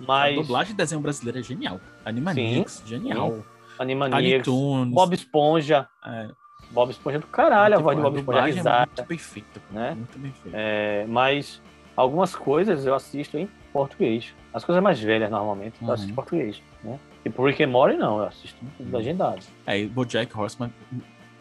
Mas... 0.00 0.38
A 0.38 0.40
dublagem 0.40 0.72
de 0.72 0.78
desenho 0.78 1.00
brasileiro 1.00 1.40
é 1.40 1.42
genial. 1.42 1.78
Animaniacs, 2.04 2.72
sim, 2.72 2.86
genial. 2.86 3.44
Animaniacs, 3.78 4.48
Bob 4.90 5.14
Esponja. 5.14 5.86
É. 6.06 6.28
Bob 6.70 6.90
Esponja 6.90 7.18
é 7.18 7.20
do 7.20 7.26
caralho, 7.26 7.76
a 7.76 7.80
voz 7.80 7.96
de 7.96 8.02
Bob 8.02 8.16
Esponja 8.16 8.38
é 8.38 8.50
risada. 8.50 8.86
muito 8.86 9.08
bem 9.08 9.18
feita, 9.18 9.60
né? 9.70 9.94
Muito 9.94 10.18
bem 10.18 10.32
feita. 10.32 10.56
É, 10.58 11.04
mas 11.06 11.60
algumas 11.96 12.34
coisas 12.34 12.84
eu 12.86 12.94
assisto 12.94 13.38
em 13.38 13.48
português. 13.72 14.34
As 14.52 14.64
coisas 14.64 14.82
mais 14.82 15.00
velhas, 15.00 15.30
normalmente, 15.30 15.76
eu 15.82 15.90
assisto 15.90 16.08
em 16.08 16.10
uhum. 16.10 16.16
português, 16.16 16.62
né? 16.82 16.98
Tipo, 17.22 17.44
Rick 17.44 17.62
and 17.64 17.68
Morty, 17.68 17.96
não, 17.96 18.18
eu 18.18 18.24
assisto 18.24 18.56
uhum. 18.78 18.90
legendado. 18.90 19.40
É, 19.66 19.80
e 19.80 19.86
Bojack 19.86 20.36
Horseman 20.38 20.70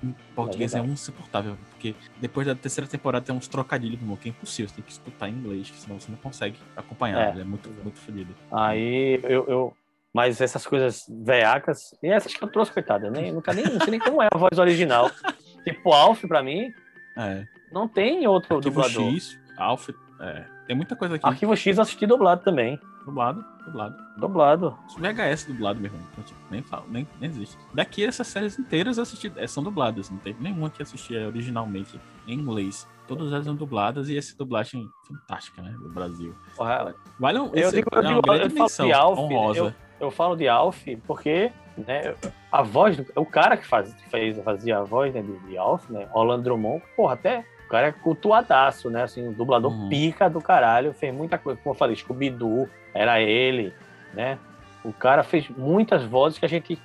em 0.04 0.16
português 0.36 0.76
é 0.76 0.80
insuportável, 0.80 1.58
porque 1.70 1.96
depois 2.20 2.46
da 2.46 2.54
terceira 2.54 2.90
temporada 2.90 3.26
tem 3.26 3.34
uns 3.34 3.48
trocadilhos 3.48 4.02
no 4.02 4.18
que 4.18 4.30
é 4.30 4.32
impossível, 4.32 4.70
você 4.70 4.76
tem 4.76 4.84
que 4.84 4.92
escutar 4.92 5.30
em 5.30 5.34
inglês, 5.34 5.72
senão 5.76 6.00
você 6.00 6.12
não 6.12 6.18
consegue 6.18 6.58
acompanhar, 6.76 7.38
é, 7.38 7.42
é 7.42 7.44
muito, 7.44 7.70
muito 7.82 8.00
fodido. 8.00 8.36
Aí 8.52 9.20
eu, 9.24 9.46
eu, 9.48 9.74
Mas 10.14 10.42
essas 10.42 10.68
coisas 10.68 11.06
veacas, 11.10 11.98
e 12.04 12.08
essas 12.08 12.34
que 12.34 12.44
eu 12.44 12.50
trouxe, 12.50 12.72
coitada, 12.72 13.10
nem, 13.10 13.32
nunca 13.32 13.54
nem, 13.54 13.64
não 13.64 13.80
sei 13.80 13.92
nem 13.92 14.00
como 14.00 14.22
é 14.22 14.28
a 14.32 14.38
voz 14.38 14.60
original. 14.60 15.10
tipo, 15.64 15.94
Alf, 15.94 16.22
pra 16.28 16.44
mim, 16.44 16.74
é. 17.18 17.46
não 17.72 17.88
tem 17.88 18.28
outro 18.28 18.58
Arquivo 18.58 18.82
dublador. 18.82 19.14
X, 19.14 19.40
Alf, 19.58 19.90
é, 20.20 20.46
tem 20.68 20.76
muita 20.76 20.96
coisa 20.96 21.16
aqui. 21.16 21.26
Arquivo 21.26 21.56
X 21.56 21.80
assisti 21.80 22.06
dublado 22.06 22.42
também. 22.44 22.80
Dublado, 23.06 23.44
dublado. 23.66 23.96
Dublado. 24.18 24.78
VHS 24.98 25.46
dublado 25.46 25.80
mesmo. 25.80 25.98
Então, 26.12 26.24
tipo, 26.24 26.40
nem 26.50 26.62
falo, 26.62 26.86
nem, 26.90 27.08
nem 27.20 27.30
existe. 27.30 27.58
Daqui 27.74 28.06
essas 28.06 28.28
séries 28.28 28.58
inteiras 28.58 28.98
assisti, 28.98 29.32
é, 29.36 29.46
são 29.46 29.62
dubladas. 29.62 30.10
Não 30.10 30.18
teve 30.20 30.42
nenhuma 30.42 30.70
que 30.70 30.82
assistia 30.82 31.28
originalmente 31.28 32.00
em 32.28 32.34
inglês. 32.34 32.88
Todas 33.08 33.34
elas 33.34 33.46
são 33.46 33.56
dubladas 33.56 34.08
e 34.08 34.18
essa 34.18 34.38
dublagem 34.38 34.88
fantástica, 35.06 35.62
né? 35.62 35.72
Do 35.72 35.90
Brasil. 35.90 36.34
Porra, 36.56 36.96
vale 37.20 37.40
um, 37.40 37.54
eu 37.54 37.70
digo, 37.72 37.90
eu, 37.92 38.02
digo, 38.02 38.22
eu 38.34 38.50
falo 38.50 38.88
de 38.88 38.94
Alf, 38.94 39.20
eu, 39.58 39.74
eu, 40.00 40.12
falo 40.12 40.36
de 40.38 40.48
Alf 40.48 40.86
porque 41.06 41.52
né, 41.78 42.16
a 42.50 42.62
voz 42.62 42.98
o 43.16 43.26
cara 43.26 43.58
que 43.58 43.68
faz, 43.68 43.94
fez, 44.10 44.38
fazia 44.42 44.78
a 44.78 44.84
voz 44.84 45.14
né, 45.14 45.22
de, 45.22 45.38
de 45.40 45.58
Alf, 45.58 45.90
né? 45.90 46.08
Orlando 46.14 46.44
Drummond, 46.44 46.82
porra, 46.96 47.16
até 47.16 47.46
cara 47.74 47.88
é 47.88 47.92
cultuadaço, 47.92 48.88
né? 48.92 49.02
Assim, 49.02 49.28
um 49.28 49.34
dublador 49.34 49.72
uhum. 49.72 49.90
pica 49.90 50.30
do 50.30 50.40
caralho, 50.40 50.94
fez 50.94 51.12
muita 51.12 51.40
coisa. 51.40 51.60
Como 51.64 51.74
eu 51.74 51.78
falei, 51.78 51.96
Scooby-Doo, 51.96 52.70
era 52.94 53.20
ele, 53.20 53.74
né? 54.14 54.38
O 54.84 54.94
cara 54.94 55.24
fez 55.24 55.50
muitas 55.50 56.04
vozes 56.04 56.38
que 56.38 56.46
a 56.46 56.50
gente 56.50 56.80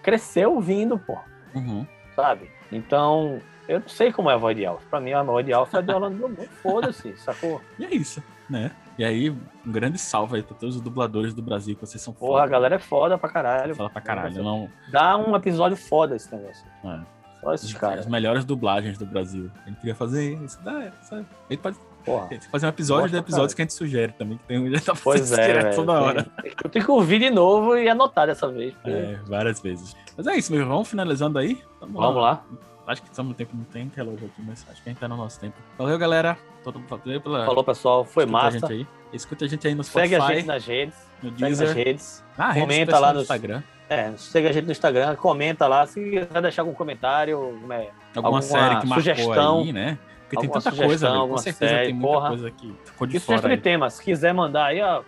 cresceu 0.00 0.54
ouvindo, 0.54 0.96
pô. 0.96 1.18
Uhum. 1.52 1.84
Sabe? 2.14 2.48
Então, 2.70 3.40
eu 3.66 3.80
não 3.80 3.88
sei 3.88 4.12
como 4.12 4.30
é 4.30 4.34
a 4.34 4.36
voz 4.36 4.56
de 4.56 4.64
Alfa. 4.64 4.84
Pra 4.88 5.00
mim, 5.00 5.12
a 5.12 5.22
voz 5.24 5.44
de 5.44 5.52
Alfa 5.52 5.80
é 5.80 5.82
de 5.82 5.92
Orlando 5.92 6.16
Bloom. 6.16 6.46
Foda-se, 6.62 7.16
sacou? 7.16 7.60
E 7.76 7.84
é 7.84 7.92
isso, 7.92 8.22
né? 8.48 8.70
E 8.96 9.04
aí, 9.04 9.30
um 9.30 9.40
grande 9.66 9.98
salve 9.98 10.36
aí 10.36 10.44
pra 10.44 10.54
todos 10.54 10.76
os 10.76 10.80
dubladores 10.80 11.34
do 11.34 11.42
Brasil, 11.42 11.74
que 11.74 11.80
vocês 11.80 12.00
são 12.00 12.14
foda. 12.14 12.32
Porra, 12.32 12.44
a 12.44 12.46
galera 12.46 12.76
é 12.76 12.78
foda 12.78 13.18
pra 13.18 13.28
caralho. 13.28 13.74
Fala 13.74 13.90
pra 13.90 14.00
caralho, 14.00 14.44
não... 14.44 14.70
Dá 14.92 15.16
um 15.16 15.34
episódio 15.34 15.76
foda 15.76 16.14
esse 16.14 16.32
negócio. 16.32 16.64
É. 16.84 17.19
Só 17.40 17.54
esses 17.54 17.72
caras. 17.72 18.00
As 18.00 18.06
melhores 18.06 18.44
dublagens 18.44 18.98
do 18.98 19.06
Brasil. 19.06 19.50
A 19.64 19.68
gente 19.68 19.78
queria 19.78 19.94
fazer 19.94 20.34
isso. 20.44 20.58
Dá, 20.62 20.92
sabe? 21.02 21.26
A 21.48 21.52
gente 21.52 21.60
pode 21.60 21.76
Porra. 22.04 22.28
fazer 22.50 22.66
um 22.66 22.68
episódio 22.68 23.10
de 23.10 23.16
episódios 23.16 23.54
que 23.54 23.62
a 23.62 23.64
gente 23.64 23.74
sugere 23.74 24.12
também, 24.12 24.38
que 24.38 24.44
tem 24.44 24.70
já 24.70 24.80
tá 24.80 24.94
pois 25.02 25.32
é, 25.32 25.46
direto 25.46 25.76
toda 25.76 25.92
hora. 25.92 26.26
Eu 26.62 26.70
tenho 26.70 26.84
que 26.84 26.90
ouvir 26.90 27.18
de 27.18 27.30
novo 27.30 27.76
e 27.76 27.88
anotar 27.88 28.26
dessa 28.26 28.48
vez. 28.48 28.74
Porque... 28.74 28.90
É, 28.90 29.18
várias 29.26 29.60
vezes. 29.60 29.96
Mas 30.16 30.26
é 30.26 30.36
isso, 30.36 30.52
meu. 30.52 30.66
Vamos 30.66 30.88
finalizando 30.88 31.38
aí? 31.38 31.62
Vamos, 31.80 31.94
Vamos 31.94 32.22
lá. 32.22 32.30
lá. 32.30 32.44
Acho 32.86 33.02
que 33.02 33.08
estamos 33.08 33.30
no 33.30 33.36
tempo, 33.36 33.56
não 33.56 33.64
tem 33.64 33.90
relógio 33.94 34.26
aqui, 34.26 34.42
mas 34.42 34.66
acho 34.68 34.82
que 34.82 34.88
a 34.88 34.92
gente 34.92 34.98
tá 34.98 35.06
no 35.06 35.16
nosso 35.16 35.38
tempo. 35.38 35.56
Valeu, 35.78 35.96
galera. 35.96 36.36
Todo 36.64 36.78
mundo 36.80 37.20
pela... 37.22 37.46
Falou, 37.46 37.62
pessoal. 37.62 38.04
Foi 38.04 38.24
Escuta 38.24 38.42
massa. 38.42 38.66
A 38.66 38.68
gente 38.68 38.72
aí. 38.72 38.86
Escuta 39.12 39.44
a 39.44 39.48
gente 39.48 39.68
aí 39.68 39.74
no 39.74 39.84
Spotify. 39.84 40.10
Segue 40.10 40.22
a 40.22 40.34
gente 40.34 40.46
nas 40.46 40.66
redes. 40.66 40.94
No 41.22 41.30
Deezer. 41.30 41.68
nas 41.68 41.76
redes. 41.76 42.24
Ah, 42.36 42.54
comenta 42.54 42.98
lá 42.98 43.12
no 43.12 43.20
Instagram. 43.20 43.62
É, 43.90 44.12
segue 44.16 44.46
a 44.46 44.52
gente 44.52 44.66
no 44.66 44.70
Instagram, 44.70 45.16
comenta 45.16 45.66
lá. 45.66 45.84
Se 45.84 46.00
quiser 46.00 46.40
deixar 46.40 46.62
algum 46.62 46.72
comentário, 46.72 47.60
né, 47.66 47.88
alguma, 48.14 48.38
alguma 48.38 48.42
série 48.42 48.76
que 48.80 48.86
marcou 48.86 49.02
sugestão, 49.02 49.60
aí, 49.62 49.72
né? 49.72 49.98
Porque 50.28 50.36
tem 50.36 50.48
tanta 50.48 50.70
coisa, 50.70 51.10
velho. 51.10 51.28
Com 51.28 51.38
certeza 51.38 51.72
série, 51.72 51.86
tem 51.86 51.94
muita 51.94 52.14
porra. 52.14 52.28
coisa 52.28 52.50
que 52.52 52.74
ficou 52.84 53.06
de 53.08 53.16
e 53.16 53.20
fora. 53.20 53.52
E 53.52 53.56
tema. 53.56 53.90
Se 53.90 54.00
quiser 54.00 54.32
mandar 54.32 54.66
aí, 54.66 54.80
ó, 54.80 55.02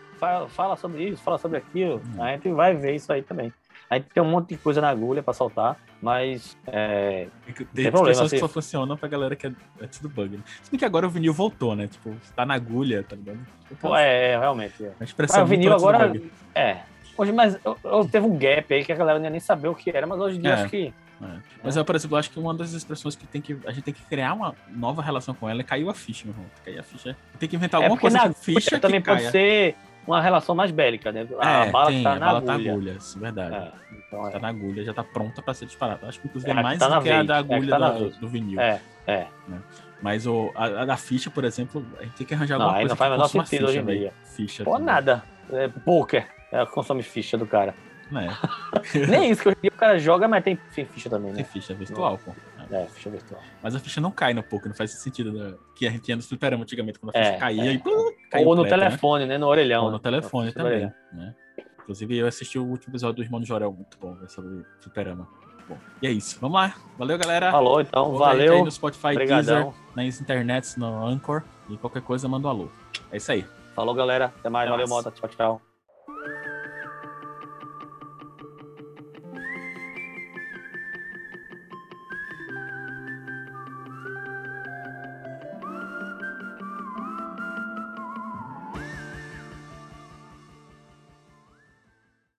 fala 0.49 0.77
sobre 0.77 1.05
isso, 1.05 1.23
fala 1.23 1.39
sobre 1.39 1.59
aquilo. 1.59 2.03
Hum. 2.05 2.21
A 2.21 2.33
gente 2.33 2.51
vai 2.51 2.75
ver 2.75 2.97
isso 2.97 3.13
aí 3.13 3.23
também. 3.23 3.53
A 3.89 3.97
gente 3.97 4.09
tem 4.09 4.21
um 4.21 4.29
monte 4.29 4.49
de 4.49 4.57
coisa 4.57 4.81
na 4.81 4.89
agulha 4.89 5.23
pra 5.23 5.33
soltar, 5.33 5.79
mas. 6.01 6.59
É, 6.67 7.29
tem, 7.47 7.55
tem 7.55 7.91
problema, 7.93 8.07
pessoas 8.07 8.27
assim. 8.27 8.37
que 8.37 8.41
só 8.41 8.49
funcionam 8.49 8.97
pra 8.97 9.09
galera 9.09 9.37
que 9.37 9.47
é, 9.47 9.53
é 9.81 9.87
tudo 9.87 10.09
bug. 10.09 10.39
Né? 10.39 10.43
Se 10.61 10.73
bem 10.73 10.79
que 10.79 10.85
agora 10.85 11.07
o 11.07 11.11
vinil 11.11 11.33
voltou, 11.33 11.77
né? 11.77 11.87
Tipo, 11.87 12.17
tá 12.35 12.45
na 12.45 12.55
agulha, 12.55 13.05
tá 13.05 13.15
ligado? 13.15 13.39
Pô, 13.81 13.95
é, 13.95 14.33
é, 14.33 14.39
realmente. 14.39 14.85
É. 14.85 14.93
A 14.99 15.05
expressão 15.05 15.43
mas 15.43 15.47
o 15.47 15.51
vinil 15.51 15.73
agora. 15.73 16.13
É. 16.53 16.79
Hoje, 17.17 17.33
mas 17.33 17.59
eu, 17.65 17.77
eu, 17.85 18.09
teve 18.09 18.27
um 18.27 18.37
gap 18.37 18.73
aí 18.73 18.85
que 18.85 18.93
a 18.93 18.97
galera 18.97 19.19
não 19.19 19.27
ia 19.27 19.31
nem 19.31 19.41
saber 19.41 19.69
o 19.69 19.75
que 19.75 19.91
era, 19.91 20.07
mas 20.07 20.19
hoje 20.19 20.39
em 20.39 20.41
dia 20.41 20.51
é. 20.51 20.55
acho 20.55 20.69
que. 20.69 20.93
É. 21.23 21.27
Mas 21.63 21.77
eu, 21.77 21.85
por 21.85 21.95
exemplo, 21.95 22.17
acho 22.17 22.31
que 22.31 22.39
uma 22.39 22.53
das 22.53 22.73
expressões 22.73 23.15
que, 23.15 23.27
tem 23.27 23.41
que 23.41 23.57
a 23.65 23.71
gente 23.71 23.85
tem 23.85 23.95
que 23.95 24.03
criar 24.03 24.33
uma 24.33 24.55
nova 24.69 25.01
relação 25.01 25.35
com 25.35 25.49
ela 25.49 25.61
é 25.61 25.65
caiu 25.65 25.89
a 25.89 25.95
ficha, 25.95 26.25
meu 26.25 26.35
irmão. 26.35 26.47
Caiu 26.65 26.81
a 26.81 26.83
ficha. 26.83 27.17
Tem 27.39 27.49
que 27.49 27.57
inventar 27.57 27.81
é 27.81 27.85
alguma 27.85 28.01
coisa 28.01 28.19
na 28.19 28.33
ficha 28.33 28.81
também 28.81 29.01
pode 29.01 29.21
caia. 29.21 29.31
ser 29.31 29.77
uma 30.07 30.21
relação 30.21 30.55
mais 30.55 30.71
bélica, 30.71 31.13
né? 31.13 31.27
A 31.39 31.67
é, 31.67 31.71
bala 31.71 31.87
tem, 31.87 32.03
tá 32.03 32.17
na 32.17 32.27
bala 32.27 32.39
agulha. 32.39 32.47
Tá 32.47 32.73
agulha, 32.73 32.93
isso, 32.93 33.19
verdade. 33.21 33.55
É, 33.55 33.73
então 34.09 34.31
tá 34.31 34.39
é. 34.39 34.41
na 34.41 34.49
agulha, 34.49 34.85
já 34.85 34.95
tá 34.95 35.05
pronta 35.05 35.41
para 35.41 35.55
ser 35.55 35.67
disparada. 35.67 36.09
Acho 36.09 36.21
que 36.21 36.27
inclusive 36.27 36.51
é, 36.51 36.63
mais 36.63 36.79
tá 36.79 36.89
do 36.89 37.03
que 37.03 37.11
a 37.11 37.23
da 37.23 37.37
agulha 37.39 37.71
tá 37.71 37.79
da, 37.79 37.91
do 37.91 38.29
vinil. 38.29 38.61
É, 38.61 38.81
é. 39.07 39.27
Né? 39.47 39.61
Mas 40.01 40.27
o, 40.27 40.51
a, 40.57 40.65
a, 40.65 40.85
da 40.85 40.97
ficha, 40.97 41.31
por 41.31 41.45
exemplo, 41.45 41.87
a 42.01 42.03
gente 42.03 42.17
tem 42.17 42.27
que 42.27 42.35
arranjar 42.35 42.57
alguma 42.57 42.73
não, 42.73 42.79
coisa. 42.81 42.89
Não, 42.89 42.97
faz 42.97 43.13
menor 43.13 43.29
sentido 43.29 43.67
hoje 43.67 43.79
em 43.79 43.85
dia. 43.85 44.13
Ficha. 44.25 44.65
Pô, 44.65 44.79
nada. 44.79 45.23
É, 45.53 45.69
poker. 45.69 46.27
É, 46.53 46.65
consome 46.67 47.03
ficha 47.03 47.39
do 47.39 47.47
cara. 47.47 47.75
É. 48.13 49.09
Nem 49.09 49.31
isso, 49.31 49.43
que 49.43 49.49
hoje 49.49 49.59
em 49.59 49.63
dia 49.63 49.71
o 49.75 49.79
cara 49.79 49.99
joga, 49.99 50.29
mas 50.29 50.45
tem 50.45 50.59
ficha 50.71 51.09
também, 51.09 51.31
né? 51.31 51.37
Tem 51.37 51.45
ficha 51.45 51.73
virtual, 51.73 52.19
pô. 52.19 52.33
É, 52.71 52.87
ficha 52.87 53.11
virtual. 53.11 53.41
Mas 53.63 53.75
a 53.75 53.79
ficha 53.79 54.01
não 54.01 54.11
cai 54.11 54.35
no 54.35 54.43
poker, 54.43 54.69
não 54.69 54.75
faz 54.75 54.91
sentido 54.93 55.33
né? 55.33 55.55
que 55.75 55.87
a 55.87 55.91
gente 55.91 56.03
tinha 56.03 56.17
no 56.17 56.23
fliperama 56.23 56.63
antigamente, 56.63 56.99
quando 56.99 57.11
a 57.11 57.19
ficha 57.19 57.35
é, 57.35 57.39
caía 57.39 57.71
é. 57.71 57.73
e 57.73 57.79
plum, 57.79 58.13
Ou 58.45 58.55
no 58.55 58.65
telefone, 58.65 59.25
né? 59.25 59.35
né? 59.35 59.39
No 59.39 59.47
orelhão. 59.47 59.85
Ou 59.85 59.91
no 59.91 59.99
telefone 59.99 60.53
também, 60.53 60.93
né? 61.13 61.35
Inclusive, 61.83 62.17
eu 62.17 62.27
assisti 62.27 62.59
o 62.59 62.65
último 62.65 62.93
episódio 62.93 63.17
do 63.17 63.23
Irmão 63.23 63.41
de 63.41 63.49
Jorel, 63.49 63.73
muito 63.73 63.99
bom, 63.99 64.17
sobre 64.29 64.65
fliperama. 64.81 65.27
Bom, 65.69 65.77
e 66.01 66.07
é 66.07 66.11
isso. 66.11 66.39
Vamos 66.41 66.61
lá. 66.61 66.75
Valeu, 66.99 67.19
galera. 67.19 67.51
Falou, 67.51 67.81
então. 67.81 68.15
Valeu. 68.15 68.55
Aí 68.55 68.63
no 68.63 68.71
Spotify, 68.71 69.09
Obrigadão. 69.09 69.75
Deezer, 69.97 70.07
nas 70.07 70.21
internets, 70.21 70.77
no 70.77 71.07
Anchor. 71.07 71.43
E 71.69 71.77
qualquer 71.77 72.03
coisa, 72.03 72.29
manda 72.29 72.47
um 72.47 72.51
alô. 72.51 72.69
É 73.11 73.17
isso 73.17 73.33
aí. 73.33 73.45
Falou, 73.75 73.95
galera. 73.95 74.27
Até 74.39 74.49
mais. 74.49 74.69
Até 74.69 74.71
valeu, 74.71 74.89
Mota. 74.89 75.11
Tchau, 75.11 75.29
tchau. 75.29 75.63